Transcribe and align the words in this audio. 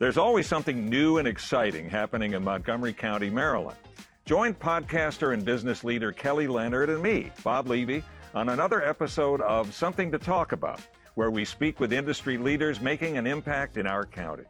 There's 0.00 0.16
always 0.16 0.46
something 0.46 0.88
new 0.88 1.18
and 1.18 1.28
exciting 1.28 1.90
happening 1.90 2.32
in 2.32 2.42
Montgomery 2.42 2.94
County, 2.94 3.28
Maryland. 3.28 3.76
Join 4.24 4.54
podcaster 4.54 5.34
and 5.34 5.44
business 5.44 5.84
leader 5.84 6.10
Kelly 6.10 6.46
Leonard 6.46 6.88
and 6.88 7.02
me, 7.02 7.30
Bob 7.44 7.68
Levy, 7.68 8.02
on 8.34 8.48
another 8.48 8.82
episode 8.82 9.42
of 9.42 9.74
Something 9.74 10.10
to 10.10 10.18
Talk 10.18 10.52
About, 10.52 10.80
where 11.16 11.30
we 11.30 11.44
speak 11.44 11.80
with 11.80 11.92
industry 11.92 12.38
leaders 12.38 12.80
making 12.80 13.18
an 13.18 13.26
impact 13.26 13.76
in 13.76 13.86
our 13.86 14.06
county. 14.06 14.44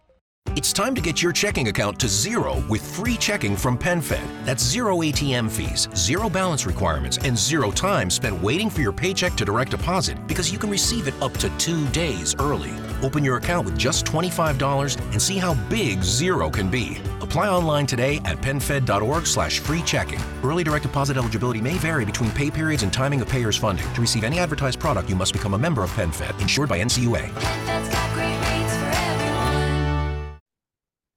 It's 0.54 0.72
time 0.72 0.94
to 0.94 1.00
get 1.00 1.20
your 1.20 1.32
checking 1.32 1.66
account 1.66 1.98
to 1.98 2.08
zero 2.08 2.62
with 2.68 2.82
free 2.96 3.16
checking 3.16 3.56
from 3.56 3.76
PenFed. 3.76 4.44
That's 4.44 4.62
zero 4.62 4.98
ATM 4.98 5.50
fees, 5.50 5.88
zero 5.96 6.30
balance 6.30 6.64
requirements, 6.64 7.18
and 7.18 7.36
zero 7.36 7.72
time 7.72 8.08
spent 8.08 8.40
waiting 8.40 8.70
for 8.70 8.82
your 8.82 8.92
paycheck 8.92 9.34
to 9.34 9.44
direct 9.44 9.72
deposit 9.72 10.24
because 10.28 10.52
you 10.52 10.60
can 10.60 10.70
receive 10.70 11.08
it 11.08 11.20
up 11.20 11.32
to 11.38 11.48
two 11.58 11.88
days 11.88 12.36
early. 12.38 12.70
Open 13.02 13.24
your 13.24 13.36
account 13.36 13.64
with 13.64 13.78
just 13.78 14.04
$25 14.06 15.00
and 15.12 15.20
see 15.20 15.38
how 15.38 15.54
big 15.68 16.02
zero 16.02 16.50
can 16.50 16.70
be. 16.70 16.98
Apply 17.20 17.48
online 17.48 17.86
today 17.86 18.16
at 18.24 18.38
PenFed.org 18.38 19.26
slash 19.26 19.58
free 19.58 19.82
checking. 19.82 20.20
Early 20.42 20.64
direct 20.64 20.82
deposit 20.84 21.16
eligibility 21.16 21.60
may 21.60 21.74
vary 21.74 22.04
between 22.04 22.30
pay 22.32 22.50
periods 22.50 22.82
and 22.82 22.92
timing 22.92 23.20
of 23.20 23.28
payers' 23.28 23.56
funding. 23.56 23.90
To 23.94 24.00
receive 24.00 24.24
any 24.24 24.38
advertised 24.38 24.80
product, 24.80 25.08
you 25.08 25.16
must 25.16 25.32
become 25.32 25.54
a 25.54 25.58
member 25.58 25.82
of 25.82 25.90
PenFed, 25.92 26.40
insured 26.40 26.68
by 26.68 26.82
NCUA. 26.82 27.90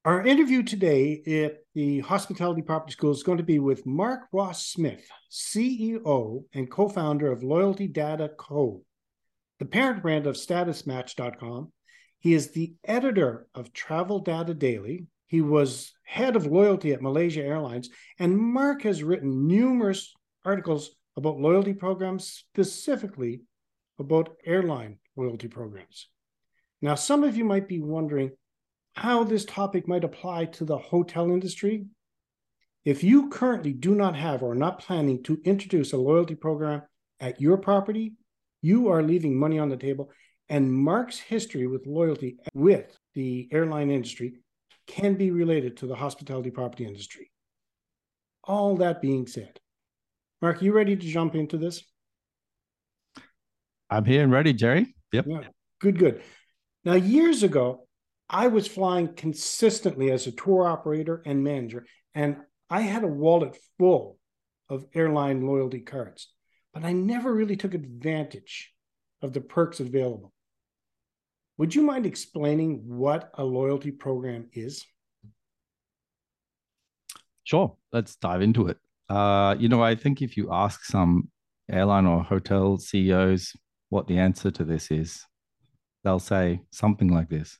Our 0.05 0.27
interview 0.27 0.63
today 0.63 1.23
at 1.45 1.59
the 1.75 2.01
Hospitality 2.01 2.61
Property 2.61 2.91
School 2.91 3.11
is 3.11 3.23
going 3.23 3.37
to 3.37 3.43
be 3.43 3.59
with 3.59 3.85
Mark 3.85 4.27
Ross 4.33 4.67
Smith, 4.67 5.07
CEO 5.31 6.43
and 6.53 6.69
co 6.69 6.89
founder 6.89 7.31
of 7.31 7.41
Loyalty 7.41 7.87
Data 7.87 8.29
Co., 8.37 8.83
the 9.59 9.65
parent 9.65 10.01
brand 10.01 10.27
of 10.27 10.35
StatusMatch.com. 10.35 11.71
He 12.23 12.33
is 12.33 12.51
the 12.51 12.73
editor 12.85 13.47
of 13.53 13.73
Travel 13.73 14.19
Data 14.19 14.53
Daily. 14.53 15.07
He 15.27 15.41
was 15.41 15.91
head 16.05 16.37
of 16.37 16.45
loyalty 16.45 16.93
at 16.93 17.01
Malaysia 17.01 17.43
Airlines, 17.43 17.89
and 18.17 18.37
Mark 18.37 18.83
has 18.83 19.03
written 19.03 19.45
numerous 19.45 20.13
articles 20.45 20.91
about 21.17 21.41
loyalty 21.41 21.73
programs, 21.73 22.29
specifically 22.29 23.41
about 23.99 24.37
airline 24.45 24.99
loyalty 25.17 25.49
programs. 25.49 26.07
Now, 26.81 26.95
some 26.95 27.25
of 27.25 27.35
you 27.35 27.43
might 27.43 27.67
be 27.67 27.81
wondering 27.81 28.31
how 28.95 29.25
this 29.25 29.43
topic 29.43 29.85
might 29.85 30.05
apply 30.05 30.45
to 30.45 30.63
the 30.63 30.77
hotel 30.77 31.25
industry. 31.29 31.87
If 32.85 33.03
you 33.03 33.27
currently 33.27 33.73
do 33.73 33.95
not 33.95 34.15
have 34.15 34.43
or 34.43 34.53
are 34.53 34.55
not 34.55 34.79
planning 34.79 35.23
to 35.23 35.41
introduce 35.43 35.91
a 35.91 35.97
loyalty 35.97 36.35
program 36.35 36.83
at 37.19 37.41
your 37.41 37.57
property, 37.57 38.13
you 38.61 38.87
are 38.87 39.03
leaving 39.03 39.37
money 39.37 39.59
on 39.59 39.67
the 39.67 39.75
table. 39.75 40.09
And 40.49 40.71
Mark's 40.71 41.19
history 41.19 41.67
with 41.67 41.87
loyalty 41.87 42.37
with 42.53 42.97
the 43.13 43.47
airline 43.51 43.89
industry 43.89 44.33
can 44.87 45.15
be 45.15 45.31
related 45.31 45.77
to 45.77 45.87
the 45.87 45.95
hospitality 45.95 46.51
property 46.51 46.85
industry. 46.85 47.31
All 48.43 48.77
that 48.77 49.01
being 49.01 49.25
said, 49.25 49.59
Mark, 50.41 50.61
you 50.61 50.73
ready 50.73 50.95
to 50.95 51.07
jump 51.07 51.35
into 51.35 51.57
this? 51.57 51.83
I'm 53.89 54.03
here 54.03 54.23
and 54.23 54.31
ready, 54.31 54.53
Jerry. 54.53 54.93
Yep. 55.13 55.25
Yeah, 55.27 55.41
good, 55.79 55.97
good. 55.97 56.21
Now, 56.83 56.95
years 56.95 57.43
ago, 57.43 57.87
I 58.29 58.47
was 58.47 58.67
flying 58.67 59.13
consistently 59.13 60.11
as 60.11 60.27
a 60.27 60.31
tour 60.31 60.67
operator 60.67 61.21
and 61.25 61.43
manager, 61.43 61.85
and 62.13 62.37
I 62.69 62.81
had 62.81 63.03
a 63.03 63.07
wallet 63.07 63.57
full 63.77 64.17
of 64.67 64.85
airline 64.93 65.45
loyalty 65.45 65.79
cards, 65.79 66.29
but 66.73 66.83
I 66.83 66.91
never 66.91 67.31
really 67.31 67.55
took 67.55 67.73
advantage 67.73 68.73
of 69.21 69.31
the 69.31 69.41
perks 69.41 69.79
available. 69.79 70.32
Would 71.57 71.75
you 71.75 71.83
mind 71.83 72.05
explaining 72.05 72.81
what 72.85 73.31
a 73.35 73.43
loyalty 73.43 73.91
program 73.91 74.49
is? 74.53 74.85
Sure, 77.43 77.75
let's 77.91 78.15
dive 78.15 78.41
into 78.41 78.67
it. 78.67 78.77
Uh, 79.09 79.55
you 79.59 79.69
know, 79.69 79.83
I 79.83 79.95
think 79.95 80.21
if 80.21 80.37
you 80.37 80.51
ask 80.51 80.83
some 80.85 81.29
airline 81.69 82.05
or 82.05 82.23
hotel 82.23 82.77
CEOs 82.77 83.55
what 83.89 84.07
the 84.07 84.17
answer 84.17 84.49
to 84.51 84.63
this 84.63 84.89
is, 84.89 85.25
they'll 86.03 86.19
say 86.19 86.61
something 86.71 87.09
like 87.09 87.29
this 87.29 87.59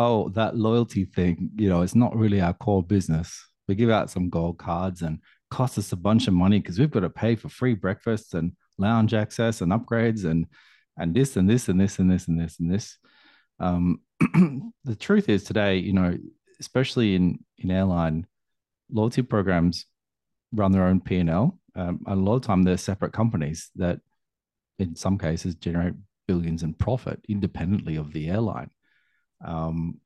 oh, 0.00 0.30
that 0.30 0.56
loyalty 0.56 1.04
thing, 1.04 1.50
you 1.56 1.68
know, 1.68 1.82
it's 1.82 1.94
not 1.94 2.16
really 2.16 2.40
our 2.40 2.54
core 2.54 2.82
business. 2.82 3.46
We 3.68 3.74
give 3.74 3.90
out 3.90 4.10
some 4.10 4.30
gold 4.30 4.56
cards 4.56 5.02
and 5.02 5.18
cost 5.50 5.76
us 5.76 5.92
a 5.92 5.96
bunch 5.96 6.26
of 6.26 6.32
money 6.32 6.58
because 6.58 6.78
we've 6.78 6.90
got 6.90 7.00
to 7.00 7.10
pay 7.10 7.36
for 7.36 7.50
free 7.50 7.74
breakfasts 7.74 8.32
and 8.32 8.52
lounge 8.78 9.12
access 9.12 9.60
and 9.60 9.70
upgrades 9.70 10.24
and 10.24 10.46
and 10.96 11.14
this 11.14 11.36
and 11.36 11.48
this 11.48 11.68
and 11.68 11.80
this 11.80 11.98
and 11.98 12.10
this 12.10 12.28
and 12.28 12.40
this 12.40 12.58
and 12.58 12.72
this. 12.72 12.98
Um, 13.58 14.00
the 14.84 14.96
truth 14.98 15.28
is 15.28 15.44
today, 15.44 15.76
you 15.76 15.92
know, 15.92 16.16
especially 16.60 17.14
in 17.14 17.38
in 17.58 17.70
airline 17.70 18.26
loyalty 18.90 19.22
programs, 19.22 19.86
run 20.52 20.72
their 20.72 20.84
own 20.84 21.00
P 21.00 21.18
and 21.18 21.30
L. 21.30 21.58
Um, 21.76 22.00
a 22.06 22.16
lot 22.16 22.36
of 22.36 22.42
time 22.42 22.62
they're 22.62 22.76
separate 22.76 23.12
companies 23.12 23.70
that, 23.76 24.00
in 24.78 24.96
some 24.96 25.18
cases, 25.18 25.54
generate 25.54 25.94
billions 26.26 26.62
in 26.62 26.74
profit 26.74 27.20
independently 27.28 27.96
of 27.96 28.12
the 28.12 28.28
airline 28.28 28.70
um, 29.44 30.00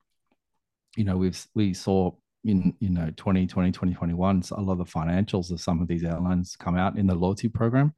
you 0.95 1.03
know, 1.03 1.17
we've 1.17 1.45
we 1.53 1.73
saw 1.73 2.11
in 2.43 2.73
you 2.79 2.89
know 2.89 3.07
2020 3.17 3.71
2021 3.71 4.43
a 4.51 4.61
lot 4.61 4.73
of 4.73 4.77
the 4.77 4.85
financials 4.85 5.51
of 5.51 5.59
some 5.59 5.81
of 5.81 5.87
these 5.87 6.03
airlines 6.03 6.55
come 6.55 6.77
out 6.77 6.95
in 6.95 7.07
the 7.07 7.15
loyalty 7.15 7.47
program 7.47 7.91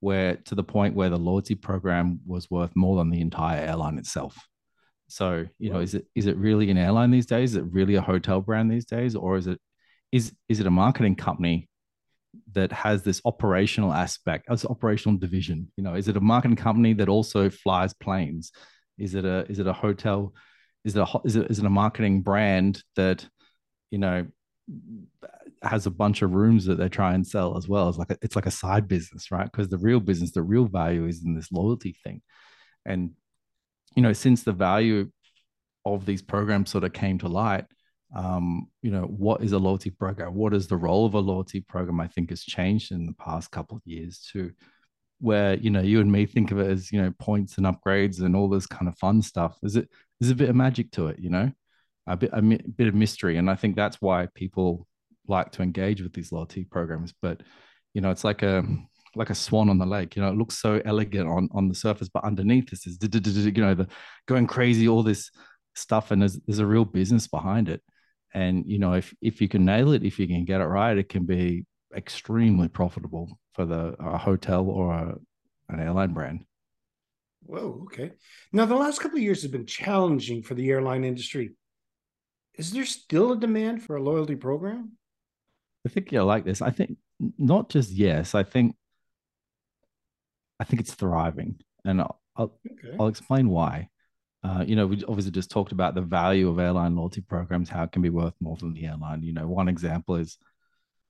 where 0.00 0.36
to 0.36 0.54
the 0.54 0.64
point 0.64 0.94
where 0.94 1.10
the 1.10 1.18
loyalty 1.18 1.54
program 1.54 2.20
was 2.26 2.50
worth 2.50 2.74
more 2.74 2.96
than 2.96 3.10
the 3.10 3.20
entire 3.20 3.60
airline 3.60 3.98
itself. 3.98 4.36
So 5.08 5.46
you 5.58 5.70
know 5.70 5.80
is 5.80 5.94
it 5.94 6.06
is 6.14 6.26
it 6.26 6.36
really 6.36 6.70
an 6.70 6.78
airline 6.78 7.10
these 7.10 7.26
days? 7.26 7.52
Is 7.52 7.56
it 7.56 7.64
really 7.70 7.96
a 7.96 8.02
hotel 8.02 8.40
brand 8.40 8.70
these 8.70 8.86
days? 8.86 9.14
Or 9.14 9.36
is 9.36 9.46
it 9.46 9.60
is 10.12 10.32
is 10.48 10.60
it 10.60 10.66
a 10.66 10.70
marketing 10.70 11.16
company 11.16 11.68
that 12.52 12.70
has 12.72 13.02
this 13.02 13.20
operational 13.24 13.92
aspect 13.92 14.46
as 14.48 14.64
operational 14.64 15.18
division? 15.18 15.70
You 15.76 15.84
know 15.84 15.94
is 15.94 16.08
it 16.08 16.16
a 16.16 16.20
marketing 16.20 16.56
company 16.56 16.94
that 16.94 17.08
also 17.08 17.50
flies 17.50 17.92
planes? 17.92 18.52
Is 18.98 19.14
it 19.14 19.24
a 19.24 19.46
is 19.50 19.58
it 19.58 19.66
a 19.66 19.72
hotel 19.72 20.32
is 20.84 20.96
it 20.96 21.00
a 21.00 21.20
is 21.24 21.36
it, 21.36 21.50
is 21.50 21.58
it 21.58 21.66
a 21.66 21.70
marketing 21.70 22.22
brand 22.22 22.82
that 22.96 23.26
you 23.90 23.98
know 23.98 24.26
has 25.62 25.86
a 25.86 25.90
bunch 25.90 26.22
of 26.22 26.32
rooms 26.32 26.64
that 26.64 26.78
they 26.78 26.88
try 26.88 27.14
and 27.14 27.26
sell 27.26 27.56
as 27.56 27.68
well. 27.68 27.88
It's 27.88 27.98
like 27.98 28.10
a, 28.10 28.18
it's 28.22 28.36
like 28.36 28.46
a 28.46 28.50
side 28.50 28.88
business, 28.88 29.30
right? 29.30 29.50
Because 29.50 29.68
the 29.68 29.78
real 29.78 30.00
business, 30.00 30.32
the 30.32 30.42
real 30.42 30.66
value 30.66 31.06
is 31.06 31.24
in 31.24 31.34
this 31.34 31.52
loyalty 31.52 31.96
thing. 32.04 32.22
And 32.86 33.10
you 33.94 34.02
know, 34.02 34.12
since 34.12 34.42
the 34.42 34.52
value 34.52 35.10
of 35.84 36.06
these 36.06 36.22
programs 36.22 36.70
sort 36.70 36.84
of 36.84 36.92
came 36.92 37.18
to 37.18 37.28
light, 37.28 37.64
um, 38.14 38.68
you 38.82 38.90
know, 38.90 39.02
what 39.02 39.42
is 39.42 39.52
a 39.52 39.58
loyalty 39.58 39.90
program? 39.90 40.34
What 40.34 40.54
is 40.54 40.66
the 40.66 40.76
role 40.76 41.06
of 41.06 41.14
a 41.14 41.20
loyalty 41.20 41.60
program? 41.60 42.00
I 42.00 42.08
think 42.08 42.30
has 42.30 42.42
changed 42.42 42.92
in 42.92 43.06
the 43.06 43.12
past 43.14 43.50
couple 43.50 43.76
of 43.76 43.82
years 43.84 44.26
too, 44.32 44.52
where 45.20 45.54
you 45.54 45.70
know 45.70 45.80
you 45.82 46.00
and 46.00 46.10
me 46.10 46.26
think 46.26 46.50
of 46.50 46.58
it 46.58 46.70
as 46.70 46.90
you 46.90 47.00
know 47.00 47.12
points 47.18 47.58
and 47.58 47.66
upgrades 47.66 48.20
and 48.20 48.34
all 48.34 48.48
this 48.48 48.66
kind 48.66 48.88
of 48.88 48.98
fun 48.98 49.22
stuff. 49.22 49.56
Is 49.62 49.76
it 49.76 49.88
there's 50.18 50.30
a 50.30 50.36
bit 50.36 50.48
of 50.48 50.56
magic 50.56 50.90
to 50.92 51.08
it, 51.08 51.18
you 51.18 51.30
know, 51.30 51.52
a 52.06 52.16
bit 52.16 52.30
a 52.32 52.42
bit 52.42 52.88
of 52.88 52.94
mystery, 52.94 53.36
and 53.36 53.50
I 53.50 53.54
think 53.54 53.76
that's 53.76 54.00
why 54.00 54.26
people 54.34 54.86
like 55.30 55.52
to 55.52 55.62
engage 55.62 56.02
with 56.02 56.12
these 56.12 56.32
loyalty 56.32 56.64
programs. 56.64 57.14
But 57.22 57.42
you 57.94 58.00
know, 58.00 58.10
it's 58.10 58.24
like 58.24 58.42
a 58.42 58.64
like 59.16 59.30
a 59.30 59.34
swan 59.34 59.68
on 59.70 59.78
the 59.78 59.86
lake. 59.86 60.16
You 60.16 60.22
know, 60.22 60.28
it 60.28 60.36
looks 60.36 60.58
so 60.58 60.80
elegant 60.84 61.28
on 61.28 61.48
on 61.52 61.68
the 61.68 61.74
surface, 61.74 62.08
but 62.08 62.24
underneath 62.24 62.70
this 62.70 62.86
is 62.86 62.98
you 63.02 63.52
know 63.62 63.74
the 63.74 63.88
going 64.26 64.46
crazy, 64.46 64.88
all 64.88 65.02
this 65.02 65.30
stuff, 65.74 66.10
and 66.10 66.22
there's 66.22 66.38
there's 66.46 66.58
a 66.58 66.66
real 66.66 66.84
business 66.84 67.26
behind 67.26 67.68
it. 67.68 67.82
And 68.34 68.64
you 68.66 68.78
know, 68.78 68.94
if 68.94 69.14
if 69.20 69.40
you 69.40 69.48
can 69.48 69.64
nail 69.64 69.92
it, 69.92 70.04
if 70.04 70.18
you 70.18 70.26
can 70.26 70.44
get 70.44 70.60
it 70.60 70.66
right, 70.66 70.96
it 70.96 71.08
can 71.08 71.24
be 71.24 71.66
extremely 71.94 72.68
profitable 72.68 73.38
for 73.54 73.64
the 73.66 73.96
a 73.98 74.18
hotel 74.18 74.68
or 74.68 74.92
a, 74.92 75.14
an 75.68 75.80
airline 75.80 76.12
brand. 76.12 76.40
Whoa, 77.42 77.82
okay. 77.86 78.12
Now, 78.52 78.66
the 78.66 78.76
last 78.76 79.00
couple 79.00 79.16
of 79.16 79.22
years 79.22 79.42
have 79.42 79.50
been 79.50 79.66
challenging 79.66 80.42
for 80.42 80.54
the 80.54 80.70
airline 80.70 81.04
industry. 81.04 81.52
Is 82.54 82.70
there 82.70 82.84
still 82.84 83.32
a 83.32 83.40
demand 83.40 83.82
for 83.82 83.96
a 83.96 84.02
loyalty 84.02 84.36
program? 84.36 84.92
I 85.86 85.88
think 85.88 86.12
you 86.12 86.22
like 86.22 86.44
this. 86.44 86.62
I 86.62 86.70
think 86.70 86.98
not 87.38 87.70
just 87.70 87.90
yes. 87.90 88.34
I 88.34 88.42
think 88.42 88.76
I 90.58 90.64
think 90.64 90.80
it's 90.80 90.94
thriving, 90.94 91.60
and 91.84 92.00
I'll 92.00 92.20
I'll, 92.36 92.58
okay. 92.70 92.96
I'll 92.98 93.08
explain 93.08 93.48
why. 93.48 93.88
Uh, 94.42 94.64
you 94.66 94.74
know, 94.74 94.86
we 94.86 95.04
obviously 95.04 95.30
just 95.30 95.50
talked 95.50 95.72
about 95.72 95.94
the 95.94 96.00
value 96.00 96.48
of 96.48 96.58
airline 96.58 96.96
loyalty 96.96 97.20
programs, 97.20 97.68
how 97.68 97.82
it 97.82 97.92
can 97.92 98.00
be 98.00 98.08
worth 98.08 98.34
more 98.40 98.56
than 98.56 98.72
the 98.72 98.86
airline. 98.86 99.22
You 99.22 99.34
know, 99.34 99.46
one 99.46 99.68
example 99.68 100.16
is, 100.16 100.38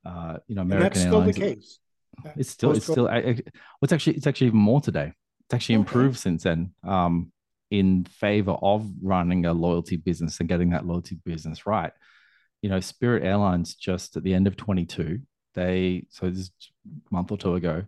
uh, 0.04 0.38
you 0.48 0.56
know, 0.56 0.62
American 0.62 0.84
and 0.84 0.94
that's 0.94 1.04
Airlines. 1.04 1.36
Still 1.36 1.46
the 1.46 1.54
case. 1.54 1.78
It's 2.36 2.50
still, 2.50 2.72
it's 2.72 2.84
still. 2.84 3.06
It's 3.06 3.92
actually, 3.92 4.16
it's 4.16 4.26
actually 4.26 4.48
even 4.48 4.58
more 4.58 4.80
today. 4.80 5.12
It's 5.44 5.54
actually 5.54 5.76
okay. 5.76 5.80
improved 5.80 6.18
since 6.18 6.42
then 6.42 6.72
um, 6.82 7.30
in 7.70 8.04
favor 8.04 8.56
of 8.62 8.90
running 9.00 9.46
a 9.46 9.52
loyalty 9.52 9.96
business 9.96 10.40
and 10.40 10.48
getting 10.48 10.70
that 10.70 10.84
loyalty 10.84 11.16
business 11.24 11.66
right. 11.66 11.92
You 12.62 12.68
know, 12.70 12.80
Spirit 12.80 13.24
Airlines 13.24 13.74
just 13.74 14.16
at 14.16 14.22
the 14.22 14.34
end 14.34 14.46
of 14.46 14.56
22, 14.56 15.20
they 15.54 16.06
so 16.10 16.28
this 16.30 16.50
a 16.86 17.14
month 17.14 17.32
or 17.32 17.38
two 17.38 17.54
ago, 17.54 17.84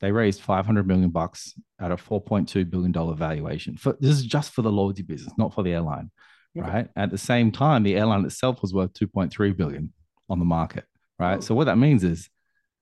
they 0.00 0.10
raised 0.12 0.40
500 0.40 0.86
million 0.86 1.10
bucks 1.10 1.54
at 1.80 1.90
a 1.92 1.96
4.2 1.96 2.68
billion 2.70 2.92
dollar 2.92 3.14
valuation. 3.14 3.76
For 3.76 3.96
this 4.00 4.12
is 4.12 4.24
just 4.24 4.52
for 4.52 4.62
the 4.62 4.72
loyalty 4.72 5.02
business, 5.02 5.32
not 5.38 5.54
for 5.54 5.62
the 5.62 5.72
airline. 5.72 6.10
Okay. 6.56 6.68
right? 6.70 6.88
At 6.96 7.10
the 7.10 7.18
same 7.18 7.50
time, 7.50 7.82
the 7.82 7.96
airline 7.96 8.24
itself 8.24 8.62
was 8.62 8.72
worth 8.72 8.92
2.3 8.94 9.56
billion 9.56 9.92
on 10.28 10.38
the 10.38 10.44
market, 10.44 10.84
right? 11.18 11.38
Oh. 11.38 11.40
So 11.40 11.54
what 11.54 11.64
that 11.64 11.78
means 11.78 12.04
is 12.04 12.28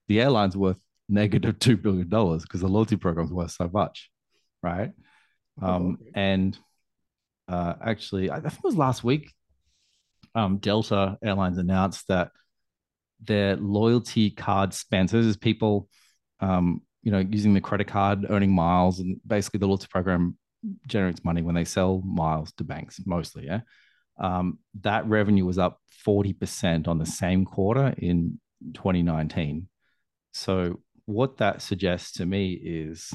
the 0.09 0.21
airline's 0.21 0.57
worth 0.57 0.79
negative 1.09 1.59
two 1.59 1.77
billion 1.77 2.09
dollars 2.09 2.43
because 2.43 2.61
the 2.61 2.69
loyalty 2.69 2.97
program's 2.97 3.33
worth 3.33 3.51
so 3.53 3.69
much, 3.73 4.11
right? 4.63 4.93
Oh, 5.61 5.67
Um, 5.67 5.99
okay. 6.01 6.11
and 6.15 6.59
uh, 7.49 7.75
actually, 7.85 8.31
I 8.31 8.37
I 8.37 8.41
think 8.41 8.55
it 8.59 8.65
was 8.65 8.77
last 8.77 9.03
week. 9.05 9.33
Um, 10.35 10.59
Delta 10.59 11.19
Airlines 11.23 11.59
announced 11.59 12.09
that 12.09 12.31
their 13.23 13.57
loyalty 13.57 14.31
card 14.31 14.75
spend. 14.75 15.11
So 15.11 15.19
this 15.19 15.27
is 15.27 15.37
people, 15.37 15.89
um, 16.41 16.83
you 17.03 17.13
know, 17.13 17.19
using 17.19 17.55
the 17.55 17.61
credit 17.61 17.87
card, 17.87 18.27
earning 18.29 18.53
miles, 18.53 19.01
and 19.01 19.21
basically 19.27 19.59
the 19.59 19.67
loyalty 19.67 19.89
program 19.91 20.37
generates 20.87 21.25
money 21.25 21.43
when 21.43 21.55
they 21.55 21.65
sell 21.65 22.03
miles 22.05 22.53
to 22.53 22.65
banks, 22.65 23.01
mostly. 23.05 23.47
Yeah, 23.47 23.61
um, 24.19 24.59
that 24.81 25.07
revenue 25.07 25.45
was 25.45 25.59
up 25.59 25.81
forty 26.05 26.33
percent 26.33 26.89
on 26.89 26.99
the 26.99 27.07
same 27.07 27.45
quarter 27.45 27.95
in 27.99 28.41
2019. 28.75 29.69
So 30.33 30.81
what 31.05 31.39
that 31.39 31.63
suggests 31.63 32.13
to 32.13 32.27
me 32.27 32.53
is 32.53 33.13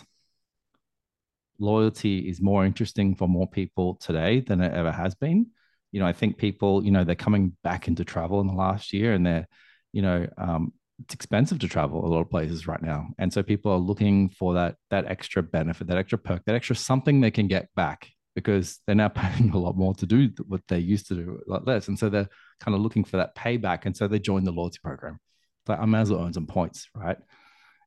loyalty 1.59 2.29
is 2.29 2.41
more 2.41 2.65
interesting 2.65 3.15
for 3.15 3.27
more 3.27 3.47
people 3.47 3.95
today 3.95 4.41
than 4.41 4.61
it 4.61 4.73
ever 4.73 4.91
has 4.91 5.15
been. 5.15 5.47
You 5.97 6.03
know, 6.03 6.07
I 6.07 6.13
think 6.13 6.37
people, 6.37 6.85
you 6.85 6.91
know, 6.91 7.03
they're 7.03 7.15
coming 7.15 7.57
back 7.63 7.87
into 7.87 8.05
travel 8.05 8.39
in 8.39 8.45
the 8.45 8.53
last 8.53 8.93
year 8.93 9.13
and 9.13 9.25
they're, 9.25 9.47
you 9.93 10.03
know, 10.03 10.27
um, 10.37 10.71
it's 10.99 11.15
expensive 11.15 11.57
to 11.57 11.67
travel 11.67 12.05
a 12.05 12.07
lot 12.07 12.21
of 12.21 12.29
places 12.29 12.67
right 12.67 12.83
now. 12.83 13.07
And 13.17 13.33
so 13.33 13.41
people 13.41 13.71
are 13.71 13.79
looking 13.79 14.29
for 14.29 14.53
that 14.53 14.75
that 14.91 15.07
extra 15.07 15.41
benefit, 15.41 15.87
that 15.87 15.97
extra 15.97 16.19
perk, 16.19 16.45
that 16.45 16.53
extra 16.53 16.75
something 16.75 17.19
they 17.19 17.31
can 17.31 17.47
get 17.47 17.69
back 17.75 18.11
because 18.35 18.79
they're 18.85 18.93
now 18.93 19.07
paying 19.23 19.49
a 19.49 19.57
lot 19.57 19.75
more 19.75 19.95
to 19.95 20.05
do 20.05 20.29
what 20.47 20.61
they 20.67 20.77
used 20.77 21.07
to 21.07 21.15
do 21.15 21.39
a 21.47 21.51
lot 21.51 21.65
less. 21.65 21.87
And 21.87 21.97
so 21.97 22.09
they're 22.09 22.29
kind 22.59 22.75
of 22.75 22.81
looking 22.81 23.03
for 23.03 23.17
that 23.17 23.35
payback. 23.35 23.87
And 23.87 23.97
so 23.97 24.07
they 24.07 24.19
join 24.19 24.43
the 24.43 24.51
loyalty 24.51 24.77
program. 24.83 25.17
It's 25.63 25.69
like 25.69 25.79
I 25.79 25.85
might 25.85 26.01
as 26.01 26.11
well 26.11 26.23
earn 26.23 26.33
some 26.33 26.45
points, 26.45 26.89
right? 26.93 27.17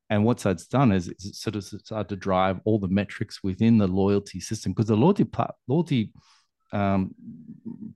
And 0.09 0.25
what 0.25 0.39
that's 0.39 0.67
done 0.67 0.91
is 0.91 1.07
it's 1.07 1.41
sort 1.41 1.55
of 1.55 1.63
started 1.63 2.09
to 2.09 2.17
drive 2.17 2.59
all 2.65 2.81
the 2.81 2.89
metrics 2.89 3.45
within 3.45 3.79
the 3.79 3.87
loyalty 3.87 4.41
system 4.41 4.73
because 4.73 4.89
the 4.89 4.97
loyalty 4.97 5.25
loyalty 5.69 6.13
um, 6.73 7.15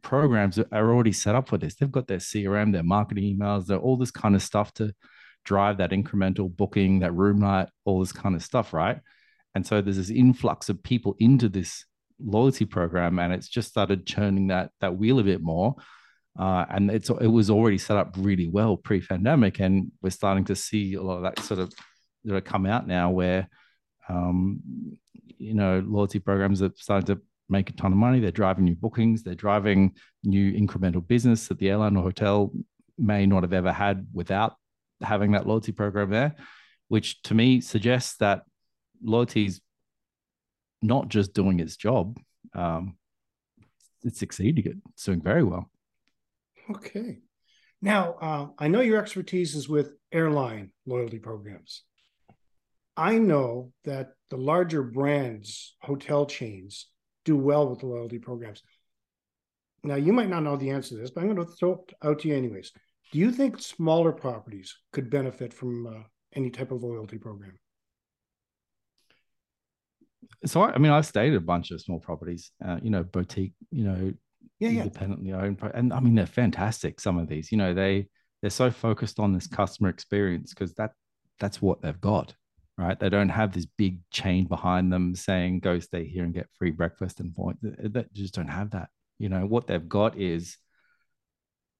programs 0.02 0.58
are 0.58 0.92
already 0.92 1.12
set 1.12 1.34
up 1.34 1.48
for 1.48 1.58
this. 1.58 1.74
They've 1.74 1.90
got 1.90 2.06
their 2.06 2.18
CRM, 2.18 2.72
their 2.72 2.82
marketing 2.82 3.36
emails, 3.36 3.66
their 3.66 3.78
all 3.78 3.96
this 3.96 4.10
kind 4.10 4.34
of 4.34 4.42
stuff 4.42 4.72
to 4.74 4.94
drive 5.44 5.78
that 5.78 5.90
incremental 5.90 6.54
booking, 6.54 7.00
that 7.00 7.12
room 7.12 7.40
night, 7.40 7.68
all 7.84 8.00
this 8.00 8.12
kind 8.12 8.34
of 8.34 8.42
stuff, 8.42 8.72
right? 8.72 9.00
And 9.54 9.66
so 9.66 9.80
there's 9.80 9.96
this 9.96 10.10
influx 10.10 10.68
of 10.68 10.82
people 10.82 11.16
into 11.18 11.48
this 11.48 11.84
loyalty 12.18 12.64
program, 12.64 13.18
and 13.18 13.32
it's 13.32 13.48
just 13.48 13.68
started 13.68 14.06
churning 14.06 14.48
that 14.48 14.70
that 14.80 14.96
wheel 14.96 15.18
a 15.18 15.24
bit 15.24 15.42
more. 15.42 15.76
Uh, 16.38 16.64
and 16.68 16.90
it's 16.90 17.10
it 17.10 17.28
was 17.28 17.50
already 17.50 17.78
set 17.78 17.96
up 17.96 18.14
really 18.18 18.48
well 18.48 18.76
pre-pandemic, 18.76 19.60
and 19.60 19.92
we're 20.02 20.10
starting 20.10 20.44
to 20.46 20.56
see 20.56 20.94
a 20.94 21.02
lot 21.02 21.18
of 21.18 21.22
that 21.22 21.38
sort 21.40 21.60
of 21.60 21.72
that 22.24 22.44
come 22.44 22.66
out 22.66 22.86
now 22.86 23.10
where 23.10 23.48
um, 24.08 24.60
you 25.38 25.54
know 25.54 25.82
loyalty 25.86 26.18
programs 26.18 26.62
are 26.62 26.72
starting 26.76 27.14
to 27.14 27.22
make 27.49 27.70
a 27.70 27.73
ton 27.75 27.93
of 27.93 27.99
money 27.99 28.20
they're 28.20 28.31
driving 28.31 28.64
new 28.64 28.75
bookings 28.75 29.23
they're 29.23 29.35
driving 29.35 29.93
new 30.23 30.52
incremental 30.52 31.06
business 31.06 31.49
that 31.49 31.58
the 31.58 31.69
airline 31.69 31.96
or 31.96 32.02
hotel 32.02 32.52
may 32.99 33.26
not 33.26 33.43
have 33.43 33.52
ever 33.52 33.73
had 33.73 34.06
without 34.12 34.55
having 35.02 35.32
that 35.32 35.46
loyalty 35.46 35.73
program 35.73 36.11
there 36.11 36.35
which 36.88 37.20
to 37.23 37.35
me 37.35 37.61
suggests 37.61 38.17
that 38.17 38.43
loyalty 39.02 39.46
is 39.46 39.61
not 40.81 41.08
just 41.08 41.35
doing 41.35 41.61
its 41.61 41.76
job 41.76 42.19
um, 42.55 42.96
it's 44.05 44.19
succeeding 44.19 44.81
it's 44.93 45.05
doing 45.05 45.20
very 45.20 45.43
well 45.43 45.70
Okay. 46.70 47.19
Now, 47.82 48.14
uh, 48.14 48.46
I 48.58 48.69
know 48.69 48.81
your 48.81 49.00
expertise 49.00 49.55
is 49.55 49.69
with 49.69 49.93
airline 50.12 50.70
loyalty 50.87 51.19
programs. 51.19 51.82
I 52.96 53.19
know 53.19 53.73
that 53.85 54.12
the 54.31 54.37
larger 54.37 54.82
brands, 54.82 55.76
hotel 55.82 56.26
chains, 56.26 56.87
do 57.24 57.36
well 57.36 57.68
with 57.68 57.80
the 57.80 57.86
loyalty 57.86 58.18
programs. 58.18 58.62
Now, 59.82 59.96
you 59.96 60.12
might 60.12 60.30
not 60.30 60.42
know 60.42 60.56
the 60.56 60.70
answer 60.70 60.90
to 60.90 60.96
this, 60.96 61.10
but 61.10 61.20
I'm 61.22 61.34
going 61.34 61.46
to 61.46 61.52
throw 61.52 61.84
it 61.88 61.94
out 62.02 62.20
to 62.20 62.28
you 62.28 62.36
anyways. 62.36 62.72
Do 63.12 63.18
you 63.18 63.30
think 63.30 63.60
smaller 63.60 64.12
properties 64.12 64.74
could 64.92 65.10
benefit 65.10 65.52
from 65.52 65.86
uh, 65.86 66.02
any 66.34 66.50
type 66.50 66.70
of 66.70 66.82
loyalty 66.82 67.18
program? 67.18 67.58
so 70.46 70.62
I, 70.62 70.72
I 70.72 70.78
mean 70.78 70.92
i've 70.92 71.06
stayed 71.06 71.32
at 71.32 71.36
a 71.36 71.40
bunch 71.40 71.70
of 71.70 71.80
small 71.80 71.98
properties 71.98 72.50
uh, 72.64 72.78
you 72.82 72.90
know 72.90 73.02
boutique 73.02 73.52
you 73.70 73.84
know 73.84 74.12
Yeah, 74.58 74.70
yeah. 74.70 74.82
independently 74.82 75.32
owned 75.32 75.58
and 75.74 75.92
i 75.92 76.00
mean 76.00 76.14
they're 76.14 76.26
fantastic 76.26 77.00
some 77.00 77.18
of 77.18 77.28
these 77.28 77.52
you 77.52 77.58
know 77.58 77.74
they 77.74 78.08
they're 78.40 78.50
so 78.50 78.70
focused 78.70 79.18
on 79.18 79.32
this 79.32 79.46
customer 79.46 79.88
experience 79.88 80.52
because 80.52 80.74
that 80.74 80.92
that's 81.40 81.62
what 81.62 81.82
they've 81.82 82.00
got 82.00 82.34
right? 82.76 82.98
They 82.98 83.08
don't 83.08 83.28
have 83.28 83.52
this 83.52 83.66
big 83.66 84.00
chain 84.10 84.46
behind 84.46 84.92
them 84.92 85.14
saying 85.14 85.60
go 85.60 85.78
stay 85.78 86.06
here 86.06 86.24
and 86.24 86.34
get 86.34 86.48
free 86.58 86.70
breakfast 86.70 87.20
and 87.20 87.34
point 87.34 87.58
they 87.62 88.04
just 88.12 88.34
don't 88.34 88.48
have 88.48 88.70
that. 88.70 88.88
You 89.18 89.28
know 89.28 89.46
what 89.46 89.66
they've 89.66 89.88
got 89.88 90.18
is 90.18 90.56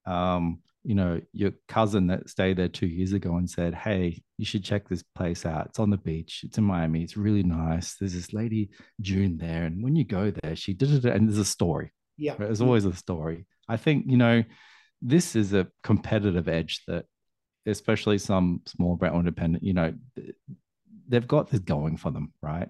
um 0.07 0.61
you 0.83 0.95
know 0.95 1.21
your 1.33 1.53
cousin 1.67 2.09
that 2.09 2.29
stayed 2.29 2.59
there 2.59 2.69
two 2.69 2.87
years 2.87 3.15
ago 3.15 3.37
and 3.37 3.49
said 3.49 3.75
hey 3.75 4.23
you 4.37 4.45
should 4.45 4.65
check 4.65 4.89
this 4.89 5.03
place 5.15 5.47
out. 5.47 5.67
It's 5.67 5.79
on 5.79 5.91
the 5.91 5.97
beach. 5.97 6.43
It's 6.45 6.59
in 6.59 6.65
miami. 6.65 7.03
It's 7.03 7.17
really 7.17 7.43
nice. 7.43 7.97
There's 7.97 8.15
this 8.15 8.33
lady 8.33 8.71
june 9.01 9.39
there 9.39 9.65
and 9.65 9.83
when 9.83 9.97
you 9.97 10.05
go 10.05 10.31
there 10.31 10.55
she 10.55 10.75
did 10.75 10.91
it 10.91 11.05
and 11.05 11.29
there's 11.29 11.39
a 11.39 11.45
story. 11.45 11.93
Yeah. 12.17 12.33
Right? 12.33 12.41
There's 12.41 12.61
always 12.61 12.85
a 12.85 12.95
story. 12.95 13.47
I 13.69 13.77
think, 13.77 14.07
you 14.09 14.17
know, 14.17 14.45
this 15.03 15.37
is 15.37 15.53
a 15.53 15.69
competitive 15.83 16.49
edge 16.49 16.83
that, 16.87 17.07
especially 17.67 18.19
some 18.19 18.61
small 18.67 18.97
brand 18.97 19.17
independent, 19.17 19.65
you 19.65 19.73
know, 19.73 19.95
they've 21.09 21.27
got 21.27 21.51
this 21.51 21.61
going 21.61 21.97
for 21.97 22.11
them, 22.11 22.33
right? 22.43 22.69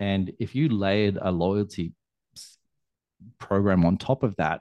And 0.00 0.32
if 0.38 0.54
you 0.54 0.68
layered 0.68 1.18
a 1.20 1.30
loyalty 1.30 1.92
program 3.38 3.84
on 3.84 3.96
top 3.96 4.22
of 4.22 4.36
that, 4.36 4.60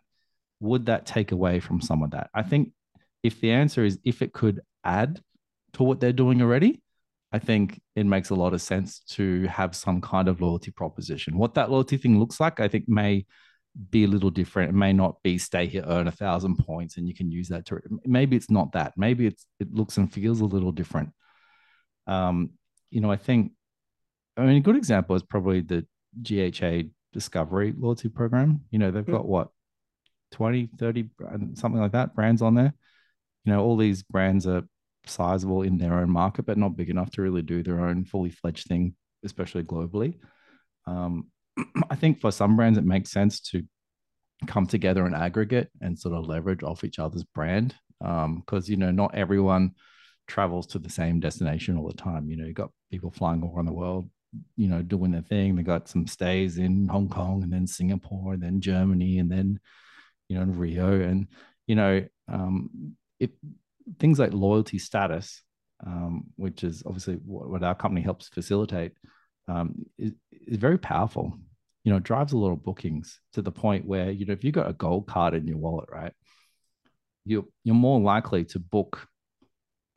would 0.60 0.88
that 0.88 1.06
take 1.06 1.32
away 1.32 1.60
from 1.60 1.82
some 1.82 2.02
of 2.04 2.12
that? 2.12 2.30
I 2.34 2.44
think 2.44 2.72
if 3.24 3.40
the 3.42 3.52
answer 3.52 3.84
is 3.84 4.00
if 4.04 4.22
it 4.22 4.34
could 4.34 4.62
add 4.84 5.22
to 5.74 5.84
what 5.84 6.00
they're 6.00 6.14
doing 6.14 6.42
already, 6.42 6.82
I 7.32 7.40
think 7.40 7.80
it 7.96 8.06
makes 8.06 8.30
a 8.30 8.36
lot 8.36 8.54
of 8.54 8.62
sense 8.62 9.02
to 9.10 9.46
have 9.48 9.76
some 9.76 10.02
kind 10.02 10.28
of 10.28 10.42
loyalty 10.42 10.72
proposition. 10.72 11.38
What 11.38 11.56
that 11.56 11.70
loyalty 11.70 11.98
thing 11.98 12.20
looks 12.20 12.40
like, 12.40 12.60
I 12.60 12.68
think 12.68 12.86
may 12.88 13.26
be 13.90 14.06
a 14.06 14.08
little 14.08 14.30
different. 14.30 14.70
It 14.70 14.76
may 14.76 14.94
not 14.94 15.22
be 15.24 15.38
stay 15.38 15.68
here, 15.68 15.84
earn 15.86 16.08
a 16.08 16.12
thousand 16.12 16.58
points, 16.58 16.98
and 16.98 17.08
you 17.08 17.14
can 17.14 17.30
use 17.30 17.50
that 17.50 17.66
to. 17.68 17.80
Maybe 18.06 18.36
it's 18.36 18.50
not 18.50 18.72
that. 18.72 18.94
Maybe 18.98 19.28
it's 19.28 19.46
it 19.60 19.74
looks 19.74 19.98
and 19.98 20.12
feels 20.12 20.42
a 20.42 20.46
little 20.46 20.72
different. 20.72 21.10
Um, 22.08 22.52
you 22.90 23.02
know, 23.02 23.12
I 23.12 23.18
think. 23.18 23.52
I 24.36 24.42
mean, 24.46 24.58
a 24.58 24.62
good 24.62 24.76
example 24.76 25.16
is 25.16 25.24
probably 25.24 25.62
the 25.62 25.86
GHA 26.22 26.90
Discovery 27.12 27.74
loyalty 27.76 28.10
program. 28.10 28.62
You 28.70 28.78
know, 28.80 28.92
they've 28.92 29.06
Mm. 29.06 29.12
got 29.14 29.28
what 29.28 29.50
20, 30.32 30.68
30, 30.78 31.10
something 31.56 31.82
like 31.82 31.94
that 31.94 32.14
brands 32.14 32.42
on 32.42 32.54
there. 32.54 32.74
You 33.46 33.54
know, 33.54 33.64
all 33.64 33.78
these 33.78 34.04
brands 34.04 34.46
are 34.46 34.68
sizable 35.06 35.64
in 35.64 35.78
their 35.78 35.94
own 36.00 36.10
market, 36.12 36.46
but 36.46 36.58
not 36.58 36.76
big 36.76 36.90
enough 36.90 37.10
to 37.12 37.22
really 37.22 37.42
do 37.42 37.64
their 37.64 37.80
own 37.80 38.06
fully 38.06 38.30
fledged 38.30 38.68
thing, 38.68 38.96
especially 39.24 39.64
globally. 39.64 40.20
Um, 40.86 41.32
I 41.90 41.96
think 41.96 42.20
for 42.20 42.32
some 42.32 42.56
brands, 42.56 42.78
it 42.78 42.86
makes 42.86 43.10
sense 43.10 43.40
to 43.52 43.64
come 44.46 44.68
together 44.68 45.06
and 45.06 45.16
aggregate 45.16 45.70
and 45.82 45.98
sort 45.98 46.14
of 46.14 46.28
leverage 46.28 46.62
off 46.62 46.84
each 46.84 47.00
other's 47.00 47.24
brand. 47.24 47.74
Because, 48.00 48.70
you 48.70 48.78
know, 48.78 48.92
not 48.92 49.16
everyone 49.16 49.72
travels 50.28 50.68
to 50.68 50.80
the 50.80 50.90
same 50.90 51.20
destination 51.20 51.78
all 51.78 51.88
the 51.88 51.94
time. 51.94 52.30
You 52.30 52.38
know, 52.38 52.46
you've 52.46 52.56
got 52.56 52.72
people 52.92 53.12
flying 53.12 53.42
all 53.42 53.56
around 53.56 53.66
the 53.66 53.74
world, 53.74 54.10
you 54.56 54.68
know, 54.68 54.82
doing 54.82 55.12
their 55.12 55.22
thing. 55.22 55.56
They 55.56 55.64
got 55.64 55.88
some 55.88 56.06
stays 56.06 56.58
in 56.58 56.88
Hong 56.88 57.10
Kong 57.10 57.44
and 57.44 57.52
then 57.52 57.66
Singapore 57.68 58.34
and 58.34 58.44
then 58.44 58.62
Germany 58.62 59.20
and 59.20 59.32
then, 59.32 59.60
you 60.28 60.38
know, 60.38 60.46
Rio. 60.46 61.02
And, 61.02 61.28
you 61.66 61.76
know, 61.76 62.06
um, 62.28 62.96
it, 63.20 63.32
things 64.00 64.20
like 64.20 64.34
loyalty 64.34 64.80
status, 64.80 65.42
um, 65.86 66.26
which 66.36 66.64
is 66.64 66.84
obviously 66.86 67.16
what, 67.16 67.50
what 67.50 67.64
our 67.64 67.76
company 67.76 68.02
helps 68.02 68.28
facilitate, 68.28 68.94
um, 69.48 69.86
is, 69.98 70.12
is 70.32 70.58
very 70.58 70.78
powerful. 70.78 71.40
You 71.84 71.94
know, 71.94 72.00
drives 72.00 72.34
a 72.34 72.38
lot 72.38 72.52
of 72.52 72.64
bookings 72.64 73.22
to 73.32 73.42
the 73.42 73.52
point 73.52 73.86
where, 73.86 74.12
you 74.12 74.26
know, 74.26 74.34
if 74.34 74.44
you've 74.44 74.54
got 74.54 74.70
a 74.70 74.74
gold 74.74 75.08
card 75.08 75.34
in 75.34 75.48
your 75.48 75.58
wallet, 75.58 75.88
right, 75.90 76.12
you're, 77.24 77.46
you're 77.64 77.76
more 77.76 78.02
likely 78.02 78.44
to 78.46 78.60
book 78.60 79.08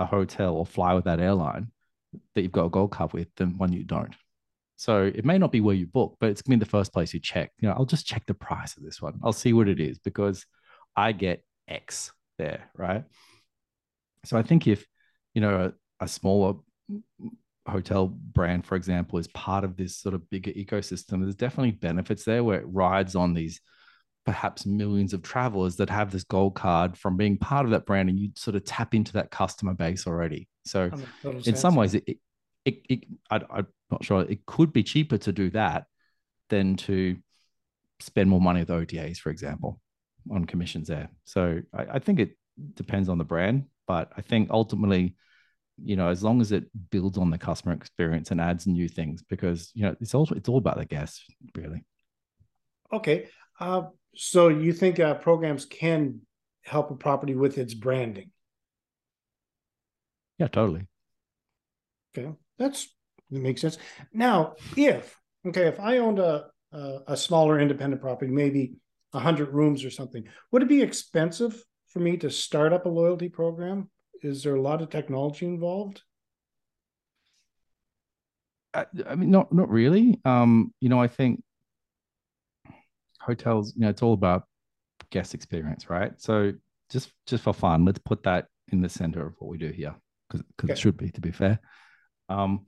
a 0.01 0.07
hotel 0.07 0.55
or 0.55 0.67
fly 0.67 0.95
with 0.95 1.05
that 1.05 1.21
airline 1.21 1.71
that 2.35 2.43
you've 2.43 2.51
got 2.51 2.65
a 2.65 2.71
gold 2.71 2.91
card 2.91 3.13
with 3.13 3.29
than 3.37 3.59
one 3.59 3.73
you 3.73 3.85
don't. 3.85 4.15
So 4.77 5.05
it 5.05 5.25
may 5.27 5.37
not 5.37 5.53
be 5.53 5.61
where 5.61 5.75
you 5.75 5.87
book, 5.87 6.17
but 6.19 6.31
it's 6.31 6.43
gonna 6.43 6.57
be 6.57 6.65
the 6.65 6.71
first 6.71 6.93
place 6.93 7.13
you 7.13 7.21
check. 7.21 7.53
You 7.61 7.69
know, 7.69 7.75
I'll 7.75 7.85
just 7.85 8.07
check 8.07 8.25
the 8.27 8.35
price 8.35 8.77
of 8.77 8.83
this 8.83 9.01
one. 9.01 9.21
I'll 9.23 9.33
see 9.33 9.53
what 9.53 9.69
it 9.69 9.79
is 9.79 9.99
because 9.99 10.47
I 10.97 11.13
get 11.13 11.45
X 11.69 12.13
there, 12.39 12.71
right? 12.75 13.05
So 14.25 14.39
I 14.39 14.43
think 14.43 14.67
if 14.67 14.87
you 15.35 15.43
know 15.43 15.73
a, 16.01 16.05
a 16.05 16.09
smaller 16.09 16.55
hotel 17.69 18.07
brand, 18.09 18.65
for 18.65 18.75
example, 18.75 19.19
is 19.19 19.29
part 19.29 19.65
of 19.65 19.77
this 19.77 19.99
sort 19.99 20.15
of 20.15 20.29
bigger 20.31 20.51
ecosystem, 20.53 21.21
there's 21.21 21.35
definitely 21.35 21.73
benefits 21.73 22.25
there 22.25 22.43
where 22.43 22.61
it 22.61 22.67
rides 22.67 23.15
on 23.15 23.35
these 23.35 23.61
perhaps 24.27 24.67
millions 24.67 25.13
of 25.13 25.23
travelers 25.23 25.77
that 25.77 25.91
have 25.91 26.11
this 26.11 26.25
gold 26.25 26.55
card 26.55 26.97
from 26.97 27.17
being 27.17 27.39
part 27.39 27.65
of 27.65 27.71
that 27.71 27.87
brand 27.87 28.09
and 28.09 28.19
you 28.19 28.31
sort 28.37 28.55
of 28.55 28.65
tap 28.65 28.95
into 28.95 29.13
that 29.13 29.31
customer 29.31 29.75
base 29.75 30.07
already. 30.07 30.49
So 30.65 30.91
in 31.45 31.57
some 31.57 31.75
ways 31.75 31.95
it, 31.95 32.05
it, 32.65 32.83
it 32.89 33.05
I, 33.31 33.41
i'm 33.51 33.67
not 33.91 34.05
sure 34.05 34.23
it 34.23 34.45
could 34.45 34.73
be 34.73 34.83
cheaper 34.83 35.17
to 35.19 35.33
do 35.33 35.51
that 35.51 35.85
than 36.51 36.77
to 36.77 37.17
spend 38.01 38.29
more 38.29 38.41
money 38.41 38.61
with 38.61 38.69
otas 38.69 39.19
for 39.19 39.31
example 39.31 39.81
on 40.31 40.45
commissions 40.45 40.89
there. 40.89 41.09
So 41.25 41.63
I, 41.73 41.87
I 41.95 41.99
think 41.99 42.21
it 42.21 42.37
depends 42.75 43.09
on 43.09 43.17
the 43.17 43.25
brand 43.25 43.65
but 43.87 44.13
i 44.17 44.21
think 44.21 44.51
ultimately 44.51 45.17
you 45.83 45.97
know 45.97 46.09
as 46.09 46.23
long 46.23 46.43
as 46.43 46.53
it 46.53 46.65
builds 46.91 47.17
on 47.17 47.31
the 47.31 47.39
customer 47.39 47.73
experience 47.73 48.31
and 48.31 48.41
adds 48.41 48.67
new 48.67 48.87
things 48.87 49.23
because 49.23 49.71
you 49.75 49.83
know 49.83 49.97
it's 49.99 50.15
all 50.15 50.29
it's 50.33 50.49
all 50.49 50.59
about 50.59 50.77
the 50.77 50.85
guests 50.85 51.25
really. 51.57 51.85
Okay 52.93 53.29
uh, 53.61 53.83
so 54.15 54.49
you 54.49 54.73
think 54.73 54.99
uh, 54.99 55.15
programs 55.15 55.65
can 55.65 56.23
help 56.63 56.91
a 56.91 56.95
property 56.95 57.35
with 57.35 57.59
its 57.59 57.75
branding? 57.75 58.31
Yeah, 60.39 60.49
totally. 60.49 60.87
Okay, 62.17 62.33
that's 62.59 62.89
that 63.31 63.41
makes 63.41 63.61
sense. 63.61 63.79
Now, 64.13 64.55
if 64.77 65.17
okay, 65.47 65.67
if 65.67 65.79
I 65.79 65.99
owned 65.99 66.19
a 66.19 66.47
a, 66.73 66.99
a 67.09 67.17
smaller 67.17 67.61
independent 67.61 68.01
property, 68.01 68.33
maybe 68.33 68.75
hundred 69.13 69.53
rooms 69.53 69.85
or 69.85 69.91
something, 69.91 70.25
would 70.51 70.63
it 70.63 70.69
be 70.69 70.83
expensive 70.83 71.63
for 71.89 71.99
me 72.01 72.17
to 72.17 72.31
start 72.31 72.73
up 72.73 72.87
a 72.87 72.89
loyalty 72.89 73.29
program? 73.29 73.91
Is 74.23 74.43
there 74.43 74.55
a 74.55 74.61
lot 74.61 74.83
of 74.83 74.91
technology 74.91 75.47
involved? 75.47 76.03
I, 78.73 78.87
I 79.07 79.15
mean, 79.17 79.31
not 79.31 79.53
not 79.53 79.69
really. 79.69 80.21
Um, 80.25 80.73
you 80.81 80.89
know, 80.89 81.01
I 81.01 81.09
think 81.09 81.43
hotels, 83.21 83.75
you 83.75 83.83
know, 83.83 83.89
it's 83.89 84.03
all 84.03 84.15
about 84.15 84.45
guest 85.11 85.35
experience, 85.35 85.91
right? 85.91 86.13
So 86.19 86.53
just 86.91 87.13
just 87.27 87.45
for 87.45 87.53
fun, 87.53 87.85
let's 87.85 87.99
put 87.99 88.23
that 88.25 88.47
in 88.73 88.81
the 88.81 88.89
center 88.89 89.27
of 89.27 89.35
what 89.39 89.51
we 89.51 89.59
do 89.59 89.69
here, 89.69 89.95
because 90.29 90.45
okay. 90.63 90.73
it 90.73 90.79
should 90.79 90.97
be, 90.97 91.11
to 91.11 91.21
be 91.21 91.33
fair. 91.33 91.61
Um, 92.29 92.67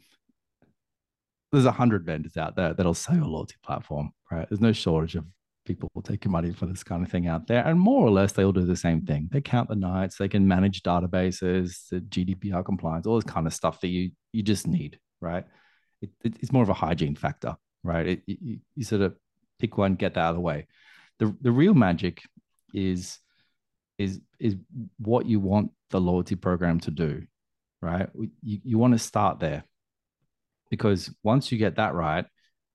there's 1.51 1.67
a 1.67 1.73
hundred 1.73 2.07
vendors 2.07 2.37
out 2.37 2.57
there 2.57 2.73
that'll 2.73 2.95
sell 2.95 3.17
your 3.17 3.27
loyalty 3.27 3.57
platform, 3.63 4.11
right? 4.31 4.49
There's 4.49 4.61
no 4.61 4.73
shortage 4.73 5.17
of 5.17 5.27
people 5.65 5.89
taking 6.03 6.33
money 6.33 6.53
for 6.53 6.67
this 6.67 6.83
kind 6.83 7.05
of 7.05 7.11
thing 7.11 7.29
out 7.29 7.47
there, 7.47 7.65
and 7.67 7.79
more 7.79 8.07
or 8.07 8.11
less 8.11 8.33
they 8.33 8.45
all 8.45 8.53
do 8.53 8.65
the 8.65 8.77
same 8.77 9.03
thing. 9.03 9.29
They 9.31 9.41
count 9.41 9.69
the 9.69 9.77
nights, 9.77 10.17
they 10.17 10.29
can 10.29 10.49
manage 10.49 10.83
databases, 10.83 11.89
the 11.91 12.01
GDPR 12.01 12.65
compliance, 12.65 13.07
all 13.07 13.17
this 13.17 13.31
kind 13.31 13.47
of 13.47 13.55
stuff 13.55 13.81
that 13.81 13.89
you 13.89 14.11
you 14.33 14.43
just 14.43 14.67
need, 14.67 14.99
right? 15.21 15.45
It, 16.01 16.11
it, 16.25 16.37
it's 16.41 16.53
more 16.53 16.63
of 16.63 16.69
a 16.69 16.75
hygiene 16.75 17.15
factor, 17.15 17.57
right? 17.85 18.07
It, 18.07 18.23
you, 18.27 18.59
you 18.75 18.85
sort 18.85 19.03
of 19.03 19.15
pick 19.59 19.77
one, 19.79 19.95
get 19.95 20.15
that 20.15 20.21
out 20.21 20.31
of 20.31 20.37
the 20.37 20.41
way. 20.41 20.67
The 21.19 21.35
the 21.41 21.53
real 21.53 21.75
magic 21.75 22.23
is 22.75 23.19
is 23.99 24.21
is 24.39 24.57
what 24.99 25.27
you 25.27 25.41
want 25.41 25.71
the 25.91 26.01
loyalty 26.01 26.35
program 26.35 26.81
to 26.81 26.91
do, 26.91 27.23
right? 27.81 28.09
You, 28.43 28.61
you 28.65 28.79
want 28.79 28.95
to 28.95 28.99
start 28.99 29.39
there 29.41 29.65
because 30.71 31.11
once 31.23 31.53
you 31.53 31.59
get 31.59 31.77
that 31.77 31.95
right, 31.95 32.25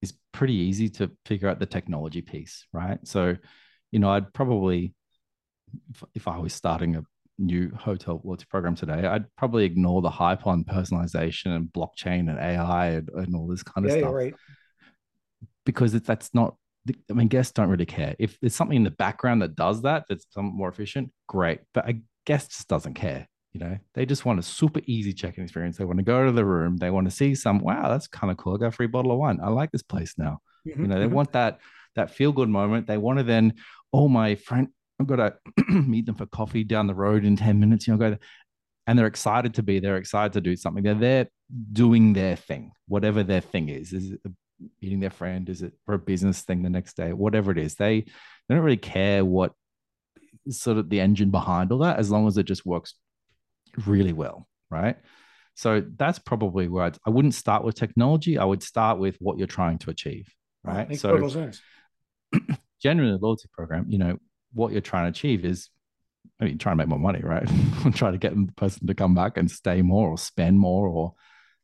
it's 0.02 0.14
pretty 0.32 0.54
easy 0.54 0.88
to 0.90 1.12
figure 1.26 1.50
out 1.50 1.60
the 1.60 1.66
technology 1.66 2.22
piece, 2.22 2.68
right? 2.72 3.00
So, 3.04 3.36
you 3.92 4.00
know, 4.00 4.12
I'd 4.12 4.32
probably, 4.34 4.94
if, 5.90 6.04
if 6.14 6.28
I 6.28 6.38
was 6.38 6.54
starting 6.54 6.96
a 6.96 7.04
new 7.40 7.72
hotel 7.76 8.22
loyalty 8.24 8.46
program 8.50 8.76
today, 8.76 9.06
I'd 9.08 9.26
probably 9.36 9.66
ignore 9.66 10.04
the 10.04 10.12
hype 10.12 10.46
on 10.46 10.64
personalization 10.64 11.56
and 11.56 11.68
blockchain 11.70 12.30
and 12.30 12.38
AI 12.38 12.90
and, 12.90 13.10
and 13.10 13.36
all 13.36 13.48
this 13.48 13.64
kind 13.64 13.86
of 13.86 13.92
yeah, 13.92 14.02
stuff. 14.02 14.14
right. 14.14 14.36
Because 15.66 15.96
it, 15.96 16.06
that's 16.06 16.34
not 16.36 16.56
I 17.10 17.14
mean, 17.14 17.28
guests 17.28 17.54
don't 17.54 17.70
really 17.70 17.86
care. 17.86 18.16
If 18.20 18.40
there's 18.40 18.56
something 18.56 18.78
in 18.78 18.84
the 18.84 18.92
background 18.92 19.42
that 19.42 19.56
does 19.56 19.82
that, 19.84 20.06
that's 20.08 20.26
some 20.32 20.46
more 20.46 20.70
efficient, 20.70 21.12
great. 21.28 21.62
But 21.74 21.90
a 21.90 22.02
guest 22.26 22.52
just 22.52 22.68
doesn't 22.68 22.96
care. 22.96 23.28
You 23.54 23.62
know, 23.62 23.78
they 23.96 24.06
just 24.06 24.26
want 24.26 24.40
a 24.40 24.44
super 24.44 24.82
easy 24.86 25.14
check-in 25.14 25.44
experience. 25.44 25.78
They 25.78 25.86
want 25.86 26.00
to 26.00 26.04
go 26.04 26.26
to 26.26 26.32
the 26.32 26.46
room. 26.46 26.78
They 26.78 26.90
want 26.90 27.08
to 27.08 27.12
see 27.16 27.34
some, 27.34 27.60
wow, 27.60 27.90
that's 27.90 28.08
kind 28.08 28.30
of 28.30 28.38
cool. 28.38 28.56
I 28.56 28.58
got 28.58 28.68
a 28.68 28.72
free 28.72 28.88
bottle 28.88 29.12
of 29.12 29.18
wine. 29.18 29.40
I 29.42 29.50
like 29.50 29.72
this 29.72 29.84
place 29.84 30.14
now. 30.18 30.40
Mm-hmm, 30.68 30.82
you 30.82 30.88
know, 30.88 31.00
they 31.00 31.06
mm-hmm. 31.06 31.16
want 31.16 31.32
that 31.34 31.60
that 31.96 32.12
feel-good 32.12 32.50
moment. 32.50 32.86
They 32.86 32.98
want 32.98 33.18
to 33.18 33.24
then, 33.24 33.56
oh, 33.92 34.08
my 34.08 34.36
friend, 34.36 34.68
I've 35.00 35.08
got 35.08 35.16
to 35.16 35.36
meet 35.70 36.06
them 36.06 36.16
for 36.16 36.28
coffee 36.28 36.64
down 36.64 36.86
the 36.86 36.94
road 36.94 37.26
in 37.26 37.36
10 37.36 37.60
minutes. 37.60 37.88
You 37.88 37.94
know, 37.94 38.00
go 38.00 38.10
there. 38.12 38.20
And 38.86 38.98
they're 38.98 39.08
excited 39.08 39.56
to 39.56 39.64
be 39.64 39.80
there, 39.80 39.98
excited 39.98 40.34
to 40.34 40.42
do 40.42 40.56
something. 40.56 40.84
They're 40.84 40.94
there 40.94 41.28
doing 41.74 42.14
their 42.14 42.36
thing, 42.36 42.72
whatever 42.88 43.24
their 43.24 43.42
thing 43.42 43.70
is. 43.70 43.92
Is 43.92 44.12
it 44.12 44.22
a 44.26 44.30
meeting 44.82 45.00
their 45.00 45.10
friend? 45.10 45.48
Is 45.50 45.62
it 45.62 45.74
for 45.86 45.94
a 45.94 46.00
business 46.00 46.42
thing 46.42 46.64
the 46.64 46.70
next 46.70 46.96
day? 46.96 47.14
Whatever 47.14 47.52
it 47.52 47.58
is, 47.58 47.76
they 47.76 48.02
they 48.02 48.56
don't 48.56 48.64
really 48.64 48.78
care 48.78 49.24
what 49.24 49.54
sort 50.50 50.78
of 50.78 50.90
the 50.90 51.00
engine 51.00 51.32
behind 51.32 51.72
all 51.72 51.80
that, 51.80 52.00
as 52.00 52.10
long 52.10 52.28
as 52.28 52.38
it 52.38 52.44
just 52.44 52.66
works 52.66 52.94
really 53.86 54.14
well, 54.14 54.48
right? 54.70 54.98
So 55.56 55.84
that's 55.98 56.20
probably 56.20 56.68
where 56.68 56.86
I'd, 56.86 56.98
I 57.06 57.10
would 57.10 57.26
not 57.26 57.34
start 57.34 57.64
with 57.64 57.76
technology. 57.76 58.38
I 58.38 58.46
would 58.46 58.62
start 58.62 59.00
with 59.00 59.18
what 59.20 59.38
you're 59.38 59.48
trying 59.48 59.80
to 59.80 59.90
achieve, 59.90 60.32
right? 60.64 60.88
Makes 60.88 61.02
so 61.02 61.28
sense. 61.28 61.62
generally, 62.82 63.12
the 63.12 63.18
loyalty 63.18 63.50
program, 63.52 63.86
you 63.90 63.98
know, 63.98 64.18
what 64.54 64.72
you're 64.72 64.82
trying 64.82 65.12
to 65.12 65.18
achieve 65.18 65.46
is 65.46 65.70
I 66.40 66.46
mean, 66.46 66.58
trying 66.58 66.74
to 66.74 66.78
make 66.78 66.88
more 66.88 67.00
money, 67.00 67.22
right? 67.24 67.48
try 67.96 68.12
to 68.12 68.18
get 68.18 68.36
the 68.36 68.52
person 68.54 68.86
to 68.88 68.94
come 68.94 69.16
back 69.16 69.38
and 69.38 69.50
stay 69.50 69.82
more 69.82 70.10
or 70.10 70.18
spend 70.18 70.60
more 70.60 70.88
or 70.88 71.14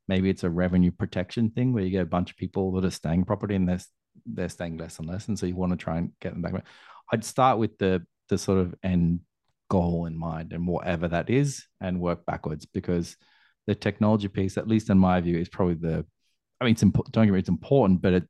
maybe 0.07 0.29
it's 0.29 0.43
a 0.43 0.49
revenue 0.49 0.91
protection 0.91 1.49
thing 1.49 1.73
where 1.73 1.83
you 1.83 1.89
get 1.89 2.01
a 2.01 2.05
bunch 2.05 2.31
of 2.31 2.37
people 2.37 2.71
that 2.73 2.85
are 2.85 2.91
staying 2.91 3.25
property 3.25 3.55
and 3.55 3.67
they're 3.67 3.79
they're 4.25 4.49
staying 4.49 4.77
less 4.77 4.99
and 4.99 5.07
less, 5.07 5.27
and 5.27 5.37
so 5.37 5.45
you 5.45 5.55
want 5.55 5.71
to 5.71 5.77
try 5.77 5.97
and 5.97 6.11
get 6.21 6.33
them 6.33 6.41
back. 6.41 6.65
I'd 7.11 7.25
start 7.25 7.57
with 7.57 7.77
the 7.77 8.05
the 8.29 8.37
sort 8.37 8.59
of 8.59 8.75
end 8.83 9.21
goal 9.69 10.05
in 10.05 10.17
mind 10.17 10.53
and 10.53 10.67
whatever 10.67 11.07
that 11.07 11.29
is, 11.29 11.65
and 11.81 11.99
work 11.99 12.25
backwards 12.25 12.65
because 12.65 13.17
the 13.67 13.75
technology 13.75 14.27
piece, 14.27 14.57
at 14.57 14.67
least 14.67 14.89
in 14.89 14.97
my 14.97 15.19
view, 15.21 15.37
is 15.37 15.49
probably 15.49 15.75
the. 15.75 16.05
I 16.61 16.65
mean, 16.65 16.73
it's 16.73 16.83
important. 16.83 17.13
Don't 17.13 17.25
get 17.25 17.31
me; 17.31 17.33
wrong 17.33 17.39
it's 17.39 17.49
important, 17.49 18.01
but 18.01 18.13
it, 18.13 18.27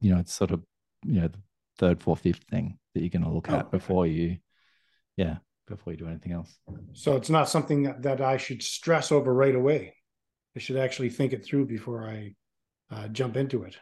you 0.00 0.12
know, 0.12 0.20
it's 0.20 0.32
sort 0.32 0.50
of 0.50 0.62
you 1.04 1.20
know 1.20 1.28
the 1.28 1.38
third, 1.78 2.02
fourth, 2.02 2.20
fifth 2.20 2.44
thing 2.50 2.78
that 2.94 3.00
you're 3.00 3.10
going 3.10 3.24
to 3.24 3.30
look 3.30 3.50
oh, 3.50 3.56
at 3.56 3.70
before 3.70 4.06
you, 4.06 4.38
yeah, 5.16 5.36
before 5.66 5.92
you 5.92 5.98
do 5.98 6.08
anything 6.08 6.32
else. 6.32 6.58
So 6.94 7.16
it's 7.16 7.30
not 7.30 7.48
something 7.48 7.94
that 8.00 8.20
I 8.20 8.36
should 8.36 8.62
stress 8.62 9.12
over 9.12 9.32
right 9.32 9.54
away. 9.54 9.94
I 10.56 10.60
should 10.60 10.76
actually 10.76 11.10
think 11.10 11.32
it 11.32 11.44
through 11.44 11.66
before 11.66 12.08
I 12.08 12.34
uh, 12.90 13.08
jump 13.08 13.36
into 13.36 13.62
it. 13.62 13.76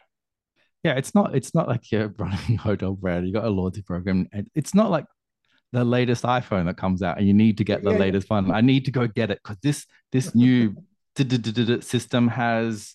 Yeah, 0.82 0.94
it's 0.94 1.14
not. 1.14 1.34
It's 1.34 1.54
not 1.54 1.68
like 1.68 1.90
you're 1.90 2.08
running 2.18 2.54
a 2.54 2.56
hotel 2.56 2.92
brand. 2.92 3.26
You 3.26 3.32
got 3.32 3.44
a 3.44 3.50
loyalty 3.50 3.82
program. 3.82 4.28
It's 4.54 4.74
not 4.74 4.90
like 4.90 5.06
the 5.72 5.84
latest 5.84 6.24
iPhone 6.24 6.66
that 6.66 6.76
comes 6.76 7.02
out, 7.02 7.18
and 7.18 7.26
you 7.26 7.34
need 7.34 7.58
to 7.58 7.64
get 7.64 7.82
the 7.82 7.92
yeah, 7.92 7.98
latest 7.98 8.28
yeah. 8.30 8.36
one. 8.36 8.50
I 8.50 8.60
need 8.60 8.84
to 8.84 8.90
go 8.90 9.06
get 9.06 9.30
it 9.30 9.40
because 9.42 9.58
this 9.62 9.86
this 10.12 10.34
new 10.34 10.76
system 11.80 12.28
has 12.28 12.94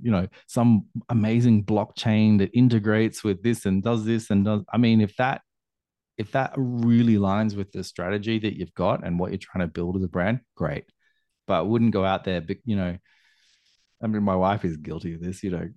you 0.00 0.10
know 0.10 0.28
some 0.46 0.86
amazing 1.08 1.64
blockchain 1.64 2.38
that 2.38 2.50
integrates 2.54 3.24
with 3.24 3.42
this 3.42 3.66
and 3.66 3.82
does 3.82 4.04
this 4.04 4.30
and 4.30 4.44
does 4.44 4.62
i 4.72 4.78
mean 4.78 5.00
if 5.00 5.16
that 5.16 5.42
if 6.16 6.30
that 6.32 6.52
really 6.56 7.14
aligns 7.14 7.56
with 7.56 7.70
the 7.72 7.82
strategy 7.82 8.38
that 8.38 8.56
you've 8.56 8.74
got 8.74 9.04
and 9.04 9.18
what 9.18 9.30
you're 9.30 9.38
trying 9.38 9.66
to 9.66 9.72
build 9.72 9.96
as 9.96 10.02
a 10.04 10.08
brand 10.08 10.40
great 10.54 10.84
but 11.48 11.66
wouldn't 11.66 11.92
go 11.92 12.04
out 12.04 12.22
there. 12.24 12.40
But 12.40 12.58
you 12.64 12.76
know, 12.76 12.96
I 14.02 14.06
mean, 14.06 14.22
my 14.22 14.36
wife 14.36 14.64
is 14.64 14.76
guilty 14.76 15.14
of 15.14 15.20
this. 15.20 15.42
You 15.42 15.50
know, 15.50 15.68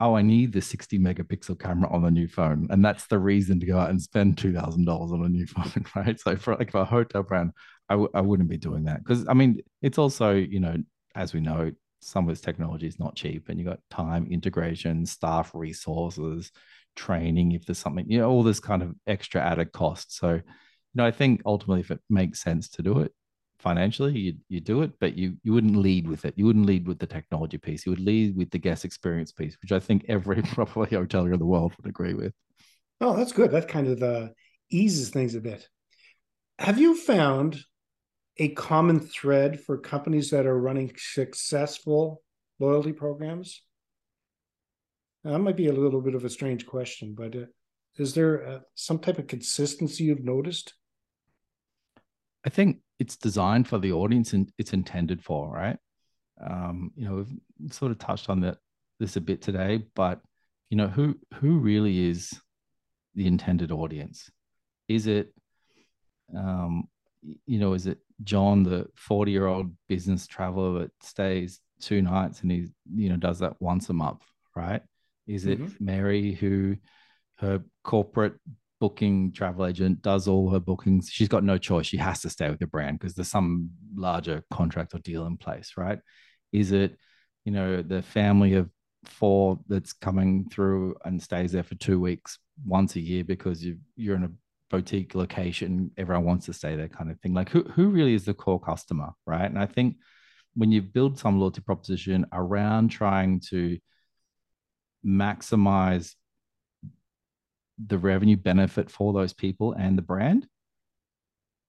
oh, 0.00 0.14
I 0.14 0.22
need 0.22 0.52
the 0.52 0.62
60 0.62 0.98
megapixel 0.98 1.60
camera 1.60 1.90
on 1.90 2.02
the 2.02 2.10
new 2.10 2.28
phone, 2.28 2.68
and 2.70 2.84
that's 2.84 3.06
the 3.08 3.18
reason 3.18 3.60
to 3.60 3.66
go 3.66 3.78
out 3.78 3.90
and 3.90 4.00
spend 4.00 4.38
two 4.38 4.54
thousand 4.54 4.86
dollars 4.86 5.12
on 5.12 5.24
a 5.24 5.28
new 5.28 5.46
phone, 5.46 5.84
right? 5.94 6.18
So 6.18 6.36
for 6.36 6.56
like 6.56 6.70
for 6.70 6.80
a 6.80 6.84
hotel 6.84 7.22
brand, 7.22 7.52
I 7.88 7.94
w- 7.94 8.10
I 8.14 8.20
wouldn't 8.22 8.48
be 8.48 8.56
doing 8.56 8.84
that 8.84 9.04
because 9.04 9.26
I 9.28 9.34
mean, 9.34 9.60
it's 9.82 9.98
also 9.98 10.32
you 10.32 10.60
know, 10.60 10.76
as 11.14 11.34
we 11.34 11.40
know, 11.40 11.72
some 12.00 12.24
of 12.24 12.34
this 12.34 12.40
technology 12.40 12.86
is 12.86 12.98
not 12.98 13.16
cheap, 13.16 13.48
and 13.48 13.58
you 13.58 13.64
got 13.66 13.80
time, 13.90 14.28
integration, 14.30 15.04
staff 15.04 15.50
resources, 15.54 16.52
training. 16.94 17.52
If 17.52 17.66
there's 17.66 17.78
something, 17.78 18.08
you 18.08 18.18
know, 18.18 18.30
all 18.30 18.42
this 18.42 18.60
kind 18.60 18.82
of 18.82 18.94
extra 19.06 19.42
added 19.42 19.72
cost. 19.72 20.16
So, 20.16 20.34
you 20.34 20.42
know, 20.94 21.06
I 21.06 21.10
think 21.10 21.42
ultimately, 21.44 21.80
if 21.80 21.90
it 21.90 22.00
makes 22.08 22.40
sense 22.42 22.68
to 22.70 22.82
do 22.82 23.00
it, 23.00 23.12
financially, 23.58 24.18
you 24.18 24.34
you 24.48 24.60
do 24.60 24.82
it, 24.82 24.92
but 25.00 25.16
you 25.16 25.36
you 25.42 25.52
wouldn't 25.52 25.76
lead 25.76 26.08
with 26.08 26.24
it. 26.24 26.34
You 26.36 26.46
wouldn't 26.46 26.66
lead 26.66 26.86
with 26.86 26.98
the 26.98 27.06
technology 27.06 27.58
piece. 27.58 27.86
You 27.86 27.90
would 27.90 28.00
lead 28.00 28.36
with 28.36 28.50
the 28.50 28.58
guest 28.58 28.84
experience 28.84 29.32
piece, 29.32 29.56
which 29.62 29.72
I 29.72 29.80
think 29.80 30.04
every 30.08 30.42
probably 30.54 30.88
hotelier 30.88 31.32
in 31.32 31.38
the 31.38 31.46
world 31.46 31.72
would 31.76 31.88
agree 31.88 32.14
with. 32.14 32.32
Oh, 33.00 33.16
that's 33.16 33.32
good. 33.32 33.50
That 33.50 33.68
kind 33.68 33.88
of 33.88 34.02
uh, 34.02 34.28
eases 34.70 35.10
things 35.10 35.34
a 35.34 35.40
bit. 35.40 35.68
Have 36.58 36.78
you 36.78 36.96
found 36.96 37.58
a 38.38 38.48
common 38.50 39.00
thread 39.00 39.60
for 39.60 39.78
companies 39.78 40.30
that 40.30 40.46
are 40.46 40.58
running 40.58 40.92
successful 40.96 42.22
loyalty 42.58 42.92
programs? 42.92 43.62
Now, 45.24 45.32
that 45.32 45.38
might 45.40 45.56
be 45.56 45.66
a 45.66 45.72
little 45.72 46.00
bit 46.00 46.14
of 46.14 46.24
a 46.24 46.30
strange 46.30 46.66
question, 46.66 47.14
but 47.16 47.34
uh, 47.34 47.46
is 47.96 48.14
there 48.14 48.46
uh, 48.46 48.58
some 48.74 48.98
type 48.98 49.18
of 49.18 49.26
consistency 49.26 50.04
you've 50.04 50.24
noticed? 50.24 50.74
I 52.44 52.48
think 52.48 52.78
it's 52.98 53.16
designed 53.16 53.68
for 53.68 53.78
the 53.78 53.92
audience 53.92 54.32
and 54.32 54.50
it's 54.58 54.72
intended 54.72 55.22
for, 55.22 55.50
right? 55.52 55.78
Um, 56.44 56.90
you 56.96 57.06
know, 57.06 57.16
we've 57.16 57.72
sort 57.72 57.92
of 57.92 57.98
touched 57.98 58.28
on 58.30 58.40
that 58.40 58.58
this 58.98 59.16
a 59.16 59.20
bit 59.20 59.42
today, 59.42 59.84
but 59.94 60.20
you 60.70 60.76
know, 60.76 60.88
who 60.88 61.16
who 61.34 61.58
really 61.58 62.08
is 62.08 62.38
the 63.14 63.26
intended 63.26 63.70
audience? 63.70 64.30
Is 64.88 65.06
it, 65.06 65.32
um, 66.36 66.84
you 67.22 67.58
know, 67.58 67.72
is 67.74 67.86
it 67.86 67.98
John, 68.24 68.62
the 68.62 68.86
40 68.94 69.30
year 69.30 69.46
old 69.46 69.72
business 69.88 70.26
traveler 70.26 70.80
that 70.80 70.92
stays 71.02 71.60
two 71.80 72.02
nights 72.02 72.40
and 72.40 72.50
he, 72.50 72.66
you 72.94 73.10
know, 73.10 73.16
does 73.16 73.38
that 73.40 73.60
once 73.60 73.88
a 73.90 73.92
month, 73.92 74.22
right? 74.54 74.82
Is 75.26 75.46
it 75.46 75.60
mm-hmm. 75.60 75.84
Mary 75.84 76.32
who 76.32 76.76
her 77.38 77.62
corporate 77.84 78.34
booking 78.80 79.32
travel 79.32 79.66
agent 79.66 80.02
does 80.02 80.28
all 80.28 80.50
her 80.50 80.60
bookings? 80.60 81.10
She's 81.10 81.28
got 81.28 81.44
no 81.44 81.58
choice. 81.58 81.86
She 81.86 81.96
has 81.96 82.20
to 82.22 82.30
stay 82.30 82.50
with 82.50 82.58
the 82.58 82.66
brand 82.66 82.98
because 82.98 83.14
there's 83.14 83.28
some 83.28 83.70
larger 83.94 84.42
contract 84.50 84.94
or 84.94 84.98
deal 84.98 85.26
in 85.26 85.36
place, 85.36 85.72
right? 85.76 85.98
Is 86.52 86.72
it, 86.72 86.96
you 87.44 87.52
know, 87.52 87.82
the 87.82 88.02
family 88.02 88.54
of 88.54 88.70
four 89.04 89.58
that's 89.68 89.92
coming 89.92 90.48
through 90.50 90.96
and 91.04 91.22
stays 91.22 91.52
there 91.52 91.62
for 91.62 91.76
two 91.76 92.00
weeks 92.00 92.38
once 92.64 92.96
a 92.96 93.00
year 93.00 93.24
because 93.24 93.64
you 93.64 93.78
you're 93.96 94.16
in 94.16 94.24
a 94.24 94.30
boutique 94.70 95.14
location, 95.14 95.90
everyone 95.96 96.24
wants 96.24 96.46
to 96.46 96.52
stay 96.52 96.76
there, 96.76 96.88
kind 96.88 97.10
of 97.10 97.20
thing. 97.20 97.34
Like 97.34 97.50
who 97.50 97.62
who 97.64 97.88
really 97.88 98.14
is 98.14 98.24
the 98.24 98.34
core 98.34 98.60
customer, 98.60 99.10
right? 99.26 99.46
And 99.46 99.58
I 99.58 99.66
think 99.66 99.96
when 100.54 100.72
you 100.72 100.82
build 100.82 101.18
some 101.18 101.38
loyalty 101.38 101.60
proposition 101.60 102.26
around 102.32 102.88
trying 102.88 103.40
to 103.50 103.78
maximize 105.04 106.14
the 107.84 107.98
revenue 107.98 108.36
benefit 108.36 108.90
for 108.90 109.12
those 109.12 109.32
people 109.32 109.72
and 109.72 109.96
the 109.96 110.02
brand, 110.02 110.46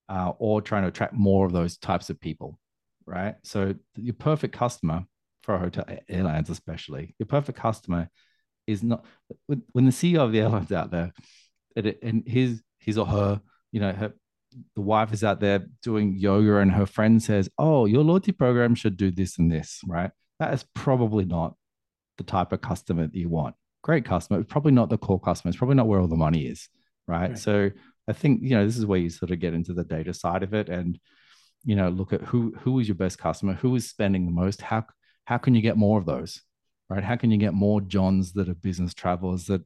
uh, 0.09 0.33
or 0.39 0.61
trying 0.61 0.83
to 0.83 0.89
attract 0.89 1.13
more 1.13 1.45
of 1.45 1.51
those 1.51 1.77
types 1.77 2.09
of 2.09 2.19
people, 2.19 2.59
right? 3.05 3.35
So 3.43 3.75
your 3.95 4.13
perfect 4.13 4.55
customer 4.55 5.05
for 5.43 5.55
a 5.55 5.59
hotel 5.59 5.85
airlines, 6.09 6.49
especially 6.49 7.15
your 7.19 7.27
perfect 7.27 7.57
customer 7.57 8.09
is 8.67 8.83
not 8.83 9.05
when 9.45 9.85
the 9.85 9.91
CEO 9.91 10.19
of 10.19 10.31
the 10.31 10.41
airlines 10.41 10.71
out 10.71 10.91
there, 10.91 11.13
and 11.75 12.23
his 12.27 12.61
his 12.79 12.97
or 12.97 13.05
her, 13.05 13.41
you 13.71 13.79
know, 13.79 13.91
her 13.91 14.13
the 14.75 14.81
wife 14.81 15.13
is 15.13 15.23
out 15.23 15.39
there 15.39 15.65
doing 15.83 16.15
yoga 16.15 16.57
and 16.57 16.71
her 16.71 16.85
friend 16.85 17.21
says, 17.21 17.49
Oh, 17.57 17.85
your 17.85 18.03
loyalty 18.03 18.31
program 18.31 18.75
should 18.75 18.97
do 18.97 19.11
this 19.11 19.37
and 19.37 19.51
this, 19.51 19.81
right? 19.85 20.11
That 20.39 20.53
is 20.53 20.65
probably 20.73 21.25
not 21.25 21.55
the 22.17 22.23
type 22.23 22.51
of 22.51 22.61
customer 22.61 23.07
that 23.07 23.15
you 23.15 23.29
want. 23.29 23.55
Great 23.87 24.03
customer, 24.03 24.43
probably 24.43 24.73
not 24.73 24.89
the 24.89 24.97
core 24.97 25.19
customer. 25.19 25.47
It's 25.47 25.57
probably 25.57 25.77
not 25.77 25.87
where 25.87 26.01
all 26.01 26.09
the 26.09 26.17
money 26.17 26.45
is, 26.45 26.67
right? 27.07 27.29
right? 27.29 27.39
So 27.39 27.71
I 28.05 28.11
think, 28.11 28.41
you 28.43 28.49
know, 28.49 28.65
this 28.65 28.77
is 28.77 28.85
where 28.85 28.99
you 28.99 29.09
sort 29.09 29.31
of 29.31 29.39
get 29.39 29.53
into 29.53 29.73
the 29.73 29.85
data 29.85 30.13
side 30.13 30.43
of 30.43 30.53
it 30.53 30.67
and, 30.67 30.99
you 31.63 31.77
know, 31.77 31.87
look 31.87 32.11
at 32.11 32.21
who 32.21 32.53
who 32.59 32.79
is 32.79 32.89
your 32.89 32.95
best 32.95 33.17
customer, 33.17 33.53
who 33.53 33.73
is 33.77 33.89
spending 33.89 34.25
the 34.25 34.31
most, 34.33 34.61
how 34.61 34.83
how 35.23 35.37
can 35.37 35.55
you 35.55 35.61
get 35.61 35.77
more 35.77 35.97
of 35.97 36.05
those, 36.05 36.41
right? 36.89 37.01
How 37.01 37.15
can 37.15 37.31
you 37.31 37.37
get 37.37 37.53
more 37.53 37.79
Johns 37.79 38.33
that 38.33 38.49
are 38.49 38.55
business 38.55 38.93
travelers 38.93 39.45
that 39.45 39.61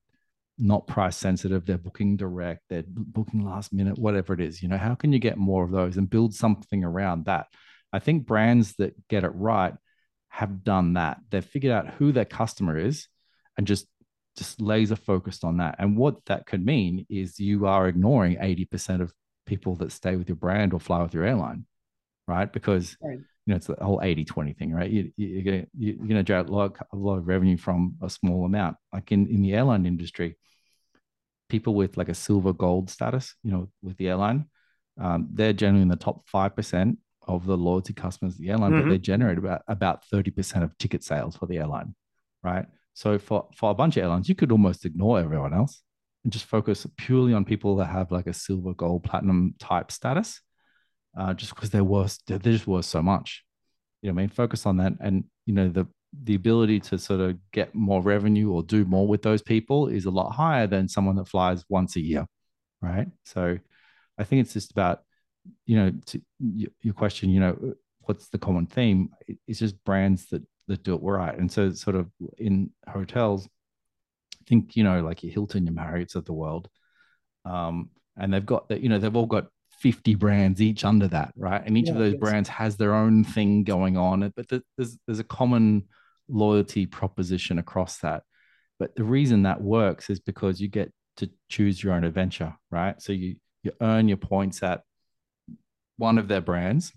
not 0.62 0.86
price 0.86 1.18
sensitive 1.18 1.66
they're 1.66 1.78
booking 1.78 2.16
direct 2.16 2.62
they're 2.70 2.84
booking 2.88 3.44
last 3.44 3.74
minute 3.74 3.98
whatever 3.98 4.34
it 4.34 4.40
is 4.40 4.62
you 4.62 4.70
know 4.70 4.78
how 4.78 4.94
can 4.94 5.12
you 5.12 5.18
get 5.18 5.38
more 5.38 5.64
of 5.64 5.72
those 5.72 5.98
and 5.98 6.10
build 6.10 6.36
something 6.36 6.84
around 6.84 7.26
that 7.26 7.48
i 7.92 7.98
think 7.98 8.28
brands 8.28 8.76
that 8.76 8.94
get 9.08 9.24
it 9.24 9.30
right 9.30 9.74
have 10.30 10.64
done 10.64 10.94
that 10.94 11.18
they've 11.30 11.46
figured 11.46 11.74
out 11.74 11.88
who 11.96 12.12
their 12.12 12.26
customer 12.26 12.78
is 12.78 13.08
and 13.58 13.66
just 13.66 13.88
just 14.38 14.62
laser 14.62 14.96
focused 14.96 15.44
on 15.44 15.58
that 15.58 15.76
and 15.80 15.98
what 15.98 16.24
that 16.26 16.46
could 16.46 16.66
mean 16.66 17.06
is 17.10 17.40
you 17.40 17.66
are 17.66 17.88
ignoring 17.88 18.38
80% 18.38 19.02
of 19.02 19.14
people 19.46 19.76
that 19.76 19.92
stay 19.92 20.16
with 20.16 20.30
your 20.30 20.38
brand 20.38 20.74
or 20.74 20.80
fly 20.80 21.02
with 21.02 21.14
your 21.14 21.26
airline 21.26 21.66
right 22.28 22.52
because 22.54 22.96
right. 23.02 23.18
you 23.18 23.24
know 23.48 23.56
it's 23.56 23.68
the 23.68 23.76
whole 23.82 24.00
80 24.02 24.24
20 24.24 24.54
thing 24.54 24.72
right 24.72 24.90
you, 24.90 25.12
you're 25.18 25.44
gonna 25.44 25.66
you're 25.78 26.08
gonna 26.08 26.24
generate 26.24 26.50
a 26.50 26.54
lot, 26.54 26.78
a 26.94 26.96
lot 26.96 27.18
of 27.18 27.28
revenue 27.28 27.58
from 27.58 27.96
a 28.02 28.10
small 28.10 28.46
amount 28.46 28.78
like 28.94 29.12
in, 29.12 29.28
in 29.28 29.42
the 29.42 29.54
airline 29.54 29.86
industry 29.86 30.38
people 31.52 31.76
with 31.76 31.98
like 31.98 32.10
a 32.10 32.16
silver 32.16 32.54
gold 32.54 32.90
status, 32.90 33.36
you 33.44 33.52
know, 33.52 33.68
with 33.84 33.98
the 33.98 34.08
airline, 34.08 34.46
um, 35.00 35.28
they're 35.34 35.54
generally 35.54 35.82
in 35.82 35.90
the 35.90 35.98
top 35.98 36.24
5% 36.34 36.98
of 37.28 37.46
the 37.46 37.58
loyalty 37.58 37.94
customers 37.94 38.36
of 38.36 38.40
the 38.40 38.50
airline, 38.50 38.72
mm-hmm. 38.72 38.88
but 38.88 38.90
they 38.90 38.98
generate 38.98 39.38
about, 39.38 39.62
about 39.68 40.04
30% 40.12 40.64
of 40.64 40.76
ticket 40.78 41.04
sales 41.04 41.36
for 41.36 41.46
the 41.46 41.58
airline, 41.58 41.94
right? 42.42 42.66
So 42.94 43.18
for, 43.18 43.48
for 43.56 43.72
a 43.72 43.76
bunch 43.76 43.98
of 43.98 44.04
airlines, 44.04 44.30
you 44.30 44.36
could 44.36 44.52
almost 44.52 44.86
ignore 44.86 45.20
everyone 45.20 45.54
else 45.54 45.82
and 46.24 46.32
just 46.32 46.46
focus 46.46 46.86
purely 46.98 47.34
on 47.34 47.46
people 47.46 47.76
that 47.78 47.86
have 47.86 48.12
like 48.12 48.28
a 48.28 48.34
silver, 48.34 48.74
gold, 48.74 49.04
platinum 49.04 49.56
type 49.60 49.92
status, 49.92 50.42
uh, 51.18 51.34
just 51.34 51.56
because 51.56 51.70
they're 51.70 51.84
worth, 51.84 52.18
they're 52.28 52.40
just 52.40 52.68
worth 52.68 52.86
so 52.86 53.02
much. 53.02 53.44
You 54.02 54.10
know, 54.10 54.14
I 54.14 54.22
mean, 54.24 54.30
focus 54.30 54.66
on 54.66 54.78
that. 54.78 54.94
And, 55.00 55.26
you 55.46 55.54
know, 55.54 55.70
the 55.70 55.88
the 56.24 56.36
ability 56.36 56.80
to 56.80 56.98
sort 56.98 57.22
of 57.22 57.38
get 57.52 57.74
more 57.74 58.02
revenue 58.02 58.52
or 58.52 58.64
do 58.64 58.84
more 58.84 59.08
with 59.08 59.22
those 59.22 59.42
people 59.42 59.88
is 59.88 60.06
a 60.06 60.12
lot 60.12 60.32
higher 60.32 60.68
than 60.68 60.90
someone 60.90 61.16
that 61.16 61.28
flies 61.28 61.64
once 61.70 61.96
a 61.96 62.02
year, 62.02 62.26
right? 62.82 63.08
So 63.24 63.58
I 64.18 64.24
think 64.26 64.42
it's 64.42 64.54
just 64.54 64.72
about, 64.72 65.04
you 65.66 65.78
know, 65.78 65.94
to 66.08 66.22
your 66.82 66.94
question, 66.94 67.30
you 67.30 67.40
know, 67.40 67.74
what's 68.02 68.28
the 68.28 68.38
common 68.38 68.66
theme? 68.66 69.10
It's 69.48 69.60
just 69.60 69.82
brands 69.86 70.28
that 70.30 70.44
that 70.68 70.84
do 70.84 70.96
it 70.96 71.02
right. 71.02 71.38
And 71.38 71.52
so 71.52 71.72
sort 71.74 71.96
of 71.96 72.10
in 72.38 72.72
hotels, 72.88 73.48
I 74.42 74.44
think, 74.48 74.76
you 74.76 74.84
know, 74.84 75.02
like 75.02 75.24
your 75.24 75.34
Hilton, 75.34 75.66
your 75.66 75.74
Marriott's 75.74 76.16
of 76.16 76.26
the 76.26 76.34
world. 76.34 76.70
Um, 77.46 77.90
and 78.18 78.34
they've 78.34 78.46
got 78.46 78.70
that, 78.70 78.82
you 78.82 78.90
know, 78.90 79.00
they've 79.00 79.16
all 79.16 79.26
got 79.26 79.48
50 79.80 80.16
brands 80.16 80.62
each 80.62 80.86
under 80.86 81.08
that, 81.08 81.34
right? 81.36 81.62
And 81.66 81.78
each 81.78 81.88
yeah, 81.88 81.94
of 81.94 81.98
those 81.98 82.14
yes. 82.14 82.20
brands 82.20 82.50
has 82.50 82.78
their 82.78 82.94
own 82.94 83.24
thing 83.24 83.64
going 83.64 83.98
on, 83.98 84.32
but 84.36 84.48
there's 84.48 84.98
there's 85.08 85.20
a 85.20 85.24
common 85.24 85.86
loyalty 86.28 86.86
proposition 86.86 87.58
across 87.58 87.98
that. 88.00 88.24
But 88.80 88.96
the 88.96 89.04
reason 89.04 89.44
that 89.44 89.62
works 89.62 90.10
is 90.10 90.20
because 90.20 90.62
you 90.62 90.68
get 90.68 90.92
to 91.18 91.30
choose 91.50 91.84
your 91.84 91.94
own 91.94 92.04
adventure, 92.04 92.56
right? 92.70 93.02
So 93.02 93.14
you 93.14 93.36
you 93.64 93.72
earn 93.82 94.08
your 94.08 94.18
points 94.18 94.64
at 94.64 94.82
one 95.98 96.18
of 96.18 96.28
their 96.28 96.42
brands, 96.42 96.94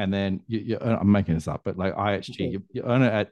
and 0.00 0.12
then 0.12 0.40
you, 0.46 0.58
you 0.60 0.78
earn, 0.80 0.98
I'm 0.98 1.12
making 1.12 1.34
this 1.34 1.46
up, 1.46 1.60
but 1.62 1.76
like 1.76 1.94
IHG, 1.94 2.52
you, 2.52 2.62
you 2.72 2.82
earn 2.84 3.02
it 3.02 3.12
at 3.12 3.30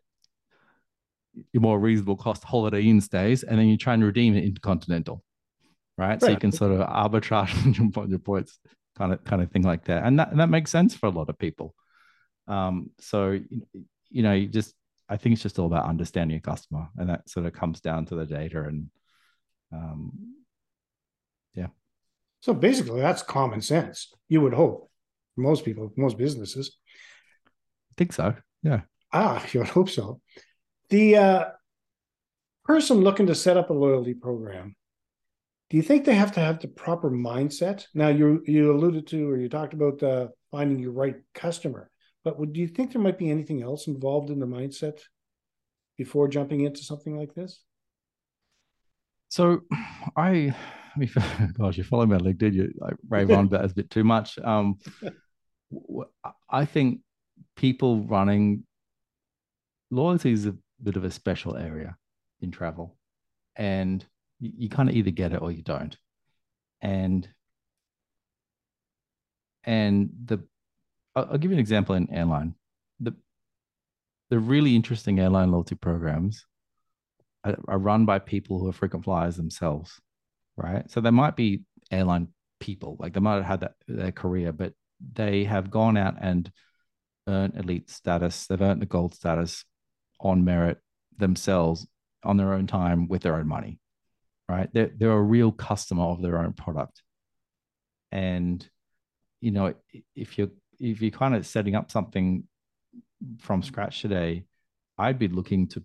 your 1.53 1.63
more 1.63 1.79
reasonable 1.79 2.17
cost 2.17 2.45
Holiday 2.45 2.83
Inn 2.83 3.01
stays, 3.01 3.43
and 3.43 3.59
then 3.59 3.69
you 3.69 3.79
try 3.79 3.95
and 3.95 4.05
redeem 4.05 4.37
it 4.37 4.45
intercontinental, 4.45 5.25
right? 5.97 6.09
right. 6.09 6.21
So 6.21 6.29
you 6.29 6.37
can 6.37 6.53
sort 6.53 6.73
of 6.73 6.87
arbitrage 6.87 8.09
your 8.11 8.19
points, 8.19 8.59
kind 8.97 9.15
of 9.15 9.25
kind 9.25 9.41
of 9.43 9.51
thing 9.51 9.63
like 9.63 9.85
that, 9.87 10.05
and 10.05 10.19
that 10.19 10.37
that 10.37 10.51
makes 10.51 10.71
sense 10.71 10.95
for 10.95 11.07
a 11.07 11.11
lot 11.11 11.31
of 11.31 11.39
people. 11.39 11.75
Um, 12.47 12.91
so 13.01 13.39
you 14.11 14.23
know, 14.23 14.35
you 14.35 14.49
just 14.49 14.75
I 15.09 15.17
think 15.17 15.33
it's 15.33 15.43
just 15.43 15.59
all 15.59 15.67
about 15.67 15.87
understanding 15.87 16.35
your 16.35 16.43
customer, 16.43 16.89
and 16.99 17.09
that 17.09 17.29
sort 17.31 17.47
of 17.47 17.55
comes 17.55 17.81
down 17.81 18.05
to 18.07 18.15
the 18.15 18.27
data 18.27 18.65
and, 18.65 18.91
um, 19.73 20.35
yeah. 21.55 21.69
So 22.41 22.53
basically, 22.53 23.01
that's 23.01 23.23
common 23.23 23.63
sense. 23.63 24.13
You 24.29 24.43
would 24.43 24.55
hope 24.55 24.88
most 25.39 25.65
people, 25.65 25.93
most 25.97 26.19
businesses. 26.19 26.77
I 27.47 27.95
think 27.97 28.13
so. 28.13 28.35
Yeah. 28.63 28.83
Ah, 29.13 29.45
you 29.53 29.61
would 29.61 29.69
hope 29.69 29.89
so. 29.91 30.21
The 30.91 31.17
uh, 31.17 31.45
person 32.65 32.99
looking 32.99 33.27
to 33.27 33.35
set 33.35 33.57
up 33.57 33.71
a 33.71 33.75
loyalty 33.75 34.15
program, 34.15 34.75
do 35.71 35.77
you 35.77 35.83
think 35.83 36.05
they 36.05 36.15
have 36.15 36.33
to 36.33 36.41
have 36.41 36.61
the 36.61 36.69
proper 36.69 37.11
mindset? 37.11 37.87
Now, 37.95 38.09
you 38.09 38.43
you 38.47 38.73
alluded 38.73 39.07
to 39.09 39.29
or 39.29 39.37
you 39.37 39.49
talked 39.49 39.75
about 39.75 40.03
uh, 40.03 40.29
finding 40.51 40.79
your 40.79 40.93
right 40.93 41.17
customer. 41.35 41.91
But 42.25 42.39
would, 42.39 42.53
do 42.53 42.61
you 42.61 42.69
think 42.69 42.93
there 42.93 43.03
might 43.03 43.19
be 43.19 43.31
anything 43.31 43.63
else 43.63 43.87
involved 43.87 44.31
in 44.31 44.39
the 44.39 44.47
mindset 44.47 45.01
before 45.97 46.29
jumping 46.29 46.63
into 46.63 46.83
something 46.83 47.17
like 47.17 47.35
this? 47.35 47.63
So, 49.29 49.61
I, 50.17 50.55
I 50.95 50.99
mean, 50.99 51.11
gosh, 51.59 51.77
you 51.77 51.85
follow 51.85 52.07
me 52.07 52.17
on 52.17 52.23
LinkedIn, 52.23 52.55
you 52.55 52.73
like 52.79 52.95
rave 53.09 53.31
on 53.31 53.47
about 53.47 53.71
a 53.71 53.75
bit 53.75 53.91
too 53.91 54.05
much. 54.05 54.39
Um, 54.39 54.79
I 56.49 56.65
think 56.65 57.01
people 57.57 58.03
running 58.05 58.65
loyalty 59.91 60.33
is 60.33 60.47
a 60.47 60.57
bit 60.83 60.97
of 60.97 61.05
a 61.05 61.11
special 61.11 61.57
area 61.57 61.97
in 62.41 62.51
travel, 62.51 62.97
and 63.57 64.05
you, 64.41 64.53
you 64.57 64.69
kind 64.69 64.89
of 64.89 64.95
either 64.95 65.11
get 65.11 65.33
it 65.33 65.43
or 65.43 65.51
you 65.53 65.63
don't. 65.63 65.97
And 66.81 67.29
and 69.65 70.11
the 70.25 70.43
I'll, 71.15 71.29
I'll 71.33 71.39
give 71.39 71.51
you 71.51 71.57
an 71.57 71.61
example 71.61 71.95
in 71.95 72.13
airline. 72.13 72.55
The 73.01 73.15
the 74.31 74.39
really 74.39 74.77
interesting 74.77 75.19
airline 75.19 75.51
loyalty 75.51 75.75
programs 75.75 76.47
are, 77.45 77.59
are 77.67 77.79
run 77.79 78.05
by 78.07 78.19
people 78.19 78.59
who 78.59 78.69
are 78.69 78.73
frequent 78.73 79.05
flyers 79.05 79.37
themselves, 79.37 80.01
right? 80.57 80.91
So 80.91 81.01
they 81.01 81.11
might 81.11 81.37
be 81.37 81.63
airline 81.91 82.29
people, 82.61 82.97
like 82.99 83.13
they 83.13 83.21
might 83.21 83.37
have 83.37 83.45
had 83.45 83.61
that 83.61 83.75
their 83.87 84.13
career, 84.13 84.53
but 84.53 84.73
they 85.01 85.45
have 85.45 85.71
gone 85.71 85.97
out 85.97 86.17
and 86.21 86.51
earned 87.27 87.55
elite 87.57 87.91
status. 87.91 88.47
They've 88.47 88.61
earned 88.61 88.83
the 88.83 88.87
gold 88.87 89.15
status 89.15 89.65
on 90.21 90.45
merit 90.45 90.79
themselves 91.17 91.87
on 92.25 92.37
their 92.37 92.53
own 92.53 92.67
time 92.67 93.09
with 93.09 93.23
their 93.23 93.37
own 93.37 93.47
money, 93.47 93.79
right? 94.49 94.69
They're, 94.73 94.91
they're 94.97 95.13
a 95.13 95.23
real 95.23 95.53
customer 95.53 96.05
of 96.05 96.23
their 96.23 96.39
own 96.39 96.53
product. 96.53 97.03
And, 98.11 98.67
you 99.41 99.51
know, 99.51 99.75
if 100.17 100.39
you're 100.39 100.51
if 100.81 101.03
you're 101.03 101.11
kind 101.11 101.35
of 101.35 101.45
setting 101.47 101.75
up 101.75 101.91
something 101.91 102.45
from 103.39 103.63
scratch 103.63 104.01
today, 104.01 104.45
I'd 104.97 105.19
be 105.19 105.29
looking 105.29 105.69
to 105.69 105.83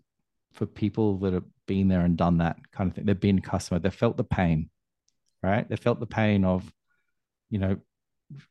for 0.54 0.66
people 0.66 1.18
that 1.20 1.34
have 1.34 1.44
been 1.68 1.88
there 1.88 2.02
and 2.02 2.16
done 2.16 2.38
that 2.38 2.58
kind 2.72 2.90
of 2.90 2.96
thing. 2.96 3.06
They've 3.06 3.20
been 3.20 3.40
a 3.40 3.42
customer, 3.42 3.80
They've 3.80 3.94
felt 3.94 4.18
the 4.18 4.24
pain, 4.24 4.70
right? 5.42 5.68
They 5.68 5.76
felt 5.76 6.00
the 6.00 6.06
pain 6.06 6.46
of, 6.46 6.72
you 7.50 7.60
know, 7.60 7.78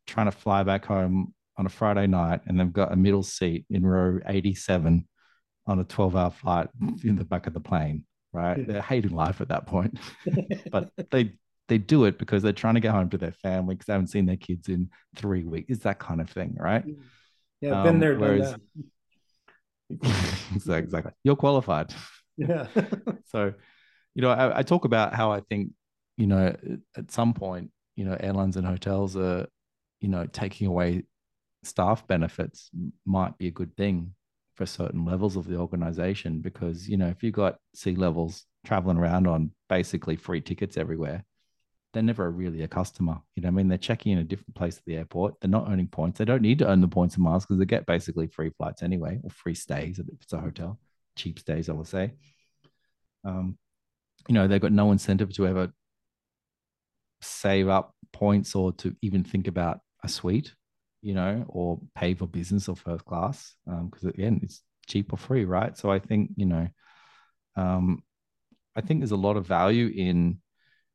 trying 0.06 0.26
to 0.26 0.32
fly 0.32 0.62
back 0.62 0.84
home 0.84 1.34
on 1.56 1.66
a 1.66 1.70
Friday 1.70 2.06
night 2.06 2.40
and 2.46 2.58
they've 2.58 2.72
got 2.72 2.92
a 2.92 2.96
middle 2.96 3.22
seat 3.22 3.66
in 3.70 3.84
row 3.84 4.18
87 4.26 5.06
on 5.66 5.78
a 5.78 5.84
12 5.84 6.16
hour 6.16 6.30
flight 6.30 6.68
in 7.04 7.16
the 7.16 7.24
back 7.24 7.46
of 7.46 7.54
the 7.54 7.60
plane, 7.60 8.04
right? 8.32 8.58
Yeah. 8.58 8.64
They're 8.66 8.82
hating 8.82 9.14
life 9.14 9.40
at 9.40 9.48
that 9.48 9.66
point. 9.66 9.98
but 10.72 10.90
they 11.10 11.34
they 11.68 11.78
do 11.78 12.04
it 12.04 12.18
because 12.18 12.42
they're 12.42 12.52
trying 12.52 12.74
to 12.74 12.80
get 12.80 12.92
home 12.92 13.08
to 13.10 13.18
their 13.18 13.32
family 13.32 13.74
because 13.74 13.86
they 13.86 13.92
haven't 13.92 14.08
seen 14.08 14.26
their 14.26 14.36
kids 14.36 14.68
in 14.68 14.90
three 15.16 15.44
weeks. 15.44 15.70
It's 15.70 15.84
that 15.84 15.98
kind 15.98 16.20
of 16.20 16.28
thing, 16.28 16.56
right? 16.58 16.84
Yeah, 17.60 17.78
um, 17.78 17.84
been 17.84 18.00
there, 18.00 18.18
whereas, 18.18 18.56
exactly, 20.54 20.78
exactly. 20.78 21.12
You're 21.24 21.36
qualified. 21.36 21.94
Yeah. 22.38 22.66
so, 23.26 23.52
you 24.14 24.22
know, 24.22 24.30
I, 24.30 24.60
I 24.60 24.62
talk 24.62 24.86
about 24.86 25.14
how 25.14 25.30
I 25.30 25.40
think, 25.40 25.72
you 26.16 26.26
know, 26.26 26.56
at 26.96 27.10
some 27.10 27.34
point, 27.34 27.70
you 27.94 28.06
know, 28.06 28.16
airlines 28.18 28.56
and 28.56 28.66
hotels 28.66 29.18
are, 29.18 29.46
you 30.02 30.08
know, 30.08 30.26
taking 30.26 30.66
away 30.66 31.04
staff 31.62 32.06
benefits 32.06 32.70
might 33.06 33.38
be 33.38 33.46
a 33.46 33.52
good 33.52 33.74
thing 33.76 34.14
for 34.56 34.66
certain 34.66 35.04
levels 35.04 35.36
of 35.36 35.46
the 35.46 35.56
organization 35.56 36.40
because 36.40 36.88
you 36.88 36.96
know 36.96 37.06
if 37.06 37.22
you've 37.22 37.32
got 37.32 37.56
C 37.74 37.94
levels 37.94 38.44
traveling 38.66 38.98
around 38.98 39.26
on 39.26 39.52
basically 39.68 40.16
free 40.16 40.40
tickets 40.42 40.76
everywhere 40.76 41.24
they're 41.92 42.02
never 42.02 42.30
really 42.30 42.62
a 42.62 42.68
customer. 42.68 43.18
You 43.36 43.42
know 43.42 43.48
i 43.48 43.50
mean? 43.50 43.68
They're 43.68 43.78
checking 43.78 44.12
in 44.12 44.18
a 44.18 44.24
different 44.24 44.54
place 44.54 44.78
at 44.78 44.84
the 44.86 44.96
airport. 44.96 45.34
They're 45.40 45.50
not 45.50 45.68
earning 45.68 45.88
points. 45.88 46.18
They 46.18 46.24
don't 46.24 46.40
need 46.40 46.58
to 46.60 46.68
earn 46.68 46.80
the 46.80 46.88
points 46.88 47.16
and 47.16 47.24
miles 47.24 47.44
because 47.44 47.58
they 47.58 47.66
get 47.66 47.84
basically 47.84 48.28
free 48.28 48.50
flights 48.56 48.82
anyway 48.82 49.20
or 49.22 49.30
free 49.30 49.54
stays 49.54 49.98
if 49.98 50.06
it's 50.08 50.32
a 50.32 50.38
hotel 50.38 50.78
cheap 51.16 51.38
stays 51.38 51.68
i 51.68 51.72
will 51.72 51.84
say. 51.84 52.12
Um, 53.24 53.58
you 54.28 54.34
know 54.34 54.48
they've 54.48 54.60
got 54.60 54.72
no 54.72 54.92
incentive 54.92 55.32
to 55.34 55.46
ever 55.46 55.72
save 57.20 57.68
up 57.68 57.94
points 58.12 58.54
or 58.54 58.72
to 58.72 58.96
even 59.02 59.24
think 59.24 59.46
about 59.46 59.80
a 60.02 60.08
suite 60.08 60.54
you 61.02 61.14
know, 61.14 61.44
or 61.48 61.80
pay 61.96 62.14
for 62.14 62.26
business 62.26 62.68
or 62.68 62.76
first 62.76 63.04
class 63.04 63.54
because 63.66 64.04
um, 64.04 64.10
again, 64.10 64.40
it's 64.42 64.62
cheap 64.86 65.12
or 65.12 65.16
free, 65.16 65.44
right? 65.44 65.76
So 65.76 65.90
I 65.90 65.98
think 65.98 66.30
you 66.36 66.46
know, 66.46 66.68
um, 67.56 68.02
I 68.76 68.80
think 68.80 69.00
there's 69.00 69.10
a 69.10 69.16
lot 69.16 69.36
of 69.36 69.46
value 69.46 69.92
in, 69.94 70.38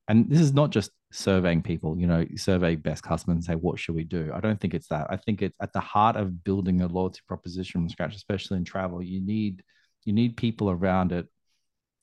and 0.08 0.30
this 0.30 0.40
is 0.40 0.54
not 0.54 0.72
just 0.72 0.92
surveying 1.12 1.62
people. 1.62 2.00
You 2.00 2.08
know, 2.08 2.26
survey 2.38 2.76
best 2.76 3.04
customers 3.04 3.36
and 3.36 3.44
say 3.44 3.56
what 3.56 3.80
should 3.80 3.96
we 3.96 4.06
do. 4.06 4.32
I 4.34 4.40
don't 4.40 4.60
think 4.60 4.74
it's 4.74 4.88
that. 4.88 5.08
I 5.10 5.18
think 5.18 5.42
it's 5.42 5.56
at 5.62 5.74
the 5.74 5.82
heart 5.82 6.16
of 6.16 6.44
building 6.44 6.82
a 6.82 6.88
loyalty 6.88 7.20
proposition 7.28 7.82
from 7.82 7.90
scratch, 7.90 8.16
especially 8.16 8.58
in 8.58 8.64
travel. 8.64 9.04
You 9.04 9.22
need 9.22 9.62
you 10.06 10.14
need 10.14 10.38
people 10.38 10.72
around 10.72 11.12
it 11.12 11.28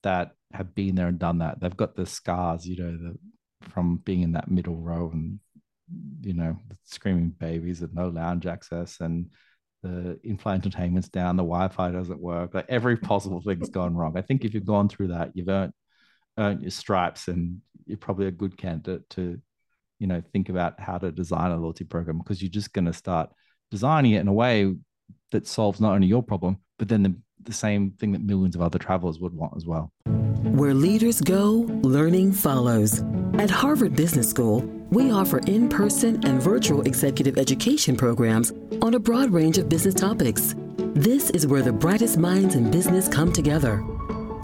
that 0.02 0.32
have 0.52 0.74
been 0.74 0.94
there 0.94 1.08
and 1.08 1.18
done 1.18 1.38
that. 1.38 1.58
They've 1.58 1.74
got 1.74 1.96
the 1.96 2.04
scars, 2.04 2.66
you 2.66 2.76
know, 2.76 2.92
the 2.92 3.18
from 3.70 3.96
being 4.04 4.20
in 4.20 4.32
that 4.32 4.50
middle 4.50 4.76
row 4.76 5.10
and 5.10 5.40
you 6.22 6.34
know, 6.34 6.56
screaming 6.84 7.30
babies 7.38 7.82
and 7.82 7.94
no 7.94 8.08
lounge 8.08 8.46
access 8.46 9.00
and 9.00 9.30
the 9.82 10.18
in-flight 10.24 10.54
entertainment's 10.54 11.10
down, 11.10 11.36
the 11.36 11.42
Wi-Fi 11.42 11.90
doesn't 11.90 12.20
work. 12.20 12.54
Like 12.54 12.66
every 12.68 12.96
possible 12.96 13.42
thing's 13.42 13.68
gone 13.68 13.94
wrong. 13.94 14.16
I 14.16 14.22
think 14.22 14.44
if 14.44 14.54
you've 14.54 14.64
gone 14.64 14.88
through 14.88 15.08
that, 15.08 15.32
you've 15.34 15.48
earned 15.48 15.72
earned 16.38 16.62
your 16.62 16.70
stripes, 16.70 17.28
and 17.28 17.60
you're 17.86 17.98
probably 17.98 18.26
a 18.26 18.32
good 18.32 18.56
candidate 18.56 19.08
to, 19.10 19.40
you 19.98 20.06
know, 20.06 20.22
think 20.32 20.48
about 20.48 20.80
how 20.80 20.98
to 20.98 21.12
design 21.12 21.50
a 21.50 21.56
loyalty 21.56 21.84
program 21.84 22.18
because 22.18 22.42
you're 22.42 22.50
just 22.50 22.72
going 22.72 22.86
to 22.86 22.92
start 22.92 23.30
designing 23.70 24.12
it 24.12 24.20
in 24.20 24.28
a 24.28 24.32
way 24.32 24.74
that 25.30 25.46
solves 25.46 25.80
not 25.80 25.92
only 25.92 26.06
your 26.06 26.22
problem, 26.22 26.58
but 26.78 26.88
then 26.88 27.02
the, 27.02 27.14
the 27.42 27.52
same 27.52 27.92
thing 28.00 28.12
that 28.12 28.22
millions 28.22 28.56
of 28.56 28.62
other 28.62 28.78
travelers 28.78 29.20
would 29.20 29.32
want 29.32 29.52
as 29.56 29.66
well. 29.66 29.92
Where 30.42 30.74
leaders 30.74 31.20
go, 31.20 31.50
learning 31.82 32.32
follows. 32.32 33.02
At 33.34 33.50
Harvard 33.50 33.96
Business 33.96 34.28
School, 34.28 34.60
we 34.94 35.10
offer 35.10 35.38
in 35.46 35.68
person 35.68 36.24
and 36.24 36.40
virtual 36.40 36.82
executive 36.82 37.36
education 37.36 37.96
programs 37.96 38.52
on 38.80 38.94
a 38.94 38.98
broad 38.98 39.30
range 39.30 39.58
of 39.58 39.68
business 39.68 39.94
topics. 39.94 40.54
This 40.94 41.30
is 41.30 41.46
where 41.46 41.62
the 41.62 41.72
brightest 41.72 42.16
minds 42.16 42.54
in 42.54 42.70
business 42.70 43.08
come 43.08 43.32
together. 43.32 43.84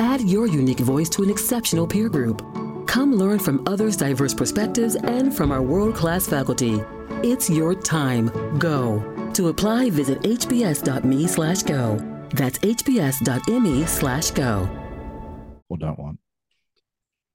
Add 0.01 0.23
your 0.23 0.49
unique 0.49 0.81
voice 0.81 1.09
to 1.11 1.23
an 1.23 1.31
exceptional 1.31 1.87
peer 1.87 2.09
group. 2.09 2.43
Come 2.89 3.15
learn 3.15 3.39
from 3.39 3.63
others' 3.69 3.97
diverse 3.97 4.35
perspectives 4.35 4.97
and 4.97 5.35
from 5.35 5.53
our 5.53 5.63
world 5.63 5.95
class 5.95 6.27
faculty. 6.27 6.83
It's 7.23 7.49
your 7.49 7.75
time. 7.75 8.59
Go. 8.59 9.31
To 9.35 9.49
apply, 9.49 9.91
visit 9.91 10.21
hbs.me 10.23 11.27
slash 11.29 11.63
go. 11.63 11.97
That's 12.35 12.59
hbs.me 12.59 13.85
slash 13.87 14.31
go. 14.33 14.69
Or 15.69 15.79
don't 15.79 15.99
want. 15.99 16.19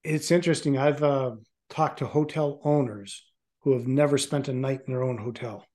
It's 0.04 0.32
interesting. 0.32 0.78
I've 0.78 1.02
uh, 1.02 1.36
talked 1.76 2.00
to 2.00 2.08
hotel 2.08 2.62
owners 2.64 3.24
who 3.62 3.74
have 3.74 3.86
never 3.86 4.18
spent 4.18 4.48
a 4.48 4.54
night 4.54 4.82
in 4.88 4.94
their 4.94 5.04
own 5.04 5.18
hotel. 5.18 5.66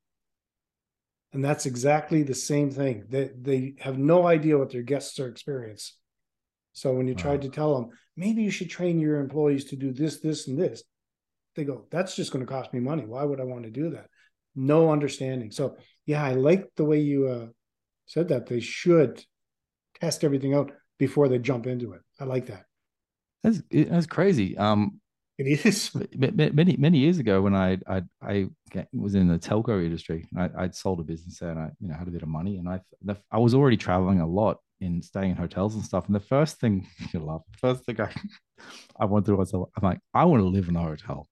And 1.32 1.44
that's 1.44 1.66
exactly 1.66 2.22
the 2.22 2.34
same 2.34 2.70
thing. 2.70 3.04
They, 3.08 3.30
they 3.38 3.74
have 3.80 3.98
no 3.98 4.26
idea 4.26 4.58
what 4.58 4.70
their 4.70 4.82
guests 4.82 5.20
are 5.20 5.28
experiencing. 5.28 5.94
So 6.72 6.92
when 6.92 7.06
you 7.06 7.14
try 7.14 7.36
to 7.36 7.48
tell 7.48 7.74
them, 7.74 7.90
maybe 8.16 8.42
you 8.42 8.50
should 8.50 8.70
train 8.70 8.98
your 8.98 9.20
employees 9.20 9.66
to 9.66 9.76
do 9.76 9.92
this, 9.92 10.20
this, 10.20 10.48
and 10.48 10.58
this, 10.58 10.82
they 11.54 11.64
go, 11.64 11.86
that's 11.90 12.16
just 12.16 12.32
going 12.32 12.44
to 12.44 12.50
cost 12.50 12.72
me 12.72 12.80
money. 12.80 13.04
Why 13.04 13.24
would 13.24 13.40
I 13.40 13.44
want 13.44 13.64
to 13.64 13.70
do 13.70 13.90
that? 13.90 14.06
No 14.54 14.90
understanding. 14.90 15.50
So 15.50 15.76
yeah, 16.06 16.24
I 16.24 16.32
like 16.32 16.68
the 16.76 16.84
way 16.84 17.00
you 17.00 17.28
uh, 17.28 17.46
said 18.06 18.28
that. 18.28 18.46
They 18.46 18.60
should 18.60 19.22
test 20.00 20.24
everything 20.24 20.54
out 20.54 20.72
before 20.98 21.28
they 21.28 21.38
jump 21.38 21.66
into 21.66 21.92
it. 21.92 22.00
I 22.18 22.24
like 22.24 22.46
that. 22.46 22.64
That's 23.42 23.62
that's 23.70 24.06
crazy. 24.06 24.56
Um, 24.56 25.00
many 26.52 26.76
many 26.76 26.98
years 26.98 27.18
ago 27.18 27.42
when 27.42 27.54
I 27.54 27.78
I 27.86 28.02
I 28.22 28.48
was 28.92 29.14
in 29.14 29.28
the 29.28 29.38
telco 29.38 29.84
industry. 29.84 30.26
I, 30.36 30.50
I'd 30.58 30.74
sold 30.74 31.00
a 31.00 31.04
business 31.04 31.38
there 31.38 31.50
and 31.50 31.58
I 31.58 31.70
you 31.80 31.88
know 31.88 31.94
had 31.94 32.08
a 32.08 32.10
bit 32.10 32.22
of 32.22 32.28
money 32.28 32.58
and 32.58 32.68
I 32.68 32.80
I 33.30 33.38
was 33.38 33.54
already 33.54 33.76
traveling 33.76 34.20
a 34.20 34.26
lot 34.26 34.58
in 34.80 35.02
staying 35.02 35.30
in 35.32 35.36
hotels 35.36 35.74
and 35.74 35.84
stuff. 35.84 36.06
And 36.06 36.14
the 36.14 36.20
first 36.20 36.58
thing 36.58 36.86
you 37.12 37.20
love, 37.20 37.42
first 37.58 37.84
thing 37.84 38.00
I 38.00 38.12
I 38.98 39.04
wanted 39.04 39.26
to 39.26 39.36
was 39.36 39.52
I'm 39.52 39.66
like 39.82 40.00
I 40.14 40.24
want 40.24 40.42
to 40.42 40.48
live 40.48 40.68
in 40.68 40.76
a 40.76 40.82
hotel. 40.82 41.28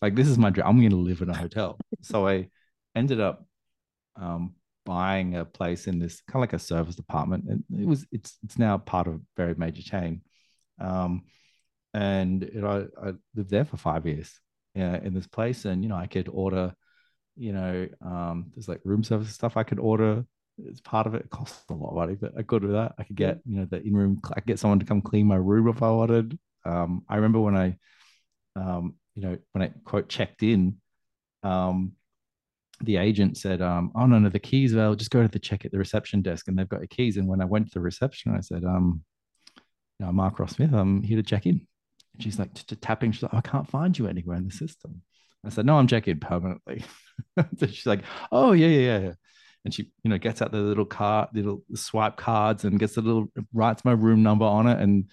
Like 0.00 0.14
this 0.14 0.28
is 0.28 0.38
my 0.38 0.50
dream. 0.50 0.66
I'm 0.66 0.78
going 0.78 0.90
to 0.90 0.96
live 0.96 1.20
in 1.20 1.28
a 1.28 1.36
hotel. 1.36 1.78
so 2.00 2.26
I 2.26 2.48
ended 2.94 3.20
up 3.20 3.44
um, 4.16 4.54
buying 4.86 5.36
a 5.36 5.44
place 5.44 5.86
in 5.86 5.98
this 5.98 6.22
kind 6.22 6.36
of 6.36 6.48
like 6.48 6.52
a 6.52 6.58
service 6.58 6.96
department, 6.96 7.44
and 7.48 7.64
it 7.78 7.86
was 7.86 8.06
it's 8.10 8.38
it's 8.42 8.58
now 8.58 8.78
part 8.78 9.06
of 9.06 9.14
a 9.14 9.20
very 9.36 9.54
major 9.54 9.82
chain. 9.82 10.22
Um, 10.80 11.24
and 11.94 12.48
you 12.52 12.60
know, 12.60 12.88
I, 13.02 13.08
I 13.08 13.12
lived 13.34 13.50
there 13.50 13.64
for 13.64 13.76
five 13.76 14.06
years 14.06 14.40
yeah, 14.74 14.96
in 15.02 15.14
this 15.14 15.26
place, 15.26 15.64
and 15.64 15.82
you 15.82 15.88
know 15.88 15.96
I 15.96 16.06
could 16.06 16.28
order, 16.28 16.74
you 17.36 17.52
know, 17.52 17.88
um, 18.04 18.50
there's 18.54 18.68
like 18.68 18.80
room 18.84 19.02
service 19.02 19.30
stuff 19.30 19.56
I 19.56 19.64
could 19.64 19.80
order. 19.80 20.24
It's 20.58 20.80
part 20.80 21.06
of 21.06 21.14
it. 21.14 21.22
It 21.22 21.30
costs 21.30 21.64
a 21.70 21.74
lot 21.74 21.90
of 21.90 21.96
money, 21.96 22.14
but 22.14 22.32
I 22.38 22.42
could 22.42 22.62
do 22.62 22.72
that. 22.72 22.94
I 22.98 23.04
could 23.04 23.16
get 23.16 23.40
you 23.44 23.58
know 23.58 23.66
the 23.70 23.82
in 23.82 23.94
room. 23.94 24.20
I 24.30 24.34
could 24.34 24.46
get 24.46 24.58
someone 24.58 24.78
to 24.80 24.86
come 24.86 25.00
clean 25.02 25.26
my 25.26 25.36
room 25.36 25.68
if 25.68 25.82
I 25.82 25.90
wanted. 25.90 26.38
Um, 26.64 27.04
I 27.08 27.16
remember 27.16 27.40
when 27.40 27.56
I, 27.56 27.76
um, 28.56 28.94
you 29.14 29.22
know, 29.22 29.38
when 29.52 29.62
I 29.62 29.72
quote 29.84 30.08
checked 30.08 30.42
in, 30.42 30.76
um, 31.42 31.92
the 32.82 32.96
agent 32.96 33.36
said, 33.38 33.60
um, 33.62 33.90
"Oh 33.94 34.06
no, 34.06 34.18
no, 34.18 34.28
the 34.28 34.38
keys. 34.38 34.74
Well, 34.74 34.94
just 34.94 35.10
go 35.10 35.22
to 35.22 35.28
the 35.28 35.38
check 35.38 35.64
at 35.64 35.72
the 35.72 35.78
reception 35.78 36.22
desk, 36.22 36.46
and 36.48 36.58
they've 36.58 36.68
got 36.68 36.80
your 36.80 36.88
keys." 36.88 37.16
And 37.16 37.26
when 37.26 37.40
I 37.40 37.46
went 37.46 37.68
to 37.68 37.74
the 37.74 37.80
reception, 37.80 38.34
I 38.36 38.40
said, 38.40 38.64
"Um, 38.64 39.02
you 39.98 40.06
know, 40.06 40.12
Mark 40.12 40.38
Ross 40.38 40.52
Smith, 40.52 40.72
I'm 40.72 41.02
here 41.02 41.16
to 41.16 41.22
check 41.22 41.46
in." 41.46 41.66
She's 42.20 42.38
like, 42.38 42.50
tapping. 42.80 43.12
She's 43.12 43.22
like, 43.22 43.34
oh, 43.34 43.38
"I 43.38 43.40
can't 43.40 43.68
find 43.68 43.96
you 43.98 44.06
anywhere 44.06 44.36
in 44.36 44.46
the 44.46 44.52
system." 44.54 45.02
I 45.44 45.48
said, 45.48 45.66
"No, 45.66 45.76
I'm 45.76 45.86
checking 45.86 46.20
permanently." 46.20 46.84
she's 47.60 47.86
like, 47.86 48.04
"Oh 48.30 48.52
yeah, 48.52 48.68
yeah, 48.68 48.98
yeah." 48.98 49.12
And 49.64 49.74
she, 49.74 49.90
you 50.02 50.10
know, 50.10 50.18
gets 50.18 50.40
out 50.40 50.52
the 50.52 50.58
little 50.58 50.86
card, 50.86 51.28
little 51.34 51.62
swipe 51.74 52.16
cards, 52.16 52.64
and 52.64 52.78
gets 52.78 52.96
a 52.96 53.00
little 53.00 53.28
writes 53.52 53.84
my 53.84 53.92
room 53.92 54.22
number 54.22 54.44
on 54.44 54.66
it, 54.66 54.80
and 54.80 55.06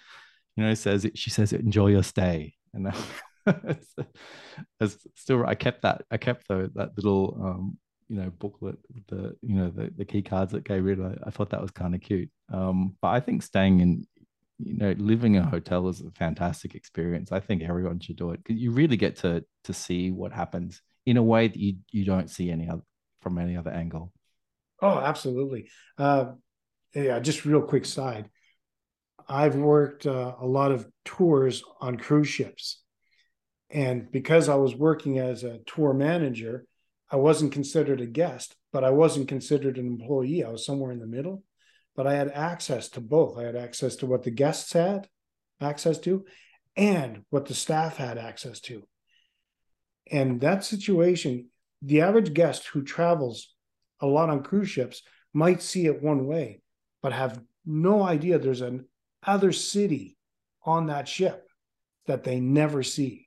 you 0.56 0.64
know, 0.64 0.74
says 0.74 1.06
she 1.14 1.30
says, 1.30 1.52
"Enjoy 1.52 1.88
your 1.88 2.02
stay." 2.02 2.54
And 2.74 2.92
it's, 3.46 3.94
it's 4.80 5.06
still 5.14 5.46
I 5.46 5.54
kept 5.54 5.82
that 5.82 6.02
I 6.10 6.16
kept 6.16 6.48
the, 6.48 6.70
that 6.74 6.90
little 6.96 7.38
um, 7.42 7.78
you 8.08 8.16
know 8.16 8.30
booklet 8.30 8.78
the 9.08 9.36
you 9.42 9.54
know 9.54 9.70
the, 9.70 9.92
the 9.96 10.04
key 10.04 10.22
cards 10.22 10.52
that 10.52 10.64
gave 10.64 10.84
rid. 10.84 11.00
I, 11.00 11.16
I 11.26 11.30
thought 11.30 11.50
that 11.50 11.62
was 11.62 11.70
kind 11.70 11.94
of 11.94 12.00
cute. 12.00 12.30
Um, 12.52 12.96
but 13.00 13.08
I 13.08 13.20
think 13.20 13.42
staying 13.42 13.80
in 13.80 14.06
you 14.58 14.76
know 14.76 14.94
living 14.98 15.34
in 15.34 15.42
a 15.42 15.48
hotel 15.48 15.88
is 15.88 16.00
a 16.00 16.10
fantastic 16.10 16.74
experience. 16.74 17.32
I 17.32 17.40
think 17.40 17.62
everyone 17.62 18.00
should 18.00 18.16
do 18.16 18.30
it 18.30 18.42
because 18.42 18.60
you 18.60 18.70
really 18.70 18.96
get 18.96 19.16
to 19.18 19.44
to 19.64 19.72
see 19.72 20.10
what 20.10 20.32
happens 20.32 20.82
in 21.06 21.16
a 21.16 21.22
way 21.22 21.48
that 21.48 21.58
you 21.58 21.76
you 21.90 22.04
don't 22.04 22.30
see 22.30 22.50
any 22.50 22.68
other 22.68 22.82
from 23.20 23.38
any 23.38 23.56
other 23.56 23.70
angle. 23.70 24.12
Oh, 24.80 24.98
absolutely. 24.98 25.68
Uh, 25.96 26.32
yeah, 26.94 27.18
just 27.18 27.44
real 27.44 27.62
quick 27.62 27.84
side. 27.84 28.30
I've 29.28 29.56
worked 29.56 30.06
uh, 30.06 30.36
a 30.40 30.46
lot 30.46 30.70
of 30.70 30.86
tours 31.04 31.62
on 31.80 31.96
cruise 31.96 32.28
ships 32.28 32.82
and 33.70 34.10
because 34.10 34.48
I 34.48 34.54
was 34.54 34.74
working 34.74 35.18
as 35.18 35.44
a 35.44 35.58
tour 35.66 35.92
manager, 35.92 36.64
I 37.10 37.16
wasn't 37.16 37.52
considered 37.52 38.00
a 38.00 38.06
guest, 38.06 38.56
but 38.72 38.84
I 38.84 38.90
wasn't 38.90 39.28
considered 39.28 39.78
an 39.78 39.86
employee. 39.86 40.44
I 40.44 40.50
was 40.50 40.64
somewhere 40.64 40.92
in 40.92 41.00
the 41.00 41.06
middle, 41.06 41.42
but 41.98 42.06
I 42.06 42.14
had 42.14 42.30
access 42.30 42.90
to 42.90 43.00
both. 43.00 43.36
I 43.36 43.42
had 43.42 43.56
access 43.56 43.96
to 43.96 44.06
what 44.06 44.22
the 44.22 44.30
guests 44.30 44.72
had 44.72 45.08
access 45.60 45.98
to 45.98 46.24
and 46.76 47.24
what 47.30 47.46
the 47.46 47.54
staff 47.54 47.96
had 47.96 48.18
access 48.18 48.60
to. 48.60 48.84
And 50.08 50.40
that 50.40 50.62
situation, 50.62 51.48
the 51.82 52.02
average 52.02 52.32
guest 52.32 52.68
who 52.68 52.84
travels 52.84 53.52
a 54.00 54.06
lot 54.06 54.30
on 54.30 54.44
cruise 54.44 54.70
ships 54.70 55.02
might 55.34 55.60
see 55.60 55.86
it 55.86 56.00
one 56.00 56.28
way, 56.28 56.62
but 57.02 57.12
have 57.12 57.42
no 57.66 58.04
idea 58.04 58.38
there's 58.38 58.60
an 58.60 58.84
other 59.26 59.50
city 59.50 60.16
on 60.62 60.86
that 60.86 61.08
ship 61.08 61.48
that 62.06 62.22
they 62.22 62.38
never 62.38 62.84
see. 62.84 63.26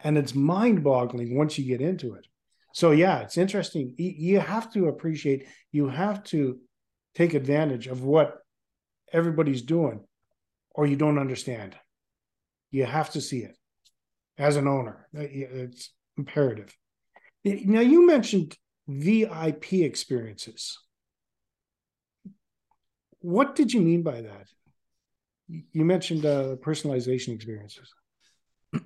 And 0.00 0.16
it's 0.16 0.34
mind 0.34 0.82
boggling 0.82 1.36
once 1.36 1.58
you 1.58 1.66
get 1.66 1.82
into 1.86 2.14
it. 2.14 2.26
So, 2.72 2.92
yeah, 2.92 3.18
it's 3.20 3.36
interesting. 3.36 3.94
You 3.98 4.40
have 4.40 4.72
to 4.72 4.88
appreciate, 4.88 5.46
you 5.72 5.88
have 5.88 6.24
to 6.24 6.58
take 7.16 7.34
advantage 7.34 7.86
of 7.86 8.04
what 8.04 8.38
everybody's 9.12 9.62
doing, 9.62 10.04
or 10.70 10.86
you 10.86 10.96
don't 10.96 11.18
understand. 11.18 11.74
You 12.70 12.84
have 12.84 13.10
to 13.10 13.20
see 13.20 13.38
it 13.38 13.56
as 14.38 14.56
an 14.56 14.68
owner. 14.68 15.08
It's 15.14 15.90
imperative. 16.18 16.76
Now, 17.44 17.80
you 17.80 18.06
mentioned 18.06 18.56
VIP 18.86 19.72
experiences. 19.74 20.78
What 23.20 23.54
did 23.54 23.72
you 23.72 23.80
mean 23.80 24.02
by 24.02 24.20
that? 24.20 24.48
You 25.48 25.84
mentioned 25.84 26.24
uh, 26.26 26.56
personalization 26.56 27.34
experiences. 27.34 27.92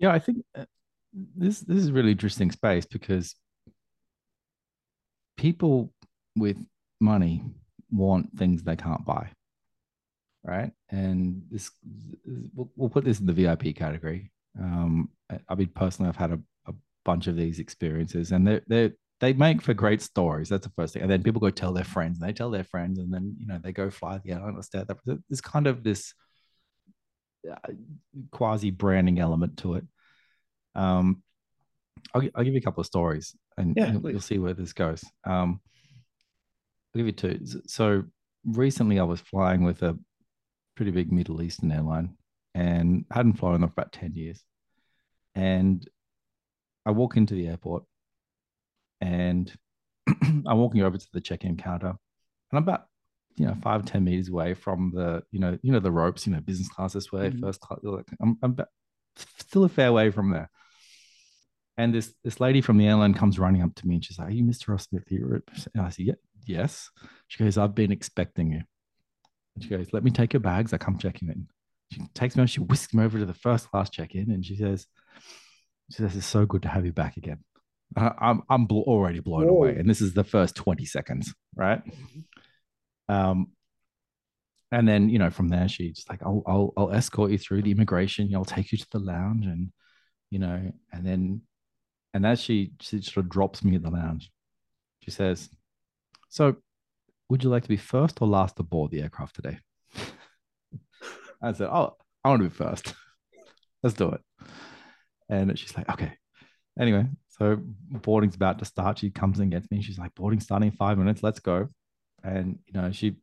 Yeah, 0.00 0.12
I 0.12 0.20
think 0.20 0.44
uh, 0.56 0.64
this 1.12 1.58
this 1.58 1.78
is 1.78 1.88
a 1.88 1.92
really 1.92 2.12
interesting 2.12 2.52
space 2.52 2.86
because 2.86 3.34
people 5.36 5.92
with 6.36 6.56
money 7.00 7.42
want 7.90 8.36
things 8.36 8.62
they 8.62 8.76
can't 8.76 9.04
buy, 9.04 9.30
right? 10.42 10.72
And 10.90 11.42
this 11.50 11.70
we'll, 12.54 12.70
we'll 12.76 12.90
put 12.90 13.04
this 13.04 13.20
in 13.20 13.26
the 13.26 13.32
VIP 13.32 13.74
category. 13.76 14.30
Um, 14.58 15.10
I 15.48 15.54
mean, 15.54 15.70
personally, 15.74 16.08
I've 16.08 16.16
had 16.16 16.32
a, 16.32 16.40
a 16.66 16.74
bunch 17.04 17.26
of 17.26 17.36
these 17.36 17.58
experiences, 17.58 18.32
and 18.32 18.46
they 18.46 18.60
they 18.66 18.92
they 19.20 19.32
make 19.32 19.62
for 19.62 19.74
great 19.74 20.02
stories. 20.02 20.48
That's 20.48 20.66
the 20.66 20.72
first 20.74 20.94
thing, 20.94 21.02
and 21.02 21.10
then 21.10 21.22
people 21.22 21.40
go 21.40 21.50
tell 21.50 21.72
their 21.72 21.84
friends, 21.84 22.18
and 22.18 22.28
they 22.28 22.32
tell 22.32 22.50
their 22.50 22.64
friends, 22.64 22.98
and 22.98 23.12
then 23.12 23.36
you 23.38 23.46
know 23.46 23.58
they 23.62 23.72
go 23.72 23.90
fly 23.90 24.18
the 24.18 24.32
airline 24.32 24.56
or 24.56 24.62
stay. 24.62 24.84
There's 25.04 25.40
kind 25.40 25.66
of 25.66 25.82
this 25.82 26.14
uh, 27.50 27.72
quasi 28.30 28.70
branding 28.70 29.18
element 29.18 29.58
to 29.58 29.74
it. 29.74 29.84
Um, 30.74 31.22
I'll, 32.14 32.22
I'll, 32.34 32.44
give 32.44 32.54
you 32.54 32.60
a 32.60 32.62
couple 32.62 32.80
of 32.80 32.86
stories, 32.86 33.34
and 33.56 33.74
yeah, 33.76 33.92
you'll, 33.92 34.10
you'll, 34.10 34.20
see 34.20 34.38
where 34.38 34.54
this 34.54 34.72
goes. 34.72 35.04
Um, 35.24 35.60
I'll 36.94 36.98
give 36.98 37.06
you 37.06 37.12
two. 37.12 37.40
So 37.66 38.04
recently, 38.44 38.98
I 38.98 39.04
was 39.04 39.20
flying 39.20 39.64
with 39.64 39.82
a 39.82 39.98
pretty 40.76 40.90
big 40.90 41.12
Middle 41.12 41.42
Eastern 41.42 41.72
airline, 41.72 42.16
and 42.54 43.04
hadn't 43.10 43.34
flown 43.34 43.56
in 43.56 43.62
about 43.62 43.92
ten 43.92 44.14
years. 44.14 44.42
And 45.34 45.86
I 46.86 46.90
walk 46.92 47.16
into 47.16 47.34
the 47.34 47.48
airport, 47.48 47.84
and 49.00 49.52
I'm 50.06 50.58
walking 50.58 50.82
over 50.82 50.96
to 50.96 51.08
the 51.12 51.20
check-in 51.20 51.56
counter, 51.56 51.88
and 51.88 51.96
I'm 52.52 52.62
about 52.62 52.86
you 53.38 53.46
know 53.46 53.56
five 53.62 53.84
ten 53.84 54.04
meters 54.04 54.28
away 54.28 54.54
from 54.54 54.92
the 54.94 55.22
you 55.30 55.38
know 55.38 55.58
you 55.62 55.72
know 55.72 55.80
the 55.80 55.92
ropes 55.92 56.26
you 56.26 56.32
know 56.32 56.40
business 56.40 56.68
class 56.68 56.92
this 56.92 57.12
way 57.12 57.30
mm-hmm. 57.30 57.44
first 57.44 57.60
class 57.60 57.78
I'm, 58.20 58.36
I'm 58.42 58.56
still 59.16 59.64
a 59.64 59.68
fair 59.68 59.92
way 59.92 60.10
from 60.10 60.30
there 60.30 60.50
and 61.76 61.94
this 61.94 62.12
this 62.24 62.40
lady 62.40 62.60
from 62.60 62.78
the 62.78 62.86
airline 62.86 63.14
comes 63.14 63.38
running 63.38 63.62
up 63.62 63.74
to 63.76 63.86
me 63.86 63.96
and 63.96 64.04
she's 64.04 64.18
like 64.18 64.28
are 64.28 64.32
you 64.32 64.44
mr 64.44 64.68
ross 64.68 64.88
smith 64.88 65.04
here 65.06 65.42
and 65.74 65.82
i 65.82 65.88
said 65.88 66.06
yeah, 66.06 66.14
yes 66.46 66.90
she 67.26 67.42
goes 67.42 67.58
i've 67.58 67.74
been 67.74 67.92
expecting 67.92 68.52
you 68.52 68.62
and 69.54 69.64
she 69.64 69.70
goes 69.70 69.92
let 69.92 70.04
me 70.04 70.10
take 70.10 70.32
your 70.32 70.40
bags 70.40 70.72
i 70.72 70.78
come 70.78 70.98
check 70.98 71.20
you 71.22 71.28
in 71.30 71.46
she 71.92 72.00
takes 72.14 72.36
me 72.36 72.42
on 72.42 72.46
she 72.46 72.60
whisks 72.60 72.94
me 72.94 73.04
over 73.04 73.18
to 73.18 73.26
the 73.26 73.34
first 73.34 73.70
class 73.70 73.90
check-in 73.90 74.30
and 74.30 74.44
she 74.44 74.56
says 74.56 74.86
she 75.90 75.96
says 75.96 76.16
it's 76.16 76.26
so 76.26 76.44
good 76.46 76.62
to 76.62 76.68
have 76.68 76.84
you 76.84 76.92
back 76.92 77.16
again 77.16 77.38
I'm 77.96 78.42
I'm 78.48 78.66
already 78.70 79.20
blown 79.20 79.46
Whoa. 79.46 79.54
away, 79.54 79.76
and 79.76 79.88
this 79.88 80.00
is 80.00 80.12
the 80.12 80.24
first 80.24 80.54
twenty 80.54 80.84
seconds, 80.84 81.34
right? 81.56 81.82
Mm-hmm. 81.84 83.14
Um, 83.14 83.48
and 84.70 84.86
then 84.86 85.08
you 85.08 85.18
know 85.18 85.30
from 85.30 85.48
there 85.48 85.68
she's 85.68 86.04
like, 86.08 86.22
I'll, 86.22 86.42
I'll 86.46 86.72
I'll 86.76 86.92
escort 86.92 87.30
you 87.30 87.38
through 87.38 87.62
the 87.62 87.70
immigration. 87.70 88.34
I'll 88.34 88.44
take 88.44 88.72
you 88.72 88.78
to 88.78 88.86
the 88.92 88.98
lounge, 88.98 89.46
and 89.46 89.72
you 90.30 90.38
know, 90.38 90.70
and 90.92 91.06
then 91.06 91.42
and 92.12 92.26
as 92.26 92.40
she 92.40 92.72
she 92.80 93.00
sort 93.00 93.24
of 93.24 93.30
drops 93.30 93.64
me 93.64 93.76
at 93.76 93.82
the 93.82 93.90
lounge, 93.90 94.30
she 95.00 95.10
says, 95.10 95.48
"So, 96.28 96.56
would 97.28 97.44
you 97.44 97.50
like 97.50 97.62
to 97.64 97.68
be 97.68 97.76
first 97.76 98.20
or 98.20 98.28
last 98.28 98.58
aboard 98.60 98.90
the 98.90 99.02
aircraft 99.02 99.36
today?" 99.36 99.58
I 101.42 101.52
said, 101.52 101.68
"Oh, 101.70 101.96
I 102.24 102.28
want 102.28 102.42
to 102.42 102.48
be 102.48 102.54
first. 102.54 102.94
Let's 103.82 103.96
do 103.96 104.10
it." 104.10 104.20
And 105.28 105.58
she's 105.58 105.76
like, 105.76 105.88
"Okay." 105.88 106.12
Anyway, 106.78 107.06
so 107.28 107.58
boarding's 107.90 108.36
about 108.36 108.58
to 108.60 108.64
start. 108.64 108.98
She 108.98 109.10
comes 109.10 109.40
and 109.40 109.50
gets 109.50 109.70
me. 109.70 109.82
She's 109.82 109.98
like, 109.98 110.14
"Boarding 110.14 110.40
starting 110.40 110.70
in 110.70 110.76
five 110.76 110.98
minutes. 110.98 111.22
Let's 111.22 111.40
go." 111.40 111.68
and 112.24 112.58
you 112.66 112.80
know 112.80 112.90
she 112.90 113.16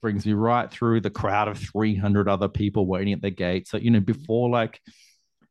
brings 0.00 0.24
me 0.24 0.32
right 0.32 0.70
through 0.70 1.00
the 1.00 1.10
crowd 1.10 1.48
of 1.48 1.58
300 1.58 2.28
other 2.28 2.48
people 2.48 2.86
waiting 2.86 3.12
at 3.12 3.22
the 3.22 3.30
gate 3.30 3.66
so 3.66 3.76
you 3.76 3.90
know 3.90 4.00
before 4.00 4.48
like 4.48 4.80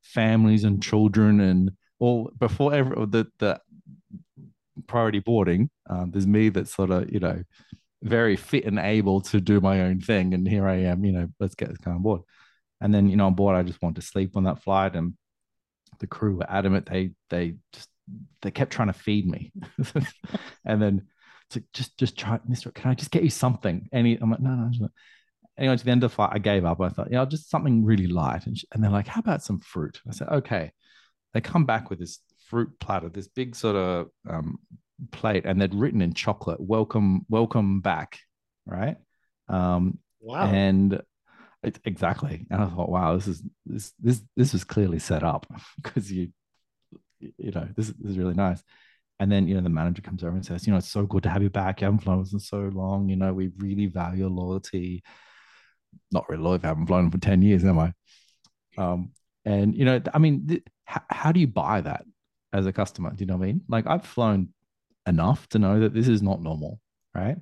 families 0.01 0.63
and 0.63 0.81
children 0.81 1.39
and 1.41 1.71
all 1.99 2.31
before 2.39 2.73
every, 2.73 2.95
the 3.07 3.27
the 3.39 3.59
priority 4.87 5.19
boarding 5.19 5.69
um, 5.89 6.11
there's 6.11 6.27
me 6.27 6.49
that's 6.49 6.73
sort 6.73 6.91
of 6.91 7.11
you 7.11 7.19
know 7.19 7.41
very 8.03 8.35
fit 8.35 8.65
and 8.65 8.79
able 8.79 9.21
to 9.21 9.41
do 9.41 9.59
my 9.59 9.81
own 9.81 9.99
thing 9.99 10.33
and 10.33 10.47
here 10.47 10.67
i 10.67 10.75
am 10.75 11.03
you 11.03 11.11
know 11.11 11.27
let's 11.39 11.55
get 11.55 11.69
this 11.69 11.79
guy 11.79 11.91
on 11.91 12.01
board 12.01 12.21
and 12.79 12.93
then 12.93 13.09
you 13.09 13.15
know 13.15 13.27
on 13.27 13.33
board 13.33 13.55
i 13.55 13.63
just 13.63 13.81
want 13.81 13.95
to 13.95 14.01
sleep 14.01 14.37
on 14.37 14.43
that 14.43 14.61
flight 14.61 14.95
and 14.95 15.13
the 15.99 16.07
crew 16.07 16.35
were 16.35 16.49
adamant 16.51 16.87
they 16.89 17.11
they 17.29 17.55
just 17.73 17.89
they 18.41 18.51
kept 18.51 18.71
trying 18.71 18.87
to 18.87 18.93
feed 18.93 19.27
me 19.27 19.51
and 20.65 20.81
then 20.81 21.07
it's 21.47 21.55
like, 21.55 21.65
just 21.73 21.97
just 21.97 22.17
try, 22.17 22.39
Mister. 22.47 22.71
Can 22.71 22.91
I 22.91 22.93
just 22.93 23.11
get 23.11 23.23
you 23.23 23.29
something? 23.29 23.87
He, 23.91 24.17
I'm 24.21 24.31
like, 24.31 24.39
no, 24.39 24.53
no. 24.53 24.69
no. 24.79 24.89
Anyway, 25.57 25.77
to 25.77 25.83
the 25.85 25.91
end 25.91 26.03
of 26.03 26.11
the 26.11 26.15
fight, 26.15 26.31
I 26.33 26.39
gave 26.39 26.65
up. 26.65 26.81
I 26.81 26.89
thought, 26.89 27.11
yeah, 27.11 27.25
just 27.25 27.49
something 27.49 27.83
really 27.83 28.07
light. 28.07 28.45
And, 28.45 28.57
she, 28.57 28.67
and 28.71 28.83
they're 28.83 28.91
like, 28.91 29.07
how 29.07 29.19
about 29.19 29.43
some 29.43 29.59
fruit? 29.59 30.01
I 30.07 30.11
said, 30.11 30.27
okay. 30.29 30.71
They 31.33 31.41
come 31.41 31.65
back 31.65 31.89
with 31.89 31.99
this 31.99 32.19
fruit 32.47 32.79
platter, 32.79 33.09
this 33.09 33.27
big 33.27 33.55
sort 33.55 33.75
of 33.75 34.07
um, 34.29 34.59
plate, 35.11 35.45
and 35.45 35.61
they'd 35.61 35.75
written 35.75 36.01
in 36.01 36.13
chocolate, 36.13 36.59
"Welcome, 36.59 37.25
welcome 37.29 37.81
back." 37.81 38.19
Right? 38.65 38.97
Um, 39.47 39.99
wow. 40.19 40.47
And 40.47 41.01
it, 41.63 41.79
exactly. 41.85 42.45
And 42.49 42.61
I 42.61 42.67
thought, 42.67 42.89
wow, 42.89 43.15
this 43.15 43.27
is 43.27 43.43
this 43.65 43.93
this 43.99 44.21
this 44.35 44.53
was 44.53 44.63
clearly 44.63 44.99
set 44.99 45.23
up 45.23 45.45
because 45.81 46.11
you 46.11 46.29
you 47.19 47.51
know 47.51 47.67
this, 47.75 47.87
this 47.87 48.11
is 48.11 48.17
really 48.17 48.33
nice. 48.33 48.63
And 49.19 49.31
then, 49.31 49.47
you 49.47 49.55
know, 49.55 49.61
the 49.61 49.69
manager 49.69 50.01
comes 50.01 50.23
over 50.23 50.35
and 50.35 50.45
says, 50.45 50.67
you 50.67 50.71
know, 50.71 50.77
it's 50.77 50.91
so 50.91 51.05
good 51.05 51.23
to 51.23 51.29
have 51.29 51.41
you 51.41 51.49
back. 51.49 51.81
You 51.81 51.85
haven't 51.85 52.01
flown 52.01 52.19
in 52.31 52.39
so 52.39 52.69
long. 52.71 53.09
You 53.09 53.15
know, 53.15 53.33
we 53.33 53.51
really 53.57 53.87
value 53.87 54.19
your 54.19 54.29
loyalty. 54.29 55.03
Not 56.11 56.29
really 56.29 56.43
loyal 56.43 56.59
I 56.63 56.67
haven't 56.67 56.85
flown 56.85 57.09
for 57.09 57.17
10 57.17 57.41
years, 57.41 57.63
am 57.63 57.79
I? 57.79 57.93
Um, 58.77 59.11
and, 59.43 59.75
you 59.75 59.85
know, 59.85 59.99
I 60.13 60.19
mean, 60.19 60.47
th- 60.47 60.63
how, 60.85 61.01
how 61.09 61.31
do 61.31 61.39
you 61.39 61.47
buy 61.47 61.81
that 61.81 62.05
as 62.53 62.65
a 62.65 62.73
customer? 62.73 63.11
Do 63.11 63.17
you 63.19 63.25
know 63.25 63.37
what 63.37 63.43
I 63.43 63.47
mean? 63.47 63.61
Like, 63.67 63.87
I've 63.87 64.05
flown 64.05 64.49
enough 65.05 65.47
to 65.49 65.59
know 65.59 65.79
that 65.81 65.93
this 65.93 66.07
is 66.07 66.21
not 66.21 66.41
normal, 66.41 66.79
right? 67.13 67.37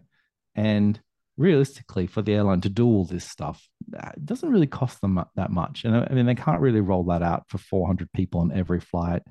And 0.55 0.99
realistically, 1.37 2.07
for 2.07 2.21
the 2.21 2.33
airline 2.33 2.61
to 2.61 2.69
do 2.69 2.85
all 2.85 3.05
this 3.05 3.25
stuff, 3.25 3.67
it 3.93 4.25
doesn't 4.25 4.51
really 4.51 4.67
cost 4.67 5.01
them 5.01 5.23
that 5.35 5.51
much. 5.51 5.83
And 5.83 5.95
uh, 5.95 6.05
I 6.09 6.13
mean, 6.13 6.25
they 6.25 6.35
can't 6.35 6.61
really 6.61 6.81
roll 6.81 7.03
that 7.05 7.23
out 7.23 7.45
for 7.49 7.57
400 7.57 8.11
people 8.13 8.41
on 8.41 8.51
every 8.51 8.79
flight 8.79 9.21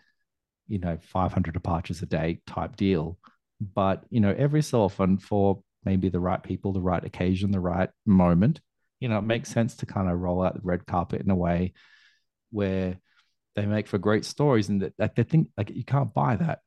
you 0.68 0.78
know 0.78 0.98
500 1.00 1.52
departures 1.52 2.02
a 2.02 2.06
day 2.06 2.40
type 2.46 2.76
deal 2.76 3.18
but 3.60 4.04
you 4.10 4.20
know 4.20 4.34
every 4.36 4.62
so 4.62 4.82
often 4.82 5.18
for 5.18 5.62
maybe 5.84 6.08
the 6.08 6.20
right 6.20 6.42
people 6.42 6.72
the 6.72 6.80
right 6.80 7.04
occasion 7.04 7.50
the 7.50 7.60
right 7.60 7.90
moment 8.06 8.60
you 9.00 9.08
know 9.08 9.18
it 9.18 9.22
makes 9.22 9.50
sense 9.50 9.76
to 9.76 9.86
kind 9.86 10.08
of 10.08 10.18
roll 10.18 10.42
out 10.42 10.54
the 10.54 10.60
red 10.62 10.86
carpet 10.86 11.20
in 11.20 11.30
a 11.30 11.36
way 11.36 11.72
where 12.50 12.96
they 13.56 13.66
make 13.66 13.86
for 13.86 13.98
great 13.98 14.24
stories 14.24 14.68
and 14.68 14.82
that, 14.82 14.94
that 14.98 15.14
they 15.16 15.22
think 15.22 15.48
like 15.56 15.70
you 15.70 15.84
can't 15.84 16.12
buy 16.12 16.36
that 16.36 16.60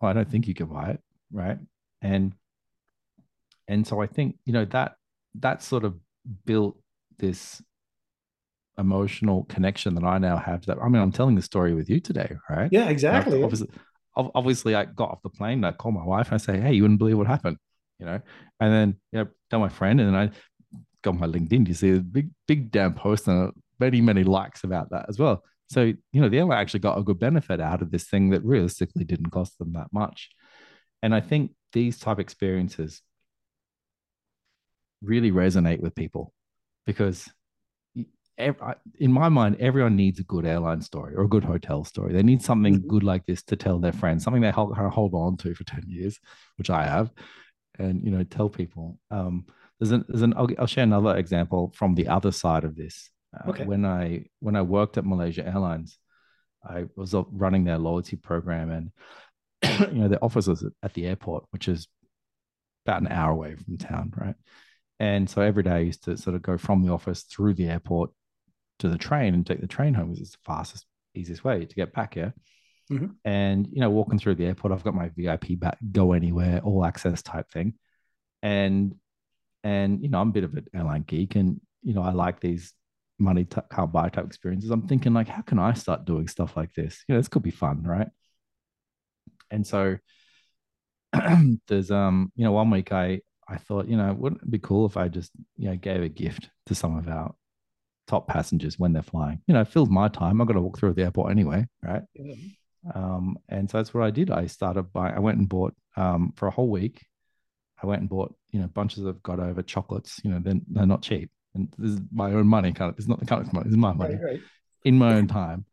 well, 0.00 0.10
i 0.10 0.12
don't 0.12 0.30
think 0.30 0.44
mm. 0.44 0.48
you 0.48 0.54
can 0.54 0.66
buy 0.66 0.90
it 0.90 1.00
right 1.32 1.58
and 2.02 2.34
and 3.68 3.86
so 3.86 4.00
i 4.00 4.06
think 4.06 4.36
you 4.44 4.52
know 4.52 4.64
that 4.64 4.94
that 5.34 5.62
sort 5.62 5.84
of 5.84 5.94
built 6.44 6.76
this 7.18 7.62
emotional 8.78 9.44
connection 9.44 9.94
that 9.94 10.04
I 10.04 10.18
now 10.18 10.36
have 10.36 10.66
that 10.66 10.78
I 10.78 10.88
mean 10.88 11.00
I'm 11.00 11.12
telling 11.12 11.34
the 11.34 11.42
story 11.42 11.74
with 11.74 11.88
you 11.88 12.00
today, 12.00 12.36
right? 12.50 12.68
Yeah, 12.72 12.88
exactly. 12.88 13.42
obviously, 13.42 13.68
obviously 14.16 14.74
I 14.74 14.84
got 14.84 15.10
off 15.10 15.22
the 15.22 15.30
plane, 15.30 15.64
I 15.64 15.72
call 15.72 15.92
my 15.92 16.04
wife 16.04 16.28
and 16.28 16.34
I 16.34 16.38
say, 16.38 16.60
Hey, 16.60 16.74
you 16.74 16.82
wouldn't 16.82 16.98
believe 16.98 17.18
what 17.18 17.26
happened, 17.26 17.58
you 17.98 18.06
know, 18.06 18.20
and 18.60 18.72
then 18.72 18.96
you 19.12 19.20
know, 19.20 19.28
tell 19.50 19.60
my 19.60 19.68
friend, 19.68 20.00
and 20.00 20.08
then 20.08 20.16
I 20.16 20.30
got 21.02 21.14
on 21.14 21.20
my 21.20 21.26
LinkedIn, 21.26 21.68
you 21.68 21.74
see 21.74 21.92
a 21.92 22.00
big, 22.00 22.30
big 22.48 22.70
damn 22.70 22.94
post 22.94 23.28
and 23.28 23.52
many, 23.78 24.00
many 24.00 24.24
likes 24.24 24.64
about 24.64 24.90
that 24.90 25.06
as 25.08 25.18
well. 25.18 25.42
So, 25.70 25.92
you 26.12 26.20
know, 26.20 26.28
the 26.28 26.38
airline 26.38 26.58
actually 26.58 26.80
got 26.80 26.98
a 26.98 27.02
good 27.02 27.18
benefit 27.18 27.60
out 27.60 27.82
of 27.82 27.90
this 27.90 28.04
thing 28.04 28.30
that 28.30 28.44
realistically 28.44 29.04
didn't 29.04 29.30
cost 29.30 29.58
them 29.58 29.72
that 29.72 29.88
much. 29.92 30.30
And 31.02 31.14
I 31.14 31.20
think 31.20 31.52
these 31.72 31.98
type 31.98 32.18
experiences 32.18 33.02
really 35.02 35.30
resonate 35.30 35.80
with 35.80 35.94
people 35.94 36.32
because 36.86 37.28
in 38.36 39.12
my 39.12 39.28
mind, 39.28 39.56
everyone 39.60 39.96
needs 39.96 40.18
a 40.18 40.24
good 40.24 40.44
airline 40.44 40.80
story 40.80 41.14
or 41.14 41.22
a 41.22 41.28
good 41.28 41.44
hotel 41.44 41.84
story. 41.84 42.12
They 42.12 42.22
need 42.22 42.42
something 42.42 42.78
mm-hmm. 42.78 42.88
good 42.88 43.04
like 43.04 43.26
this 43.26 43.42
to 43.44 43.56
tell 43.56 43.78
their 43.78 43.92
friends, 43.92 44.24
something 44.24 44.42
they 44.42 44.50
hold, 44.50 44.76
hold 44.76 45.14
on 45.14 45.36
to 45.38 45.54
for 45.54 45.64
10 45.64 45.84
years, 45.86 46.18
which 46.56 46.70
I 46.70 46.84
have, 46.84 47.12
and, 47.78 48.02
you 48.04 48.10
know, 48.10 48.24
tell 48.24 48.48
people. 48.48 48.98
Um, 49.10 49.46
there's 49.78 49.92
an, 49.92 50.04
there's 50.08 50.22
an 50.22 50.34
I'll, 50.36 50.48
I'll, 50.58 50.66
share 50.66 50.84
another 50.84 51.16
example 51.16 51.72
from 51.76 51.94
the 51.94 52.08
other 52.08 52.32
side 52.32 52.64
of 52.64 52.76
this. 52.76 53.10
Uh, 53.34 53.50
okay. 53.50 53.64
When 53.64 53.84
I, 53.84 54.26
when 54.40 54.56
I 54.56 54.62
worked 54.62 54.98
at 54.98 55.06
Malaysia 55.06 55.46
Airlines, 55.46 55.98
I 56.64 56.84
was 56.96 57.14
running 57.30 57.64
their 57.64 57.78
loyalty 57.78 58.16
program 58.16 58.70
and, 58.70 59.90
you 59.92 60.00
know, 60.00 60.08
the 60.08 60.22
office 60.22 60.46
was 60.46 60.64
at 60.82 60.94
the 60.94 61.06
airport, 61.06 61.44
which 61.50 61.68
is 61.68 61.88
about 62.86 63.02
an 63.02 63.08
hour 63.08 63.32
away 63.32 63.56
from 63.56 63.76
town, 63.76 64.12
right? 64.16 64.34
And 65.00 65.28
so 65.28 65.42
every 65.42 65.62
day 65.62 65.70
I 65.70 65.78
used 65.80 66.04
to 66.04 66.16
sort 66.16 66.36
of 66.36 66.42
go 66.42 66.56
from 66.56 66.82
the 66.82 66.92
office 66.92 67.22
through 67.22 67.54
the 67.54 67.68
airport 67.68 68.10
to 68.78 68.88
the 68.88 68.98
train 68.98 69.34
and 69.34 69.46
take 69.46 69.60
the 69.60 69.66
train 69.66 69.94
home 69.94 70.10
because 70.10 70.20
it's 70.20 70.32
the 70.32 70.38
fastest, 70.44 70.86
easiest 71.14 71.44
way 71.44 71.64
to 71.64 71.74
get 71.74 71.92
back 71.92 72.14
here. 72.14 72.34
Mm-hmm. 72.90 73.06
And 73.24 73.66
you 73.72 73.80
know, 73.80 73.90
walking 73.90 74.18
through 74.18 74.36
the 74.36 74.46
airport, 74.46 74.72
I've 74.72 74.84
got 74.84 74.94
my 74.94 75.10
VIP 75.16 75.58
back, 75.58 75.78
go 75.90 76.12
anywhere, 76.12 76.60
all 76.62 76.84
access 76.84 77.22
type 77.22 77.50
thing. 77.50 77.74
And 78.42 78.94
and 79.62 80.02
you 80.02 80.10
know, 80.10 80.20
I'm 80.20 80.28
a 80.28 80.32
bit 80.32 80.44
of 80.44 80.54
an 80.54 80.66
airline 80.74 81.04
geek, 81.06 81.34
and 81.34 81.60
you 81.82 81.94
know, 81.94 82.02
I 82.02 82.12
like 82.12 82.40
these 82.40 82.74
money 83.24 83.44
t- 83.44 83.60
can't 83.72 83.92
buy 83.92 84.08
type 84.08 84.26
experiences. 84.26 84.70
I'm 84.70 84.86
thinking 84.86 85.14
like, 85.14 85.28
how 85.28 85.42
can 85.42 85.58
I 85.58 85.72
start 85.72 86.04
doing 86.04 86.28
stuff 86.28 86.56
like 86.56 86.74
this? 86.74 87.02
You 87.08 87.14
know, 87.14 87.20
this 87.20 87.28
could 87.28 87.42
be 87.42 87.50
fun, 87.50 87.82
right? 87.82 88.08
And 89.50 89.66
so 89.66 89.98
there's 91.68 91.90
um, 91.90 92.32
you 92.36 92.44
know, 92.44 92.52
one 92.52 92.70
week 92.70 92.92
I 92.92 93.20
I 93.48 93.56
thought, 93.56 93.88
you 93.88 93.96
know, 93.96 94.12
wouldn't 94.12 94.42
it 94.42 94.50
be 94.50 94.58
cool 94.58 94.86
if 94.86 94.96
I 94.96 95.08
just, 95.08 95.30
you 95.56 95.68
know, 95.68 95.76
gave 95.76 96.02
a 96.02 96.08
gift 96.08 96.48
to 96.66 96.74
some 96.74 96.96
of 96.96 97.08
our 97.08 97.34
top 98.06 98.28
passengers 98.28 98.78
when 98.78 98.92
they're 98.92 99.02
flying. 99.02 99.40
You 99.46 99.54
know, 99.54 99.60
it 99.60 99.68
fills 99.68 99.90
my 99.90 100.08
time. 100.08 100.40
I've 100.40 100.46
got 100.46 100.54
to 100.54 100.60
walk 100.60 100.78
through 100.78 100.94
the 100.94 101.02
airport 101.02 101.30
anyway, 101.30 101.66
right? 101.82 102.02
Yeah. 102.14 102.34
Um, 102.94 103.38
and 103.48 103.70
so 103.70 103.78
that's 103.78 103.94
what 103.94 104.04
I 104.04 104.10
did. 104.10 104.30
I 104.30 104.46
started 104.46 104.84
by 104.92 105.10
I 105.10 105.18
went 105.18 105.38
and 105.38 105.48
bought 105.48 105.74
um, 105.96 106.32
for 106.36 106.46
a 106.46 106.50
whole 106.50 106.68
week. 106.68 107.02
I 107.82 107.86
went 107.86 108.00
and 108.00 108.08
bought 108.08 108.34
you 108.50 108.60
know 108.60 108.66
bunches 108.66 109.04
of 109.04 109.22
Godiva 109.22 109.62
chocolates. 109.62 110.20
You 110.22 110.30
know, 110.30 110.40
they're, 110.42 110.60
they're 110.68 110.86
not 110.86 111.02
cheap, 111.02 111.30
and 111.54 111.72
this 111.78 111.92
is 111.92 112.00
my 112.12 112.32
own 112.32 112.46
money. 112.46 112.72
Kind 112.72 112.90
of, 112.90 112.98
it's 112.98 113.08
not 113.08 113.20
the 113.20 113.26
kind 113.26 113.42
of 113.42 113.52
money. 113.52 113.66
It's 113.68 113.76
my 113.76 113.92
money 113.92 114.14
right, 114.14 114.24
right. 114.24 114.40
in 114.84 114.98
my 114.98 115.14
own 115.14 115.26
time. 115.26 115.64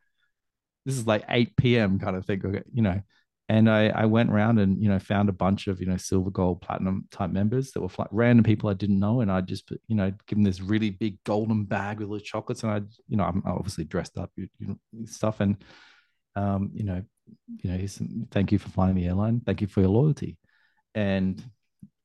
This 0.85 0.95
is 0.95 1.05
like 1.05 1.23
eight 1.29 1.55
p.m. 1.55 1.99
kind 1.99 2.15
of 2.15 2.25
thing. 2.25 2.41
okay, 2.45 2.63
You 2.73 2.81
know, 2.81 3.01
and 3.51 3.69
I, 3.69 3.89
I 3.89 4.05
went 4.05 4.29
around 4.29 4.59
and 4.59 4.81
you 4.81 4.87
know 4.87 4.97
found 4.97 5.27
a 5.27 5.33
bunch 5.33 5.67
of 5.67 5.81
you 5.81 5.85
know 5.85 5.97
silver 5.97 6.29
gold 6.31 6.61
platinum 6.61 7.07
type 7.11 7.31
members 7.31 7.71
that 7.71 7.81
were 7.81 7.89
like 7.97 8.07
random 8.11 8.45
people 8.45 8.69
i 8.69 8.73
didn't 8.73 8.99
know 8.99 9.19
and 9.19 9.29
i 9.29 9.41
just 9.41 9.69
you 9.87 9.95
know 9.95 10.09
give 10.25 10.37
them 10.37 10.43
this 10.43 10.61
really 10.61 10.89
big 10.89 11.21
golden 11.25 11.65
bag 11.65 11.99
with 11.99 12.09
the 12.09 12.19
chocolates 12.21 12.63
and 12.63 12.71
i 12.71 12.79
you 13.09 13.17
know 13.17 13.25
i'm 13.25 13.43
obviously 13.45 13.83
dressed 13.83 14.17
up 14.17 14.31
you, 14.37 14.47
you 14.57 14.67
know, 14.67 15.05
stuff 15.05 15.41
and 15.41 15.57
um 16.37 16.71
you 16.73 16.85
know 16.85 17.03
you 17.61 17.71
know 17.71 17.87
thank 18.31 18.53
you 18.53 18.57
for 18.57 18.69
flying 18.69 18.95
the 18.95 19.05
airline 19.05 19.41
thank 19.45 19.59
you 19.59 19.67
for 19.67 19.81
your 19.81 19.89
loyalty 19.89 20.37
and 20.95 21.43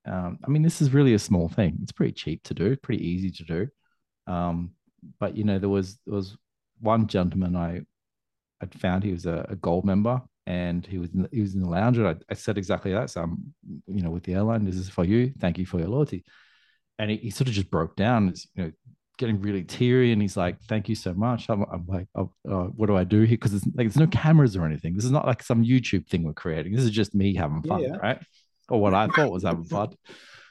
um, 0.06 0.38
i 0.44 0.48
mean 0.48 0.62
this 0.62 0.80
is 0.80 0.92
really 0.92 1.14
a 1.14 1.18
small 1.18 1.48
thing. 1.48 1.78
It's 1.82 1.92
pretty 1.92 2.12
cheap 2.12 2.42
to 2.44 2.54
do 2.54 2.76
pretty 2.76 3.06
easy 3.06 3.30
to 3.30 3.44
do. 3.44 3.68
Um 4.32 4.70
but 5.20 5.36
you 5.36 5.44
know 5.44 5.58
there 5.58 5.68
was 5.68 5.98
there 6.06 6.14
was 6.14 6.36
one 6.80 7.06
gentleman 7.06 7.56
i 7.56 7.80
i'd 8.62 8.74
found. 8.74 9.04
He 9.04 9.12
was 9.12 9.26
a, 9.26 9.46
a 9.48 9.56
gold 9.56 9.84
member 9.84 10.20
and 10.46 10.86
he 10.86 10.98
was 10.98 11.12
in 11.12 11.22
the, 11.22 11.28
he 11.32 11.40
was 11.40 11.54
in 11.54 11.60
the 11.60 11.68
lounge 11.68 11.98
and 11.98 12.06
I, 12.06 12.14
I, 12.30 12.34
said 12.34 12.56
exactly 12.56 12.92
that. 12.92 13.10
So 13.10 13.22
i'm 13.22 13.54
you 13.86 14.02
know 14.02 14.10
with 14.10 14.24
the 14.24 14.34
airline 14.34 14.64
this 14.64 14.76
is 14.76 14.88
for 14.88 15.04
you. 15.04 15.32
Thank 15.38 15.58
you 15.58 15.66
for 15.66 15.78
your 15.78 15.88
loyalty. 15.88 16.24
And 16.98 17.10
he, 17.10 17.16
he 17.18 17.30
sort 17.30 17.48
of 17.48 17.54
just 17.54 17.70
broke 17.70 17.96
down. 17.96 18.28
It's, 18.28 18.46
you 18.54 18.64
know 18.64 18.72
getting 19.18 19.40
really 19.40 19.64
teary 19.64 20.12
and 20.12 20.20
he's 20.20 20.36
like 20.36 20.60
thank 20.68 20.90
you 20.90 20.94
so 20.94 21.14
much. 21.14 21.48
I'm, 21.48 21.64
I'm 21.72 21.86
like 21.86 22.06
oh, 22.14 22.30
uh, 22.48 22.64
what 22.76 22.86
do 22.86 22.96
i 22.96 23.04
do 23.04 23.22
here? 23.22 23.38
Because 23.38 23.54
like 23.54 23.86
there's 23.86 23.96
no 23.96 24.06
cameras 24.06 24.56
or 24.56 24.66
anything. 24.66 24.94
This 24.94 25.06
is 25.06 25.10
not 25.10 25.26
like 25.26 25.42
some 25.42 25.64
youtube 25.64 26.06
thing 26.08 26.22
we're 26.22 26.34
creating. 26.34 26.74
This 26.74 26.84
is 26.84 26.90
just 26.90 27.14
me 27.14 27.34
having 27.34 27.62
fun 27.62 27.82
yeah. 27.82 27.96
right 27.96 28.20
or 28.68 28.80
what 28.80 28.94
i 28.94 29.06
thought 29.16 29.32
was 29.32 29.44
having 29.44 29.64
fun 29.64 29.88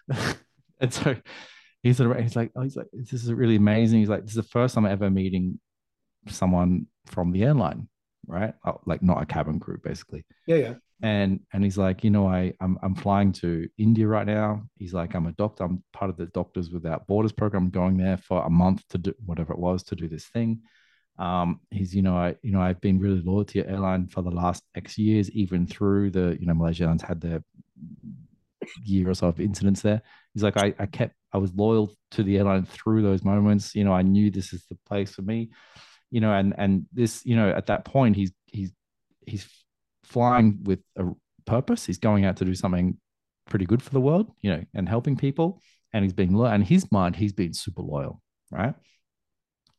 and 0.80 0.94
so 0.94 1.16
he's 1.84 1.98
sort 1.98 2.12
of 2.12 2.22
he's 2.22 2.36
like 2.36 2.52
oh 2.56 2.62
he's 2.62 2.76
like 2.76 2.88
this 2.94 3.14
is 3.14 3.32
really 3.34 3.56
amazing 3.56 4.00
he's 4.00 4.10
like 4.10 4.22
this 4.22 4.32
is 4.32 4.36
the 4.36 4.44
first 4.44 4.76
time 4.76 4.86
i'm 4.86 4.92
ever 4.92 5.10
meeting 5.10 5.60
someone 6.28 6.88
from 7.06 7.32
the 7.32 7.44
airline 7.44 7.88
right? 8.28 8.54
Oh, 8.66 8.80
like 8.86 9.02
not 9.02 9.22
a 9.22 9.26
cabin 9.26 9.60
crew, 9.60 9.78
basically. 9.84 10.26
Yeah, 10.48 10.56
yeah. 10.58 10.74
And 11.02 11.42
and 11.54 11.64
he's 11.64 11.78
like, 11.78 12.04
you 12.04 12.10
know, 12.10 12.28
I 12.28 12.54
I'm 12.62 12.78
I'm 12.82 12.96
flying 12.96 13.34
to 13.34 13.68
India 13.78 14.08
right 14.08 14.26
now. 14.26 14.64
He's 14.78 14.94
like, 14.94 15.14
I'm 15.14 15.28
a 15.28 15.34
doctor. 15.34 15.64
I'm 15.64 15.84
part 15.94 16.10
of 16.10 16.18
the 16.18 16.28
Doctors 16.28 16.70
Without 16.70 17.06
Borders 17.08 17.34
program. 17.34 17.66
I'm 17.66 17.70
going 17.70 17.98
there 17.98 18.18
for 18.18 18.46
a 18.46 18.50
month 18.50 18.88
to 18.90 18.98
do 18.98 19.14
whatever 19.26 19.54
it 19.54 19.60
was 19.60 19.84
to 19.84 19.96
do 19.96 20.08
this 20.08 20.26
thing. 20.26 20.62
Um, 21.18 21.62
he's, 21.72 21.96
you 21.96 22.02
know, 22.02 22.16
I, 22.18 22.36
you 22.42 22.52
know, 22.52 22.62
I've 22.62 22.82
been 22.82 23.00
really 23.00 23.22
loyal 23.22 23.46
to 23.46 23.58
your 23.58 23.68
airline 23.68 24.08
for 24.08 24.22
the 24.22 24.32
last 24.32 24.64
X 24.76 24.98
years, 24.98 25.32
even 25.32 25.66
through 25.66 26.12
the, 26.12 26.38
you 26.40 26.46
know, 26.46 26.54
Malaysia 26.54 26.84
Airlines 26.84 27.04
had 27.04 27.22
their 27.22 27.42
year 28.84 29.10
or 29.10 29.14
so 29.14 29.28
of 29.28 29.40
incidents 29.40 29.82
there. 29.82 30.02
He's 30.34 30.44
like, 30.44 30.58
I, 30.58 30.74
I 30.80 30.86
kept, 30.86 31.16
I 31.32 31.38
was 31.38 31.54
loyal 31.54 31.94
to 32.12 32.24
the 32.24 32.38
airline 32.38 32.66
through 32.66 33.02
those 33.02 33.24
moments. 33.24 33.76
You 33.76 33.84
know, 33.84 33.94
I 33.94 34.02
knew 34.02 34.32
this 34.32 34.54
is 34.54 34.66
the 34.70 34.78
place 34.88 35.12
for 35.12 35.22
me 35.22 35.50
you 36.16 36.22
know, 36.22 36.32
and 36.32 36.54
and 36.58 36.86
this, 36.94 37.26
you 37.26 37.36
know, 37.36 37.50
at 37.50 37.66
that 37.68 37.86
point, 37.86 38.16
he's 38.16 38.32
he's 38.46 38.72
he's 39.26 39.48
flying 40.04 40.60
with 40.64 40.80
a 40.96 41.08
purpose. 41.46 41.86
He's 41.86 41.98
going 41.98 42.26
out 42.26 42.38
to 42.38 42.46
do 42.46 42.56
something 42.56 42.98
pretty 43.50 43.66
good 43.66 43.82
for 43.82 43.90
the 43.90 44.00
world, 44.00 44.32
you 44.42 44.52
know, 44.52 44.64
and 44.74 44.88
helping 44.88 45.18
people. 45.18 45.62
And 45.94 46.04
he's 46.04 46.14
being 46.14 46.34
loyal. 46.34 46.52
And 46.52 46.64
his 46.64 46.92
mind, 46.92 47.16
he's 47.16 47.34
been 47.34 47.54
super 47.54 47.82
loyal, 47.82 48.22
right? 48.52 48.76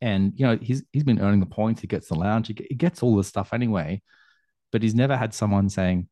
And 0.00 0.32
you 0.36 0.46
know, 0.46 0.58
he's 0.60 0.82
he's 0.92 1.04
been 1.04 1.20
earning 1.20 1.40
the 1.40 1.46
points. 1.46 1.80
He 1.80 1.86
gets 1.86 2.08
the 2.08 2.14
lounge. 2.16 2.48
He 2.48 2.74
gets 2.74 3.02
all 3.02 3.16
this 3.16 3.28
stuff 3.28 3.52
anyway. 3.52 4.02
But 4.72 4.82
he's 4.82 4.94
never 4.94 5.16
had 5.16 5.32
someone 5.32 5.70
saying, 5.70 6.08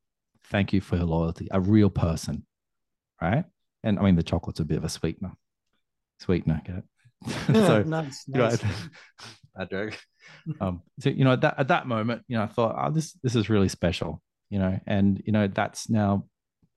"Thank 0.50 0.72
you 0.72 0.80
for 0.80 0.96
your 0.96 1.06
loyalty." 1.06 1.48
A 1.50 1.60
real 1.60 1.90
person, 1.90 2.46
right? 3.20 3.44
And 3.82 3.98
I 3.98 4.02
mean, 4.02 4.16
the 4.16 4.22
chocolate's 4.22 4.60
a 4.60 4.64
bit 4.64 4.78
of 4.78 4.84
a 4.84 4.88
sweetener. 4.88 5.32
Sweetener, 6.20 6.62
get 6.64 6.76
it? 6.76 6.84
Yeah, 7.54 7.66
so, 7.66 7.82
nice, 7.82 8.24
nice. 8.28 8.62
You 8.62 8.68
know, 8.68 8.74
bad 9.56 9.70
joke. 9.70 9.98
Um, 10.60 10.82
so 11.00 11.10
you 11.10 11.24
know, 11.24 11.32
at 11.32 11.40
that 11.42 11.54
at 11.58 11.68
that 11.68 11.86
moment, 11.86 12.22
you 12.28 12.36
know, 12.36 12.42
I 12.42 12.46
thought, 12.46 12.74
oh, 12.78 12.90
this 12.90 13.12
this 13.22 13.34
is 13.34 13.48
really 13.48 13.68
special, 13.68 14.22
you 14.50 14.58
know, 14.58 14.78
and 14.86 15.22
you 15.24 15.32
know, 15.32 15.46
that's 15.48 15.88
now 15.88 16.26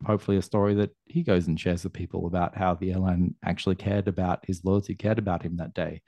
hopefully 0.05 0.37
a 0.37 0.41
story 0.41 0.75
that 0.75 0.91
he 1.05 1.23
goes 1.23 1.47
and 1.47 1.59
shares 1.59 1.83
with 1.83 1.93
people 1.93 2.27
about 2.27 2.55
how 2.55 2.75
the 2.75 2.91
airline 2.91 3.35
actually 3.43 3.75
cared 3.75 4.07
about 4.07 4.45
his 4.45 4.63
loyalty, 4.63 4.95
cared 4.95 5.17
about 5.17 5.43
him 5.43 5.57
that 5.57 5.73
day, 5.73 6.01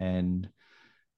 and 0.00 0.48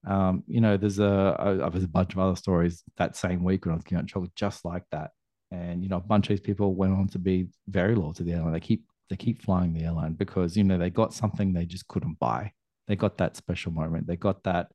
um, 0.06 0.44
you 0.46 0.60
know, 0.60 0.76
there's 0.76 0.98
a, 0.98 1.60
a 1.64 1.70
there's 1.70 1.84
a 1.84 1.88
bunch 1.88 2.12
of 2.12 2.18
other 2.18 2.36
stories 2.36 2.82
that 2.96 3.16
same 3.16 3.42
week 3.42 3.64
when 3.64 3.72
I 3.72 3.76
was 3.76 3.84
going 3.84 4.08
out 4.16 4.34
just 4.34 4.64
like 4.64 4.84
that, 4.90 5.10
and 5.50 5.82
you 5.82 5.88
know, 5.88 5.96
a 5.96 6.00
bunch 6.00 6.26
of 6.26 6.30
these 6.30 6.40
people 6.40 6.74
went 6.74 6.92
on 6.92 7.08
to 7.08 7.18
be 7.18 7.48
very 7.68 7.94
loyal 7.94 8.14
to 8.14 8.22
the 8.22 8.32
airline. 8.32 8.52
They 8.52 8.60
keep 8.60 8.84
they 9.10 9.16
keep 9.16 9.42
flying 9.42 9.72
the 9.72 9.84
airline 9.84 10.14
because 10.14 10.56
you 10.56 10.64
know 10.64 10.78
they 10.78 10.90
got 10.90 11.12
something 11.12 11.52
they 11.52 11.66
just 11.66 11.86
couldn't 11.88 12.18
buy 12.18 12.52
they 12.86 12.96
got 12.96 13.18
that 13.18 13.36
special 13.36 13.72
moment. 13.72 14.06
They 14.06 14.16
got 14.16 14.42
that 14.44 14.68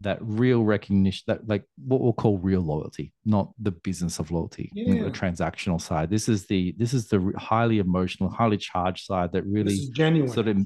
that 0.00 0.18
real 0.20 0.64
recognition 0.64 1.22
that 1.28 1.48
like 1.48 1.64
what 1.86 2.00
we'll 2.00 2.12
call 2.12 2.36
real 2.38 2.60
loyalty 2.60 3.12
not 3.24 3.52
the 3.60 3.70
business 3.70 4.18
of 4.18 4.32
loyalty 4.32 4.68
yeah. 4.74 5.04
the 5.04 5.10
transactional 5.10 5.80
side 5.80 6.10
this 6.10 6.28
is 6.28 6.46
the 6.46 6.74
this 6.76 6.92
is 6.92 7.06
the 7.06 7.32
highly 7.38 7.78
emotional 7.78 8.28
highly 8.28 8.56
charged 8.56 9.06
side 9.06 9.30
that 9.32 9.44
really 9.46 9.88
genuine 9.94 10.28
sort 10.28 10.48
of 10.48 10.58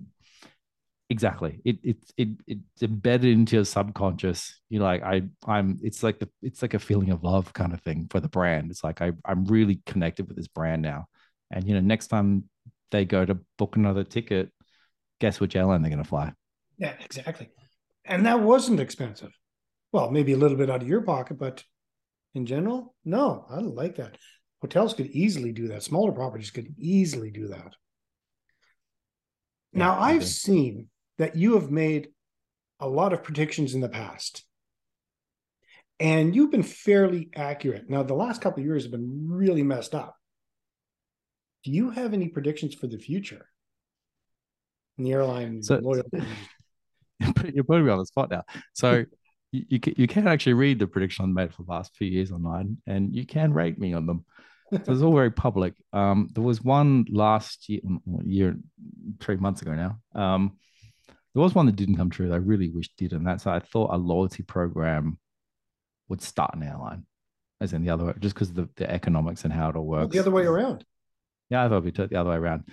exactly 1.10 1.60
it, 1.64 1.78
it 1.82 1.96
it 2.18 2.28
it's 2.46 2.82
embedded 2.82 3.32
into 3.32 3.56
your 3.56 3.64
subconscious 3.64 4.60
you 4.68 4.78
know 4.78 4.84
like 4.84 5.02
i 5.02 5.22
i'm 5.46 5.78
it's 5.82 6.02
like 6.02 6.18
the 6.18 6.28
it's 6.42 6.60
like 6.60 6.74
a 6.74 6.78
feeling 6.78 7.10
of 7.10 7.22
love 7.22 7.52
kind 7.54 7.72
of 7.72 7.80
thing 7.80 8.06
for 8.10 8.20
the 8.20 8.28
brand 8.28 8.70
it's 8.70 8.84
like 8.84 9.00
i 9.00 9.10
i'm 9.24 9.46
really 9.46 9.80
connected 9.86 10.28
with 10.28 10.36
this 10.36 10.48
brand 10.48 10.82
now 10.82 11.06
and 11.50 11.66
you 11.66 11.72
know 11.72 11.80
next 11.80 12.08
time 12.08 12.44
they 12.90 13.06
go 13.06 13.24
to 13.24 13.38
book 13.56 13.76
another 13.76 14.04
ticket 14.04 14.50
guess 15.18 15.40
which 15.40 15.56
airline 15.56 15.80
they're 15.80 15.90
going 15.90 16.02
to 16.02 16.08
fly 16.08 16.30
yeah, 16.78 16.94
exactly. 17.04 17.50
And 18.04 18.24
that 18.24 18.40
wasn't 18.40 18.80
expensive. 18.80 19.32
Well, 19.92 20.11
maybe 20.11 20.32
a 20.32 20.36
little 20.36 20.56
bit 20.56 20.70
out 20.70 20.82
of 20.82 20.88
your 20.88 21.02
pocket, 21.02 21.38
but 21.38 21.64
in 22.34 22.46
general, 22.46 22.94
no, 23.04 23.44
I 23.50 23.56
don't 23.56 23.74
like 23.74 23.96
that. 23.96 24.16
Hotels 24.62 24.94
could 24.94 25.06
easily 25.06 25.52
do 25.52 25.68
that. 25.68 25.82
Smaller 25.82 26.12
properties 26.12 26.50
could 26.50 26.74
easily 26.78 27.30
do 27.30 27.48
that. 27.48 27.74
Yeah, 29.72 29.78
now, 29.78 30.00
I've 30.00 30.24
seen 30.24 30.88
that 31.18 31.36
you 31.36 31.54
have 31.54 31.70
made 31.70 32.08
a 32.80 32.88
lot 32.88 33.12
of 33.12 33.22
predictions 33.22 33.74
in 33.74 33.80
the 33.80 33.88
past, 33.88 34.44
and 36.00 36.34
you've 36.34 36.50
been 36.50 36.62
fairly 36.62 37.28
accurate. 37.34 37.90
Now, 37.90 38.02
the 38.02 38.14
last 38.14 38.40
couple 38.40 38.60
of 38.60 38.66
years 38.66 38.84
have 38.84 38.92
been 38.92 39.28
really 39.28 39.62
messed 39.62 39.94
up. 39.94 40.16
Do 41.64 41.72
you 41.72 41.90
have 41.90 42.14
any 42.14 42.28
predictions 42.28 42.74
for 42.74 42.86
the 42.86 42.98
future 42.98 43.46
in 44.96 45.04
the 45.04 45.12
airline 45.12 45.62
so, 45.62 45.76
loyalty? 45.76 46.22
you're 47.52 47.64
putting 47.64 47.84
me 47.84 47.90
on 47.90 47.98
the 47.98 48.06
spot 48.06 48.30
now. 48.30 48.44
So 48.74 49.04
you, 49.52 49.64
you 49.68 49.80
can, 49.80 49.94
you 49.96 50.06
can 50.06 50.28
actually 50.28 50.54
read 50.54 50.78
the 50.78 50.86
prediction 50.86 51.24
I 51.24 51.28
made 51.28 51.52
for 51.52 51.64
the 51.64 51.70
last 51.70 51.96
few 51.96 52.08
years 52.08 52.30
online, 52.30 52.78
and 52.86 53.14
you 53.14 53.26
can 53.26 53.52
rate 53.52 53.78
me 53.78 53.92
on 53.92 54.06
them. 54.06 54.24
So 54.70 54.92
it's 54.92 55.02
all 55.02 55.14
very 55.14 55.30
public. 55.30 55.74
Um, 55.94 56.28
there 56.34 56.44
was 56.44 56.62
one 56.62 57.06
last 57.08 57.68
year, 57.70 57.80
year, 58.24 58.56
three 59.18 59.36
months 59.36 59.62
ago 59.62 59.74
now. 59.74 59.98
Um, 60.14 60.58
there 61.39 61.45
was 61.45 61.55
one 61.55 61.66
that 61.66 61.76
didn't 61.76 61.95
come 61.95 62.11
true. 62.11 62.32
I 62.32 62.39
really 62.39 62.68
wish 62.68 62.89
did, 62.97 63.12
and 63.12 63.24
that's 63.24 63.47
I 63.47 63.61
thought 63.61 63.95
a 63.95 63.97
loyalty 63.97 64.43
program 64.43 65.20
would 66.09 66.20
start 66.20 66.57
an 66.57 66.64
airline, 66.64 67.07
as 67.61 67.72
in 67.72 67.84
the 67.84 67.91
other 67.91 68.07
way, 68.07 68.14
just 68.18 68.34
because 68.34 68.53
the 68.53 68.68
the 68.74 68.91
economics 68.91 69.45
and 69.45 69.53
how 69.53 69.68
it 69.68 69.76
all 69.76 69.86
works. 69.86 70.01
Well, 70.01 70.09
the 70.09 70.18
other 70.18 70.32
way 70.32 70.47
around. 70.47 70.84
Yeah, 71.49 71.64
I 71.64 71.68
thought 71.68 71.84
it'd 71.84 71.95
be 71.95 72.07
the 72.09 72.18
other 72.18 72.30
way 72.30 72.36
around. 72.36 72.64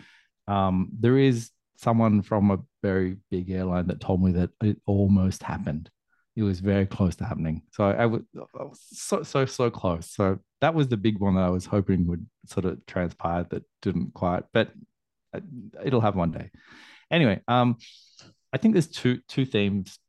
Um, 0.48 0.90
there 1.00 1.16
is 1.16 1.52
someone 1.78 2.24
from 2.24 2.50
a 2.50 2.58
very 2.82 3.18
big 3.30 3.52
airline 3.52 3.86
that 3.88 4.02
told 4.02 4.24
me 4.24 4.32
that 4.32 4.50
it 4.64 4.78
almost 4.88 5.44
happened. 5.44 5.92
It 6.36 6.42
was 6.42 6.60
very 6.60 6.88
close 6.88 7.16
to 7.18 7.24
happening. 7.24 7.62
So 7.70 7.84
I, 7.84 7.92
I, 7.92 8.06
was, 8.08 8.24
I 8.36 8.64
was 8.64 8.80
so 8.82 9.22
so 9.22 9.46
so 9.46 9.70
close. 9.70 10.10
So 10.10 10.40
that 10.62 10.74
was 10.74 10.88
the 10.88 10.98
big 10.98 11.20
one 11.20 11.36
that 11.36 11.44
I 11.44 11.52
was 11.52 11.68
hoping 11.68 12.08
would 12.08 12.26
sort 12.48 12.66
of 12.66 12.84
transpire 12.88 13.46
that 13.52 13.62
didn't 13.84 14.16
quite, 14.16 14.46
but 14.54 14.72
uh, 15.36 15.42
it'll 15.84 16.02
have 16.02 16.16
one 16.16 16.32
day. 16.32 16.50
Anyway, 17.12 17.40
um, 17.48 17.78
I 18.56 18.58
think 18.58 18.74
there's 18.74 18.88
two 18.88 19.20
two 19.28 19.46
themes 19.46 20.00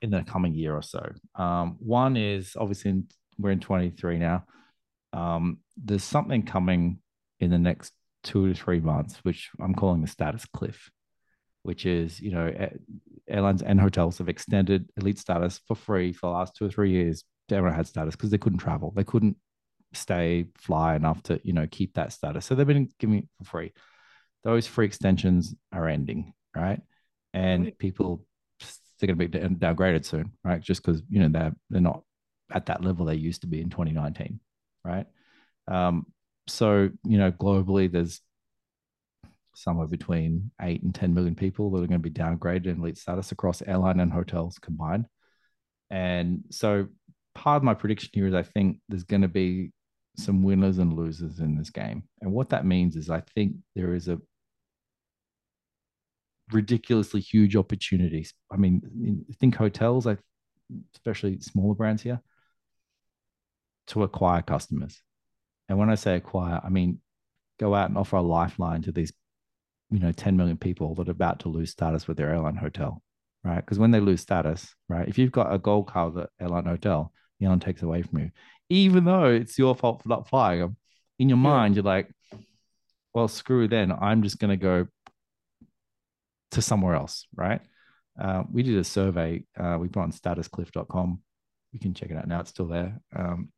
in 0.00 0.10
the 0.10 0.22
coming 0.22 0.54
year 0.54 0.74
or 0.74 0.80
so. 0.80 1.12
Um, 1.34 1.76
one 1.80 2.16
is 2.16 2.56
obviously 2.58 2.92
in, 2.92 3.08
we're 3.38 3.50
in 3.50 3.60
23 3.60 4.18
now. 4.18 4.44
Um, 5.12 5.58
there's 5.76 6.02
something 6.02 6.44
coming 6.44 7.00
in 7.40 7.50
the 7.50 7.58
next 7.58 7.92
two 8.24 8.48
to 8.48 8.54
three 8.54 8.80
months, 8.80 9.18
which 9.22 9.50
I'm 9.60 9.74
calling 9.74 10.00
the 10.00 10.08
status 10.08 10.46
cliff, 10.46 10.90
which 11.62 11.84
is, 11.84 12.18
you 12.18 12.32
know, 12.32 12.50
airlines 13.28 13.60
and 13.60 13.78
hotels 13.78 14.16
have 14.16 14.30
extended 14.30 14.88
elite 14.96 15.18
status 15.18 15.60
for 15.68 15.76
free 15.76 16.14
for 16.14 16.28
the 16.28 16.32
last 16.32 16.56
two 16.56 16.64
or 16.64 16.70
three 16.70 16.90
years. 16.90 17.22
Everyone 17.50 17.76
had 17.76 17.86
status 17.86 18.16
because 18.16 18.30
they 18.30 18.38
couldn't 18.38 18.60
travel. 18.60 18.94
They 18.96 19.04
couldn't 19.04 19.36
stay, 19.92 20.46
fly 20.56 20.96
enough 20.96 21.22
to, 21.24 21.38
you 21.44 21.52
know, 21.52 21.68
keep 21.70 21.92
that 21.94 22.14
status. 22.14 22.46
So 22.46 22.54
they've 22.54 22.66
been 22.66 22.88
giving 22.98 23.18
it 23.18 23.28
for 23.36 23.44
free. 23.44 23.72
Those 24.42 24.66
free 24.66 24.86
extensions 24.86 25.54
are 25.70 25.86
ending, 25.86 26.32
right? 26.56 26.80
And 27.34 27.64
right. 27.64 27.78
people 27.78 28.24
they're 28.98 29.14
going 29.14 29.30
to 29.30 29.38
be 29.38 29.56
downgraded 29.56 30.04
soon, 30.04 30.32
right? 30.44 30.60
Just 30.60 30.82
because 30.82 31.02
you 31.08 31.20
know 31.20 31.28
they're 31.28 31.54
they're 31.70 31.80
not 31.80 32.02
at 32.52 32.66
that 32.66 32.84
level 32.84 33.06
they 33.06 33.14
used 33.14 33.40
to 33.40 33.46
be 33.46 33.60
in 33.60 33.70
2019, 33.70 34.38
right? 34.84 35.06
Um, 35.66 36.06
so 36.46 36.90
you 37.04 37.18
know 37.18 37.32
globally 37.32 37.90
there's 37.90 38.20
somewhere 39.54 39.86
between 39.86 40.50
8 40.60 40.82
and 40.82 40.94
10 40.94 41.12
million 41.12 41.34
people 41.34 41.70
that 41.70 41.82
are 41.82 41.86
going 41.86 42.02
to 42.02 42.10
be 42.10 42.10
downgraded 42.10 42.66
in 42.66 42.80
elite 42.80 42.98
status 42.98 43.32
across 43.32 43.62
airline 43.62 44.00
and 44.00 44.12
hotels 44.12 44.58
combined 44.58 45.06
and 45.90 46.42
so 46.50 46.86
part 47.34 47.58
of 47.58 47.62
my 47.62 47.74
prediction 47.74 48.10
here 48.14 48.26
is 48.26 48.34
i 48.34 48.42
think 48.42 48.78
there's 48.88 49.04
going 49.04 49.22
to 49.22 49.28
be 49.28 49.70
some 50.16 50.42
winners 50.42 50.78
and 50.78 50.94
losers 50.94 51.38
in 51.38 51.56
this 51.56 51.70
game 51.70 52.02
and 52.22 52.32
what 52.32 52.48
that 52.48 52.64
means 52.64 52.96
is 52.96 53.10
i 53.10 53.20
think 53.34 53.54
there 53.74 53.94
is 53.94 54.08
a 54.08 54.18
ridiculously 56.54 57.20
huge 57.20 57.56
opportunities 57.56 58.34
i 58.50 58.56
mean 58.56 59.24
think 59.40 59.54
hotels 59.54 60.06
i 60.06 60.16
especially 60.94 61.38
smaller 61.40 61.74
brands 61.74 62.02
here 62.02 62.20
to 63.86 64.02
acquire 64.02 64.42
customers 64.42 65.02
and 65.72 65.78
when 65.78 65.88
I 65.88 65.94
say 65.94 66.16
acquire, 66.16 66.60
I 66.62 66.68
mean 66.68 67.00
go 67.58 67.74
out 67.74 67.88
and 67.88 67.96
offer 67.96 68.16
a 68.16 68.20
lifeline 68.22 68.82
to 68.82 68.92
these, 68.92 69.10
you 69.90 70.00
know, 70.00 70.12
10 70.12 70.36
million 70.36 70.58
people 70.58 70.94
that 70.96 71.08
are 71.08 71.12
about 71.12 71.40
to 71.40 71.48
lose 71.48 71.70
status 71.70 72.06
with 72.06 72.18
their 72.18 72.28
airline 72.28 72.56
hotel, 72.56 73.02
right? 73.42 73.56
Because 73.56 73.78
when 73.78 73.90
they 73.90 74.00
lose 74.00 74.20
status, 74.20 74.74
right, 74.90 75.08
if 75.08 75.16
you've 75.16 75.32
got 75.32 75.50
a 75.50 75.58
gold 75.58 75.86
card 75.86 76.18
at 76.18 76.28
airline 76.38 76.66
hotel, 76.66 77.10
the 77.38 77.46
airline 77.46 77.60
takes 77.60 77.80
away 77.80 78.02
from 78.02 78.18
you, 78.18 78.30
even 78.68 79.04
though 79.04 79.24
it's 79.24 79.58
your 79.58 79.74
fault 79.74 80.02
for 80.02 80.10
not 80.10 80.28
flying 80.28 80.60
them. 80.60 80.76
In 81.18 81.30
your 81.30 81.38
mind, 81.38 81.76
you're 81.76 81.84
like, 81.84 82.10
well, 83.14 83.28
screw 83.28 83.66
then. 83.66 83.92
I'm 83.92 84.22
just 84.22 84.38
going 84.38 84.50
to 84.50 84.56
go 84.56 84.88
to 86.52 86.62
somewhere 86.62 86.94
else, 86.94 87.26
right? 87.34 87.60
Uh, 88.20 88.44
we 88.50 88.62
did 88.62 88.78
a 88.78 88.84
survey. 88.84 89.44
Uh, 89.58 89.78
we 89.80 89.88
put 89.88 90.02
on 90.02 90.12
statuscliff.com. 90.12 91.20
You 91.72 91.80
can 91.80 91.94
check 91.94 92.10
it 92.10 92.16
out 92.16 92.28
now. 92.28 92.40
It's 92.40 92.50
still 92.50 92.68
there. 92.68 93.00
Um, 93.16 93.50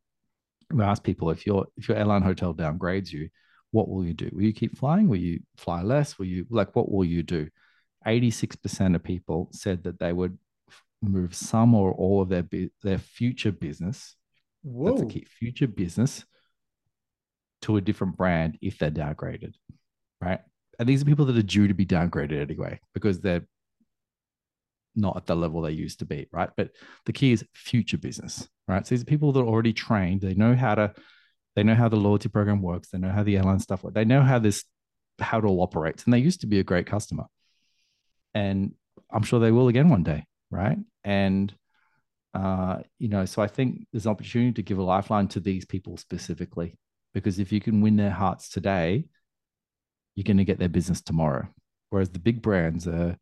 we 0.71 0.83
asked 0.83 1.05
people 1.05 1.31
if 1.31 1.47
your 1.47 1.67
if 1.77 1.89
your 1.89 1.99
airline 1.99 2.23
hotel 2.23 2.55
downgrades 2.55 3.13
you, 3.13 3.29
what 3.71 3.89
will 3.89 4.05
you 4.05 4.15
do? 4.15 4.31
Will 4.33 4.43
you 4.43 4.53
keep 4.53 4.77
flying? 4.79 5.09
Will 5.09 5.19
you 5.19 5.41
fly 5.57 5.83
less? 5.83 6.19
Will 6.19 6.27
you 6.27 6.47
like 6.51 6.75
what 6.75 6.91
will 6.91 7.05
you 7.05 7.23
do? 7.23 7.49
86% 8.07 8.95
of 8.95 9.03
people 9.03 9.49
said 9.53 9.85
that 9.85 9.99
they 9.99 10.13
would 10.13 10.39
move 11.03 11.35
some 11.35 11.75
or 11.75 11.93
all 11.93 12.23
of 12.23 12.29
their 12.29 12.47
their 12.83 12.99
future 12.99 13.53
business. 13.53 14.15
Whoa. 14.63 14.91
That's 14.91 15.03
a 15.03 15.07
key 15.07 15.27
future 15.39 15.67
business 15.67 16.25
to 17.63 17.77
a 17.77 17.81
different 17.81 18.17
brand 18.17 18.59
if 18.61 18.79
they're 18.79 18.91
downgraded, 18.91 19.55
right? 20.21 20.41
And 20.79 20.89
these 20.89 21.03
are 21.03 21.07
people 21.07 21.25
that 21.27 21.37
are 21.37 21.43
due 21.43 21.69
to 21.69 21.75
be 21.75 21.87
downgraded 21.87 22.41
anyway 22.41 22.81
because 22.93 23.21
they're 23.21 23.47
not 24.97 25.17
at 25.17 25.27
the 25.27 25.35
level 25.35 25.61
they 25.61 25.73
used 25.73 25.99
to 26.01 26.05
be, 26.05 26.27
right? 26.33 26.51
But 26.57 26.71
the 27.05 27.13
key 27.13 27.33
is 27.33 27.45
future 27.53 27.99
business, 27.99 28.49
right? 28.69 28.87
So 28.87 28.95
these 28.95 29.03
are 29.03 29.07
people 29.07 29.33
that 29.33 29.41
are 29.41 29.47
already 29.47 29.73
trained. 29.73 30.21
They 30.21 30.35
know 30.35 30.55
how 30.55 30.75
to, 30.77 30.95
they 31.57 31.63
know 31.63 31.75
how 31.75 31.89
the 31.89 31.97
loyalty 31.97 32.29
program 32.29 32.63
works. 32.63 32.91
They 32.91 32.99
know 32.99 33.11
how 33.11 33.23
the 33.23 33.37
airline 33.37 33.61
stuff 33.61 33.83
works. 33.83 33.95
They 33.95 34.05
know 34.05 34.23
how 34.23 34.39
this, 34.39 34.65
how 35.19 35.39
it 35.39 35.45
all 35.45 35.63
operates. 35.63 36.05
And 36.05 36.13
they 36.13 36.19
used 36.19 36.41
to 36.43 36.47
be 36.47 36.61
a 36.61 36.65
great 36.65 36.87
customer. 36.87 37.25
And 38.35 38.75
I'm 39.11 39.23
sure 39.23 39.41
they 39.41 39.53
will 39.53 39.69
again 39.69 39.89
one 39.89 40.03
day, 40.03 40.27
right? 40.51 40.79
And, 41.03 41.55
uh, 42.33 42.79
you 42.99 43.09
know, 43.09 43.25
so 43.25 43.43
I 43.43 43.47
think 43.47 43.87
there's 43.93 44.07
an 44.07 44.13
opportunity 44.13 44.53
to 44.53 44.63
give 44.63 44.79
a 44.79 44.83
lifeline 44.83 45.29
to 45.29 45.41
these 45.41 45.65
people 45.65 45.97
specifically, 45.97 46.77
because 47.13 47.39
if 47.39 47.53
you 47.53 47.61
can 47.61 47.81
win 47.81 47.97
their 47.97 48.11
hearts 48.11 48.49
today, 48.49 49.07
you're 50.15 50.25
going 50.25 50.39
to 50.39 50.45
get 50.45 50.59
their 50.59 50.69
business 50.69 51.01
tomorrow. 51.01 51.49
Whereas 51.91 52.11
the 52.11 52.19
big 52.19 52.43
brands 52.43 52.87
are, 52.87 53.17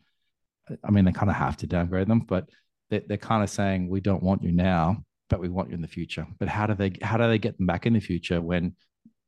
I 0.84 0.90
mean, 0.90 1.04
they 1.04 1.12
kind 1.12 1.30
of 1.30 1.36
have 1.36 1.56
to 1.58 1.66
downgrade 1.66 2.08
them, 2.08 2.20
but 2.20 2.48
they're, 2.90 3.02
they're 3.06 3.16
kind 3.16 3.42
of 3.42 3.50
saying 3.50 3.88
we 3.88 4.00
don't 4.00 4.22
want 4.22 4.42
you 4.42 4.52
now, 4.52 5.04
but 5.28 5.40
we 5.40 5.48
want 5.48 5.70
you 5.70 5.74
in 5.74 5.82
the 5.82 5.88
future. 5.88 6.26
But 6.38 6.48
how 6.48 6.66
do 6.66 6.74
they 6.74 6.92
how 7.02 7.16
do 7.16 7.26
they 7.26 7.38
get 7.38 7.56
them 7.56 7.66
back 7.66 7.86
in 7.86 7.94
the 7.94 8.00
future 8.00 8.40
when 8.40 8.76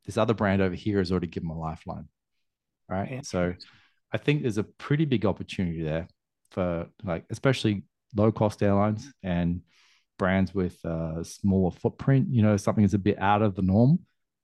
this 0.04 0.18
other 0.18 0.34
brand 0.34 0.62
over 0.62 0.74
here 0.74 0.98
has 0.98 1.10
already 1.10 1.26
given 1.26 1.48
them 1.48 1.56
a 1.56 1.60
lifeline? 1.60 2.08
Right. 2.88 3.10
Yeah. 3.10 3.20
So 3.22 3.54
I 4.12 4.18
think 4.18 4.42
there's 4.42 4.58
a 4.58 4.64
pretty 4.64 5.06
big 5.06 5.26
opportunity 5.26 5.82
there 5.82 6.08
for 6.50 6.86
like 7.02 7.24
especially 7.30 7.84
low 8.14 8.30
cost 8.30 8.62
airlines 8.62 9.10
and 9.22 9.62
brands 10.18 10.54
with 10.54 10.82
a 10.84 11.24
smaller 11.24 11.70
footprint. 11.70 12.28
You 12.30 12.42
know, 12.42 12.56
something 12.56 12.84
that's 12.84 12.94
a 12.94 12.98
bit 12.98 13.18
out 13.18 13.42
of 13.42 13.54
the 13.54 13.62
norm. 13.62 13.98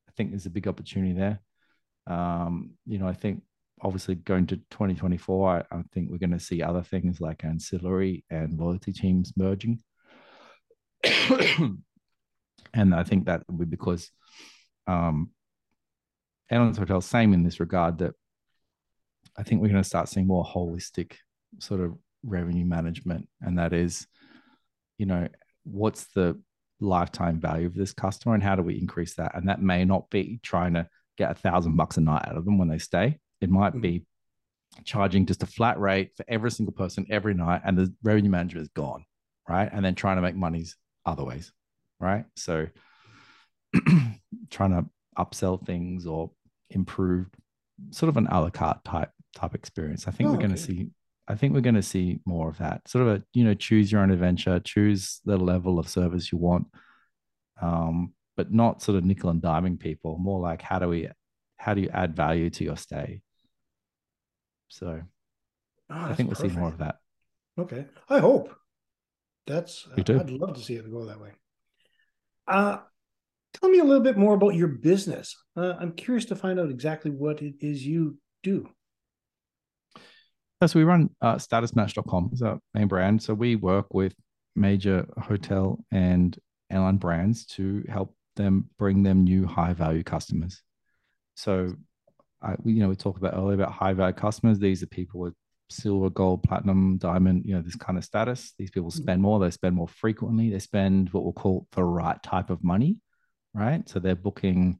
I 0.08 0.12
think 0.16 0.30
there's 0.30 0.46
a 0.46 0.50
big 0.50 0.66
opportunity 0.66 1.12
there. 1.12 1.40
Um, 2.10 2.72
you 2.86 2.98
know, 2.98 3.06
I 3.06 3.12
think 3.12 3.42
obviously 3.80 4.16
going 4.16 4.46
to 4.48 4.56
2024, 4.56 5.48
I, 5.48 5.76
I 5.76 5.82
think 5.92 6.10
we're 6.10 6.18
going 6.18 6.32
to 6.32 6.40
see 6.40 6.62
other 6.62 6.82
things 6.82 7.20
like 7.20 7.44
ancillary 7.44 8.24
and 8.28 8.58
loyalty 8.58 8.92
teams 8.92 9.32
merging. 9.36 9.80
and 12.74 12.94
I 12.94 13.04
think 13.04 13.26
that 13.26 13.42
will 13.48 13.58
be 13.58 13.64
because 13.64 14.10
um, 14.88 15.30
Airlines 16.50 16.78
Hotel, 16.78 17.00
same 17.00 17.32
in 17.32 17.44
this 17.44 17.60
regard, 17.60 17.98
that 17.98 18.14
I 19.36 19.44
think 19.44 19.62
we're 19.62 19.68
going 19.68 19.82
to 19.82 19.88
start 19.88 20.08
seeing 20.08 20.26
more 20.26 20.44
holistic 20.44 21.14
sort 21.60 21.80
of 21.80 21.96
revenue 22.24 22.64
management. 22.64 23.28
And 23.40 23.58
that 23.58 23.72
is, 23.72 24.06
you 24.98 25.06
know, 25.06 25.28
what's 25.62 26.06
the 26.14 26.40
lifetime 26.80 27.38
value 27.38 27.66
of 27.66 27.74
this 27.74 27.92
customer 27.92 28.34
and 28.34 28.42
how 28.42 28.56
do 28.56 28.62
we 28.62 28.78
increase 28.78 29.14
that? 29.14 29.36
And 29.36 29.48
that 29.48 29.62
may 29.62 29.84
not 29.84 30.10
be 30.10 30.40
trying 30.42 30.74
to 30.74 30.88
get 31.16 31.30
a 31.30 31.34
thousand 31.34 31.76
bucks 31.76 31.96
a 31.96 32.00
night 32.00 32.26
out 32.26 32.36
of 32.36 32.44
them 32.44 32.58
when 32.58 32.68
they 32.68 32.78
stay. 32.78 33.18
It 33.40 33.50
might 33.50 33.72
mm-hmm. 33.72 33.80
be 33.80 34.06
charging 34.84 35.26
just 35.26 35.42
a 35.42 35.46
flat 35.46 35.78
rate 35.80 36.12
for 36.16 36.24
every 36.28 36.50
single 36.50 36.72
person 36.72 37.06
every 37.10 37.34
night, 37.34 37.62
and 37.64 37.76
the 37.76 37.92
revenue 38.02 38.30
manager 38.30 38.58
is 38.58 38.68
gone, 38.68 39.04
right? 39.48 39.68
And 39.72 39.84
then 39.84 39.94
trying 39.94 40.16
to 40.16 40.22
make 40.22 40.36
monies 40.36 40.76
other 41.04 41.24
ways, 41.24 41.52
right? 41.98 42.24
So 42.36 42.66
trying 44.50 44.70
to 44.70 44.86
upsell 45.18 45.64
things 45.64 46.06
or 46.06 46.30
improve 46.70 47.26
sort 47.90 48.08
of 48.08 48.16
an 48.16 48.26
a 48.28 48.40
la 48.40 48.50
carte 48.50 48.84
type 48.84 49.10
type 49.34 49.54
experience. 49.54 50.06
I 50.06 50.10
think 50.10 50.28
oh, 50.28 50.32
we're 50.32 50.38
going 50.38 50.54
to 50.54 50.62
okay. 50.62 50.74
see. 50.74 50.90
I 51.28 51.36
think 51.36 51.54
we're 51.54 51.60
going 51.60 51.76
to 51.76 51.82
see 51.82 52.20
more 52.24 52.48
of 52.48 52.58
that. 52.58 52.88
Sort 52.88 53.06
of 53.06 53.16
a 53.16 53.22
you 53.32 53.44
know 53.44 53.54
choose 53.54 53.90
your 53.90 54.02
own 54.02 54.10
adventure, 54.10 54.60
choose 54.60 55.20
the 55.24 55.36
level 55.36 55.78
of 55.78 55.88
service 55.88 56.32
you 56.32 56.38
want, 56.38 56.66
um, 57.60 58.12
but 58.36 58.52
not 58.52 58.82
sort 58.82 58.96
of 58.96 59.04
nickel 59.04 59.30
and 59.30 59.42
diming 59.42 59.78
people. 59.78 60.18
More 60.18 60.40
like 60.40 60.62
how 60.62 60.78
do 60.78 60.88
we 60.88 61.08
how 61.56 61.74
do 61.74 61.80
you 61.80 61.90
add 61.92 62.16
value 62.16 62.50
to 62.50 62.64
your 62.64 62.76
stay? 62.76 63.22
So 64.68 65.02
oh, 65.90 65.94
I 65.94 66.14
think 66.14 66.28
we'll 66.28 66.36
perfect. 66.36 66.54
see 66.54 66.58
more 66.58 66.68
of 66.68 66.78
that. 66.78 66.96
Okay. 67.58 67.86
I 68.08 68.18
hope. 68.18 68.54
That's 69.46 69.86
you 69.96 70.04
too. 70.04 70.20
I'd 70.20 70.30
love 70.30 70.54
to 70.54 70.60
see 70.60 70.74
it 70.74 70.90
go 70.90 71.06
that 71.06 71.20
way. 71.20 71.32
Uh 72.46 72.78
tell 73.54 73.68
me 73.68 73.78
a 73.78 73.84
little 73.84 74.02
bit 74.02 74.16
more 74.16 74.34
about 74.34 74.54
your 74.54 74.68
business. 74.68 75.36
Uh, 75.56 75.74
I'm 75.78 75.92
curious 75.92 76.24
to 76.26 76.36
find 76.36 76.60
out 76.60 76.70
exactly 76.70 77.10
what 77.10 77.42
it 77.42 77.54
is 77.60 77.84
you 77.84 78.18
do. 78.42 78.68
So 80.66 80.78
we 80.78 80.84
run 80.84 81.10
uh, 81.22 81.36
statusmatch.com 81.36 82.30
is 82.32 82.42
our 82.42 82.58
main 82.74 82.86
brand. 82.86 83.22
So 83.22 83.32
we 83.32 83.56
work 83.56 83.86
with 83.92 84.14
major 84.54 85.06
hotel 85.18 85.82
and 85.90 86.38
airline 86.70 86.98
brands 86.98 87.46
to 87.46 87.82
help 87.88 88.14
them 88.40 88.70
bring 88.78 89.02
them 89.02 89.24
new 89.24 89.46
high 89.46 89.72
value 89.72 90.02
customers. 90.02 90.62
So 91.34 91.74
I, 92.42 92.56
you 92.64 92.80
know, 92.80 92.88
we 92.88 92.96
talked 92.96 93.18
about 93.18 93.34
earlier 93.34 93.54
about 93.54 93.72
high 93.72 93.92
value 93.92 94.14
customers. 94.14 94.58
These 94.58 94.82
are 94.82 94.86
people 94.86 95.20
with 95.20 95.34
silver, 95.68 96.10
gold, 96.10 96.42
platinum, 96.42 96.98
diamond, 96.98 97.44
you 97.46 97.54
know, 97.54 97.62
this 97.62 97.76
kind 97.76 97.98
of 97.98 98.04
status. 98.04 98.54
These 98.58 98.70
people 98.70 98.90
Mm-hmm. 98.90 99.02
spend 99.02 99.22
more, 99.22 99.38
they 99.38 99.50
spend 99.50 99.76
more 99.76 99.88
frequently, 99.88 100.50
they 100.50 100.58
spend 100.58 101.12
what 101.12 101.24
we'll 101.24 101.32
call 101.32 101.66
the 101.72 101.84
right 101.84 102.20
type 102.22 102.50
of 102.50 102.64
money, 102.64 102.96
right? 103.54 103.88
So 103.88 103.98
they're 103.98 104.16
booking 104.16 104.78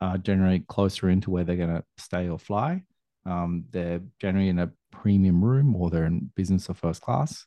uh, 0.00 0.18
generally 0.18 0.60
closer 0.60 1.08
into 1.10 1.30
where 1.30 1.44
they're 1.44 1.56
going 1.56 1.76
to 1.76 1.84
stay 1.98 2.28
or 2.28 2.38
fly. 2.38 2.82
Um, 3.26 3.64
they're 3.70 4.00
generally 4.18 4.48
in 4.48 4.58
a 4.58 4.72
premium 4.90 5.44
room 5.44 5.76
or 5.76 5.90
they're 5.90 6.06
in 6.06 6.30
business 6.34 6.68
or 6.70 6.74
first 6.74 7.02
class. 7.02 7.46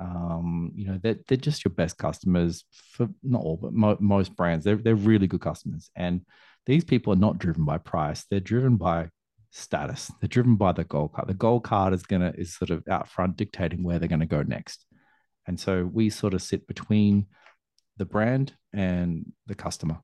Um, 0.00 0.72
you 0.74 0.86
know, 0.86 0.98
they're, 1.02 1.18
they're 1.28 1.36
just 1.36 1.64
your 1.64 1.74
best 1.74 1.98
customers 1.98 2.64
for 2.70 3.08
not 3.22 3.42
all, 3.42 3.58
but 3.58 3.74
mo- 3.74 3.98
most 4.00 4.34
brands. 4.34 4.64
They're, 4.64 4.76
they're 4.76 4.94
really 4.94 5.26
good 5.26 5.42
customers. 5.42 5.90
And 5.94 6.22
these 6.66 6.84
people 6.84 7.12
are 7.12 7.16
not 7.16 7.38
driven 7.38 7.64
by 7.64 7.78
price, 7.78 8.24
they're 8.30 8.40
driven 8.40 8.76
by 8.76 9.10
status. 9.50 10.10
They're 10.20 10.28
driven 10.28 10.56
by 10.56 10.72
the 10.72 10.84
gold 10.84 11.12
card. 11.12 11.28
The 11.28 11.34
gold 11.34 11.64
card 11.64 11.92
is 11.92 12.02
gonna 12.02 12.32
is 12.36 12.54
sort 12.54 12.70
of 12.70 12.86
out 12.88 13.08
front 13.08 13.36
dictating 13.36 13.82
where 13.82 13.98
they're 13.98 14.08
gonna 14.08 14.26
go 14.26 14.42
next. 14.42 14.86
And 15.46 15.58
so 15.58 15.84
we 15.84 16.10
sort 16.10 16.34
of 16.34 16.42
sit 16.42 16.66
between 16.66 17.26
the 17.96 18.04
brand 18.04 18.54
and 18.72 19.32
the 19.46 19.54
customer 19.54 19.98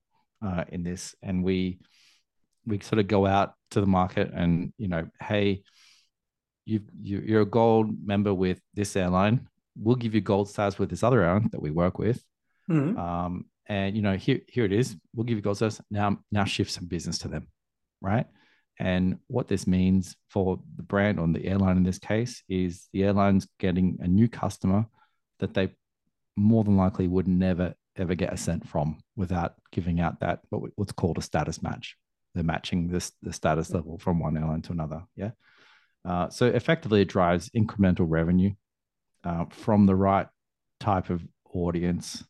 uh, 0.45 0.65
in 0.69 0.83
this, 0.83 1.15
and 1.23 1.45
we 1.45 1.79
we 2.67 2.81
sort 2.81 2.99
of 2.99 3.07
go 3.07 3.27
out 3.27 3.55
to 3.71 3.81
the 3.81 3.87
market 3.87 4.31
and 4.35 4.73
you 4.77 4.89
know, 4.89 5.09
hey, 5.21 5.63
you 6.65 6.81
you 7.01 7.23
you're 7.25 7.43
a 7.43 7.47
gold 7.47 7.91
member 8.05 8.35
with 8.35 8.61
this 8.75 8.97
airline. 8.97 9.49
We'll 9.79 9.97
give 9.97 10.15
you 10.15 10.21
gold 10.21 10.49
stars 10.49 10.79
with 10.79 10.91
this 10.91 11.03
other 11.03 11.23
airline 11.23 11.51
that 11.53 11.63
we 11.63 11.71
work 11.71 11.99
with. 11.99 12.23
Mhm. 12.71 12.97
Um, 12.99 13.47
and 13.67 13.97
you 13.97 14.03
know, 14.03 14.17
here 14.17 14.41
here 14.49 14.65
it 14.65 14.73
is. 14.73 14.97
We'll 15.15 15.25
give 15.25 15.37
you 15.37 15.43
gold 15.43 15.57
stars. 15.57 15.81
Now 15.91 16.19
now 16.31 16.45
shift 16.45 16.71
some 16.71 16.87
business 16.87 17.19
to 17.19 17.29
them, 17.29 17.49
right? 18.01 18.27
And 18.79 19.19
what 19.27 19.49
this 19.49 19.67
means 19.67 20.17
for 20.29 20.61
the 20.77 20.83
brand 20.83 21.19
on 21.19 21.33
the 21.33 21.47
airline 21.47 21.79
in 21.79 21.83
this 21.83 21.99
case 21.99 22.43
is 22.49 22.89
the 22.93 23.05
airline's 23.05 23.49
getting 23.59 23.99
a 24.01 24.07
new 24.07 24.29
customer 24.29 24.87
that 25.39 25.55
they 25.55 25.71
more 26.37 26.63
than 26.65 26.77
likely 26.77 27.09
would 27.09 27.27
never 27.29 27.75
ever 27.97 28.15
get 28.15 28.33
a 28.33 28.37
cent 28.37 28.69
from 28.69 28.99
without 29.17 29.55
giving 29.73 30.01
out 30.01 30.21
that 30.21 30.41
what 30.51 30.61
we- 30.61 30.71
what's 30.77 30.93
called 30.93 31.17
a 31.17 31.23
status 31.23 31.63
match. 31.63 31.97
They're 32.35 32.45
matching 32.45 32.89
this 32.89 33.13
the 33.23 33.33
status 33.33 33.71
level 33.71 33.97
from 33.99 34.19
one 34.19 34.37
airline 34.37 34.61
to 34.63 34.73
another. 34.73 35.07
Yeah. 35.17 35.31
Uh, 36.05 36.29
so 36.29 36.47
effectively, 36.47 37.01
it 37.01 37.09
drives 37.09 37.49
incremental 37.51 38.05
revenue 38.07 38.53
uh, 39.27 39.45
from 39.51 39.87
the 39.87 39.95
right 39.95 40.29
type 40.79 41.11
of 41.11 41.23
audience 41.53 42.25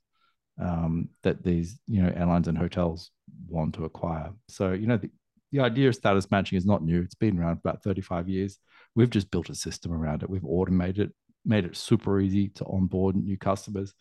um, 0.60 1.08
that 1.22 1.42
these 1.42 1.78
you 1.86 2.02
know 2.02 2.12
airlines 2.14 2.48
and 2.48 2.56
hotels 2.56 3.10
want 3.48 3.74
to 3.74 3.84
acquire. 3.84 4.30
So 4.48 4.72
you 4.72 4.86
know 4.86 4.96
the, 4.96 5.10
the 5.52 5.60
idea 5.60 5.88
of 5.88 5.94
status 5.94 6.30
matching 6.30 6.56
is 6.56 6.64
not 6.64 6.82
new. 6.82 7.02
It's 7.02 7.14
been 7.14 7.38
around 7.38 7.58
about 7.58 7.82
35 7.82 8.28
years. 8.28 8.58
We've 8.94 9.10
just 9.10 9.30
built 9.30 9.50
a 9.50 9.54
system 9.54 9.92
around 9.92 10.22
it. 10.22 10.30
We've 10.30 10.44
automated 10.44 11.10
it, 11.10 11.14
made 11.44 11.64
it 11.64 11.76
super 11.76 12.18
easy 12.20 12.48
to 12.48 12.64
onboard 12.64 13.16
new 13.16 13.36
customers. 13.36 13.92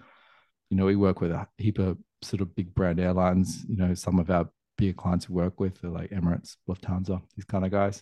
You 0.70 0.78
know, 0.78 0.86
we 0.86 0.96
work 0.96 1.20
with 1.22 1.32
a 1.32 1.48
heap 1.58 1.80
of 1.80 1.98
sort 2.22 2.42
of 2.42 2.56
big 2.56 2.74
brand 2.74 3.00
airlines. 3.00 3.66
You 3.68 3.76
know, 3.76 3.94
some 3.94 4.20
of 4.20 4.30
our 4.30 4.50
bigger 4.78 4.94
clients 4.94 5.30
we 5.30 5.36
work 5.36 5.60
with 5.60 5.84
are 5.84 5.90
like 5.90 6.12
Emirates, 6.12 6.56
Lufthansa, 6.70 7.22
these 7.36 7.46
kind 7.46 7.66
of 7.66 7.72
guys. 7.72 8.02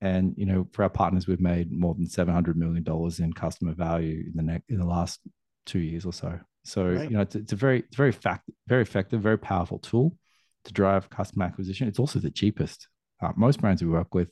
And 0.00 0.34
you 0.36 0.46
know, 0.46 0.66
for 0.72 0.82
our 0.82 0.88
partners, 0.90 1.26
we've 1.26 1.40
made 1.40 1.70
more 1.70 1.94
than 1.94 2.06
seven 2.06 2.34
hundred 2.34 2.56
million 2.56 2.82
dollars 2.82 3.20
in 3.20 3.32
customer 3.32 3.74
value 3.74 4.24
in 4.26 4.32
the 4.34 4.42
next 4.42 4.70
in 4.70 4.78
the 4.78 4.86
last 4.86 5.20
two 5.66 5.78
years 5.80 6.04
or 6.06 6.12
so. 6.12 6.38
So 6.64 6.84
Right. 6.84 7.10
you 7.10 7.16
know, 7.16 7.22
it's, 7.22 7.34
it's 7.34 7.52
a 7.52 7.56
very 7.56 7.80
it's 7.80 7.96
very 7.96 8.12
fact 8.12 8.48
very 8.66 8.82
effective, 8.82 9.20
very 9.20 9.38
powerful 9.38 9.78
tool 9.78 10.16
to 10.64 10.72
drive 10.72 11.10
customer 11.10 11.44
acquisition. 11.44 11.88
It's 11.88 11.98
also 11.98 12.18
the 12.18 12.30
cheapest. 12.30 12.88
Uh, 13.22 13.32
most 13.36 13.60
brands 13.60 13.82
we 13.82 13.88
work 13.88 14.14
with, 14.14 14.28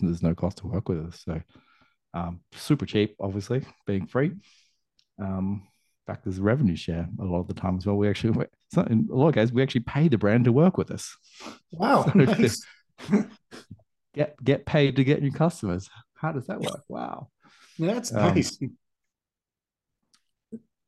there's 0.00 0.22
no 0.22 0.34
cost 0.34 0.58
to 0.58 0.66
work 0.68 0.88
with 0.88 1.06
us. 1.06 1.22
So 1.24 1.40
um, 2.14 2.40
super 2.52 2.86
cheap, 2.86 3.16
obviously, 3.20 3.64
being 3.86 4.06
free. 4.06 4.32
Um, 5.20 5.62
in 6.06 6.12
fact, 6.12 6.24
there's 6.24 6.38
a 6.38 6.42
revenue 6.42 6.76
share 6.76 7.08
a 7.20 7.24
lot 7.24 7.40
of 7.40 7.48
the 7.48 7.54
time 7.54 7.76
as 7.78 7.86
well. 7.86 7.96
We 7.96 8.08
actually, 8.08 8.44
in 8.88 9.08
a 9.10 9.14
lot 9.14 9.28
of 9.28 9.34
cases, 9.34 9.52
we 9.52 9.62
actually 9.62 9.82
pay 9.82 10.08
the 10.08 10.18
brand 10.18 10.44
to 10.44 10.52
work 10.52 10.76
with 10.76 10.90
us. 10.90 11.16
Wow, 11.72 12.04
So 12.12 12.18
nice. 12.18 12.64
Get 14.14 14.42
get 14.42 14.66
paid 14.66 14.96
to 14.96 15.04
get 15.04 15.22
new 15.22 15.32
customers. 15.32 15.88
How 16.14 16.32
does 16.32 16.46
that 16.46 16.60
work? 16.60 16.84
Wow. 16.88 17.28
That's 17.78 18.12
Um, 18.12 18.34
nice. 18.34 18.58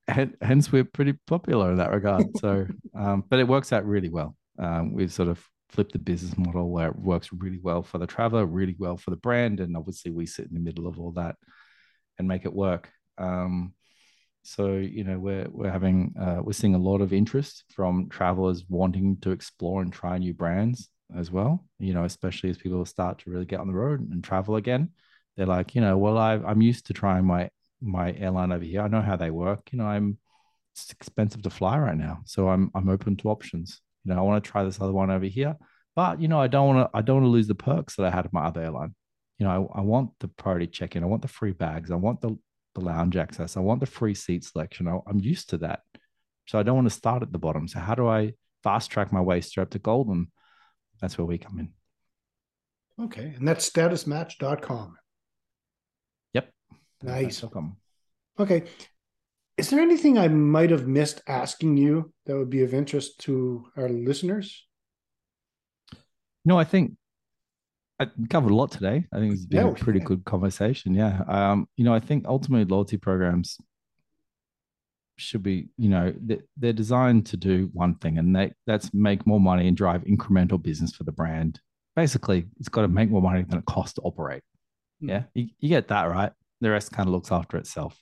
Hence, 0.07 0.71
we're 0.71 0.85
pretty 0.85 1.15
popular 1.27 1.71
in 1.71 1.79
that 1.79 1.91
regard. 1.91 2.37
So, 2.39 2.67
um, 2.95 3.25
but 3.29 3.39
it 3.39 3.49
works 3.49 3.73
out 3.73 3.87
really 3.87 4.11
well. 4.11 4.37
Um, 4.59 4.93
we've 4.93 5.13
sort 5.13 5.29
of 5.29 5.43
flipped 5.71 5.93
the 5.93 5.99
business 5.99 6.37
model 6.37 6.69
where 6.71 6.89
it 6.89 6.99
works 6.99 7.31
really 7.33 7.59
well 7.59 7.83
for 7.83 7.99
the 7.99 8.07
traveler, 8.07 8.45
really 8.45 8.77
well 8.79 8.99
for 8.99 9.11
the 9.11 9.17
brand, 9.17 9.61
and 9.61 9.77
obviously 9.77 10.11
we 10.11 10.27
sit 10.27 10.47
in 10.47 10.55
the 10.55 10.61
middle 10.61 10.87
of 10.87 11.01
all 11.01 11.13
that 11.13 11.37
and 12.19 12.29
make 12.29 12.45
it 12.45 12.53
work. 12.53 12.91
Um, 13.17 13.73
so 14.43 14.75
you 14.77 15.05
know 15.05 15.19
we're 15.19 15.49
we're 15.51 15.71
having 15.71 16.15
uh, 16.21 16.41
we're 16.43 16.53
seeing 16.53 16.75
a 16.75 16.79
lot 16.79 17.01
of 17.01 17.15
interest 17.15 17.65
from 17.75 18.11
travelers 18.11 18.63
wanting 18.69 19.17
to 19.23 19.31
explore 19.31 19.81
and 19.81 19.91
try 19.91 20.19
new 20.19 20.35
brands 20.35 20.91
as 21.17 21.31
well. 21.31 21.65
You 21.79 21.95
know, 21.95 22.05
especially 22.05 22.51
as 22.51 22.59
people 22.59 22.85
start 22.85 23.19
to 23.21 23.31
really 23.31 23.45
get 23.47 23.61
on 23.61 23.69
the 23.69 23.75
road 23.75 24.01
and 24.01 24.23
travel 24.23 24.57
again. 24.57 24.91
They're 25.37 25.47
like, 25.47 25.75
you 25.75 25.81
know, 25.81 25.99
well, 25.99 26.19
I 26.19 26.35
I'm 26.35 26.63
used 26.63 26.87
to 26.87 26.93
trying 26.93 27.25
my 27.25 27.51
my 27.81 28.13
airline 28.15 28.53
over 28.53 28.65
here. 28.65 28.83
I 28.83 28.89
know 28.89 29.03
how 29.03 29.17
they 29.17 29.31
work. 29.31 29.69
You 29.73 29.79
know, 29.79 29.87
I'm 29.87 30.19
it's 30.73 30.91
expensive 30.91 31.43
to 31.43 31.51
fly 31.51 31.79
right 31.79 31.97
now, 31.97 32.21
so 32.25 32.49
I'm 32.49 32.71
I'm 32.75 32.89
open 32.89 33.17
to 33.19 33.29
options. 33.29 33.81
You 34.05 34.13
know, 34.13 34.19
I 34.19 34.23
want 34.23 34.43
to 34.43 34.51
try 34.51 34.65
this 34.65 34.81
other 34.81 34.93
one 34.93 35.11
over 35.11 35.25
here, 35.25 35.57
but 35.97 36.21
you 36.21 36.29
know, 36.29 36.41
I 36.41 36.49
don't 36.49 36.75
want 36.75 36.91
to 36.91 36.99
I 36.99 37.03
don't 37.03 37.17
want 37.17 37.27
to 37.27 37.31
lose 37.31 37.49
the 37.49 37.55
perks 37.55 37.97
that 37.97 38.07
I 38.07 38.11
had 38.11 38.27
at 38.27 38.33
my 38.33 38.45
other 38.45 38.63
airline. 38.63 38.95
You 39.39 39.47
know, 39.47 39.71
I, 39.75 39.79
I 39.79 39.83
want 39.83 40.11
the 40.21 40.29
priority 40.29 40.67
check-in. 40.67 41.03
I 41.03 41.07
want 41.07 41.23
the 41.23 41.29
free 41.29 41.53
bags. 41.53 41.91
I 41.91 41.97
want 41.97 42.21
the 42.21 42.37
the 42.75 42.81
lounge 42.81 43.17
access. 43.17 43.57
I 43.57 43.61
want 43.61 43.81
the 43.81 43.87
free 43.87 44.15
seat 44.15 44.45
selection. 44.45 44.89
I, 44.89 44.99
I'm 45.07 45.21
used 45.21 45.51
to 45.51 45.59
that, 45.59 45.81
so 46.47 46.59
I 46.59 46.63
don't 46.63 46.77
want 46.77 46.89
to 46.89 46.95
start 46.95 47.23
at 47.23 47.33
the 47.33 47.39
bottom. 47.39 47.69
So 47.69 47.79
how 47.79 47.95
do 47.95 48.09
I 48.09 48.35
fast 48.63 48.91
track 48.91 49.13
my 49.13 49.21
way 49.21 49.41
straight 49.41 49.63
up 49.63 49.71
to 49.71 49.79
golden? 49.79 50.33
That's 51.01 51.19
where 51.19 51.27
we 51.27 51.39
come 51.39 51.59
in. 51.59 51.73
Okay, 53.05 53.35
and 53.37 53.47
that's 53.47 53.69
statusmatch.com. 53.69 54.97
Yep. 56.33 56.51
Nice. 57.03 57.43
Welcome. 57.43 57.77
Okay. 58.39 58.65
Is 59.57 59.71
there 59.71 59.81
anything 59.81 60.19
I 60.19 60.29
might 60.29 60.71
have 60.71 60.87
missed 60.89 61.21
asking 61.29 61.77
you 61.77 62.13
that 62.27 62.37
would 62.37 62.51
be 62.51 62.63
of 62.63 62.75
interest 62.75 63.21
to 63.21 63.67
our 63.77 63.89
listeners? 63.89 64.67
No, 66.45 66.59
I 66.59 66.65
think 66.65 66.97
I 68.01 68.09
covered 68.29 68.51
a 68.51 68.55
lot 68.55 68.73
today. 68.73 69.07
I 69.13 69.19
think 69.19 69.33
it's 69.35 69.47
been 69.47 69.67
Yeah, 69.67 69.73
a 69.73 69.75
pretty 69.75 70.01
yeah. 70.01 70.05
good 70.07 70.25
conversation. 70.25 70.95
Yeah. 70.95 71.23
Um, 71.29 71.69
you 71.77 71.85
know, 71.85 71.95
I 71.95 72.01
think 72.01 72.27
ultimately 72.27 72.65
loyalty 72.65 72.97
programs 72.97 73.59
should 75.17 75.43
be, 75.43 75.69
you 75.77 75.89
know, 75.89 76.13
they- 76.21 76.43
they're 76.57 76.73
designed 76.73 77.27
to 77.27 77.37
do 77.37 77.71
one 77.73 77.95
thing, 77.97 78.19
and 78.19 78.35
they 78.35 78.53
that's 78.67 78.93
make 78.93 79.27
more 79.27 79.41
money 79.41 79.69
and 79.69 79.77
drive 79.77 80.05
incremental 80.05 80.61
business 80.61 80.95
for 80.95 81.05
the 81.05 81.13
brand. 81.13 81.61
Basically, 81.97 82.47
it's 82.59 82.69
got 82.69 82.83
to 82.83 82.89
make 82.89 83.11
more 83.11 83.23
money 83.23 83.43
than 83.43 83.59
it 83.59 83.65
costs 83.67 83.95
to 83.95 84.03
operate. 84.03 84.43
Hmm. 85.01 85.09
Yeah, 85.09 85.23
you, 85.35 85.49
you 85.61 85.69
get 85.69 85.89
that 85.89 86.05
right. 86.05 86.33
The 86.61 86.71
rest 86.71 86.93
kind 86.93 87.09
of 87.09 87.13
looks 87.13 87.31
after 87.33 87.57
itself. 87.57 88.01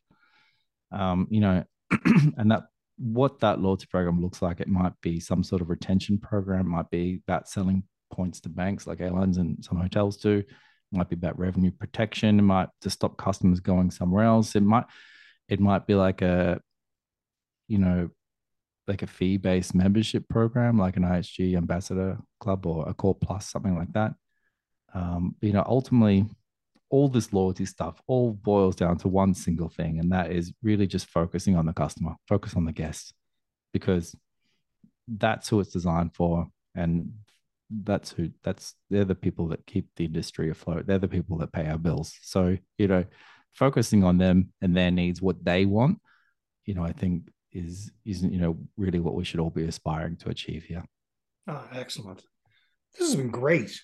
Um, 0.90 1.26
you 1.30 1.40
know, 1.40 1.64
and 2.36 2.50
that 2.50 2.64
what 2.98 3.40
that 3.40 3.60
loyalty 3.60 3.86
program 3.90 4.20
looks 4.20 4.42
like, 4.42 4.60
it 4.60 4.68
might 4.68 4.92
be 5.00 5.18
some 5.18 5.42
sort 5.42 5.62
of 5.62 5.70
retention 5.70 6.18
program, 6.18 6.68
might 6.68 6.90
be 6.90 7.20
about 7.26 7.48
selling 7.48 7.82
points 8.12 8.40
to 8.40 8.48
banks 8.48 8.86
like 8.86 9.00
airlines 9.00 9.38
and 9.38 9.64
some 9.64 9.78
hotels 9.78 10.18
do. 10.18 10.38
It 10.38 10.46
might 10.92 11.08
be 11.08 11.16
about 11.16 11.38
revenue 11.38 11.70
protection. 11.70 12.38
It 12.38 12.42
might 12.42 12.68
to 12.82 12.90
stop 12.90 13.16
customers 13.16 13.60
going 13.60 13.90
somewhere 13.90 14.24
else. 14.24 14.54
It 14.54 14.62
might 14.62 14.84
it 15.48 15.58
might 15.60 15.86
be 15.86 15.94
like 15.94 16.22
a 16.22 16.60
you 17.72 17.78
know 17.78 18.10
like 18.86 19.02
a 19.02 19.06
fee 19.06 19.38
based 19.38 19.74
membership 19.74 20.28
program 20.28 20.78
like 20.78 20.96
an 20.96 21.04
IHG 21.04 21.56
ambassador 21.56 22.18
club 22.40 22.66
or 22.66 22.86
Accor 22.86 23.18
Plus 23.18 23.48
something 23.48 23.76
like 23.76 23.92
that. 23.92 24.12
Um, 24.94 25.36
you 25.40 25.52
know, 25.52 25.64
ultimately 25.66 26.26
all 26.90 27.08
this 27.08 27.32
loyalty 27.32 27.64
stuff 27.64 28.02
all 28.06 28.32
boils 28.32 28.76
down 28.76 28.98
to 28.98 29.08
one 29.08 29.34
single 29.34 29.70
thing, 29.70 29.98
and 29.98 30.12
that 30.12 30.30
is 30.30 30.52
really 30.62 30.86
just 30.86 31.06
focusing 31.06 31.56
on 31.56 31.64
the 31.64 31.72
customer, 31.72 32.14
focus 32.28 32.54
on 32.54 32.66
the 32.66 32.72
guest, 32.72 33.14
because 33.72 34.14
that's 35.08 35.48
who 35.48 35.60
it's 35.60 35.72
designed 35.72 36.14
for, 36.14 36.48
and 36.74 37.12
that's 37.70 38.10
who 38.10 38.30
that's 38.42 38.74
they're 38.90 39.06
the 39.06 39.14
people 39.14 39.48
that 39.48 39.66
keep 39.66 39.88
the 39.96 40.04
industry 40.04 40.50
afloat. 40.50 40.86
They're 40.86 40.98
the 40.98 41.08
people 41.08 41.38
that 41.38 41.52
pay 41.52 41.66
our 41.66 41.78
bills. 41.78 42.18
So 42.20 42.58
you 42.76 42.88
know, 42.88 43.04
focusing 43.52 44.04
on 44.04 44.18
them 44.18 44.52
and 44.60 44.76
their 44.76 44.90
needs, 44.90 45.22
what 45.22 45.42
they 45.42 45.64
want, 45.64 45.98
you 46.66 46.74
know, 46.74 46.84
I 46.84 46.92
think 46.92 47.28
is 47.52 47.90
isn't 48.04 48.32
you 48.32 48.40
know 48.40 48.56
really 48.76 49.00
what 49.00 49.14
we 49.14 49.24
should 49.24 49.40
all 49.40 49.50
be 49.50 49.64
aspiring 49.64 50.16
to 50.16 50.30
achieve 50.30 50.64
here. 50.64 50.84
Oh, 51.48 51.64
excellent. 51.72 52.22
This 52.98 53.08
has 53.08 53.16
been 53.16 53.30
great 53.30 53.80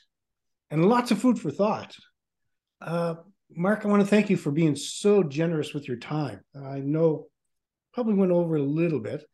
and 0.70 0.88
lots 0.88 1.10
of 1.10 1.18
food 1.18 1.38
for 1.38 1.50
thought. 1.50 1.94
Uh, 2.80 3.16
Mark, 3.50 3.84
I 3.84 3.88
want 3.88 4.02
to 4.02 4.06
thank 4.06 4.30
you 4.30 4.36
for 4.36 4.50
being 4.50 4.76
so 4.76 5.22
generous 5.22 5.72
with 5.72 5.88
your 5.88 5.96
time. 5.96 6.40
I 6.54 6.80
know 6.80 7.26
probably 7.94 8.14
went 8.14 8.32
over 8.32 8.56
a 8.56 8.62
little 8.62 9.00
bit. 9.00 9.24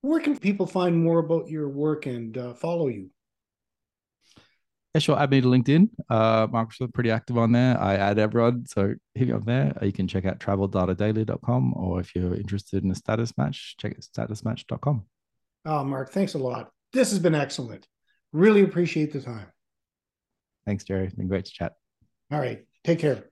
Where 0.00 0.20
can 0.20 0.36
people 0.36 0.66
find 0.66 1.02
more 1.02 1.20
about 1.20 1.48
your 1.48 1.68
work 1.68 2.06
and 2.06 2.36
uh, 2.36 2.54
follow 2.54 2.88
you? 2.88 3.10
Yeah, 4.94 4.98
sure. 4.98 5.18
Add 5.18 5.30
me 5.30 5.40
to 5.40 5.48
LinkedIn. 5.48 5.88
Uh, 6.10 6.46
Mark's 6.50 6.78
pretty 6.92 7.10
active 7.10 7.38
on 7.38 7.52
there. 7.52 7.80
I 7.80 7.94
add 7.94 8.18
everyone, 8.18 8.66
so 8.66 8.94
hit 9.14 9.28
me 9.28 9.34
up 9.34 9.44
there. 9.44 9.76
You 9.80 9.92
can 9.92 10.06
check 10.06 10.26
out 10.26 10.38
traveldatadaily.com, 10.38 11.74
or 11.74 12.00
if 12.00 12.14
you're 12.14 12.34
interested 12.34 12.84
in 12.84 12.90
a 12.90 12.94
status 12.94 13.36
match, 13.38 13.76
check 13.78 13.92
it 13.92 14.00
statusmatch.com. 14.00 15.04
Oh, 15.64 15.84
Mark, 15.84 16.10
thanks 16.10 16.34
a 16.34 16.38
lot. 16.38 16.70
This 16.92 17.10
has 17.10 17.18
been 17.18 17.34
excellent. 17.34 17.86
Really 18.32 18.62
appreciate 18.62 19.12
the 19.12 19.20
time. 19.20 19.46
Thanks, 20.66 20.84
Jerry. 20.84 21.06
It's 21.06 21.14
been 21.14 21.28
great 21.28 21.46
to 21.46 21.52
chat. 21.52 21.72
All 22.30 22.40
right. 22.40 22.64
Take 22.84 22.98
care. 22.98 23.31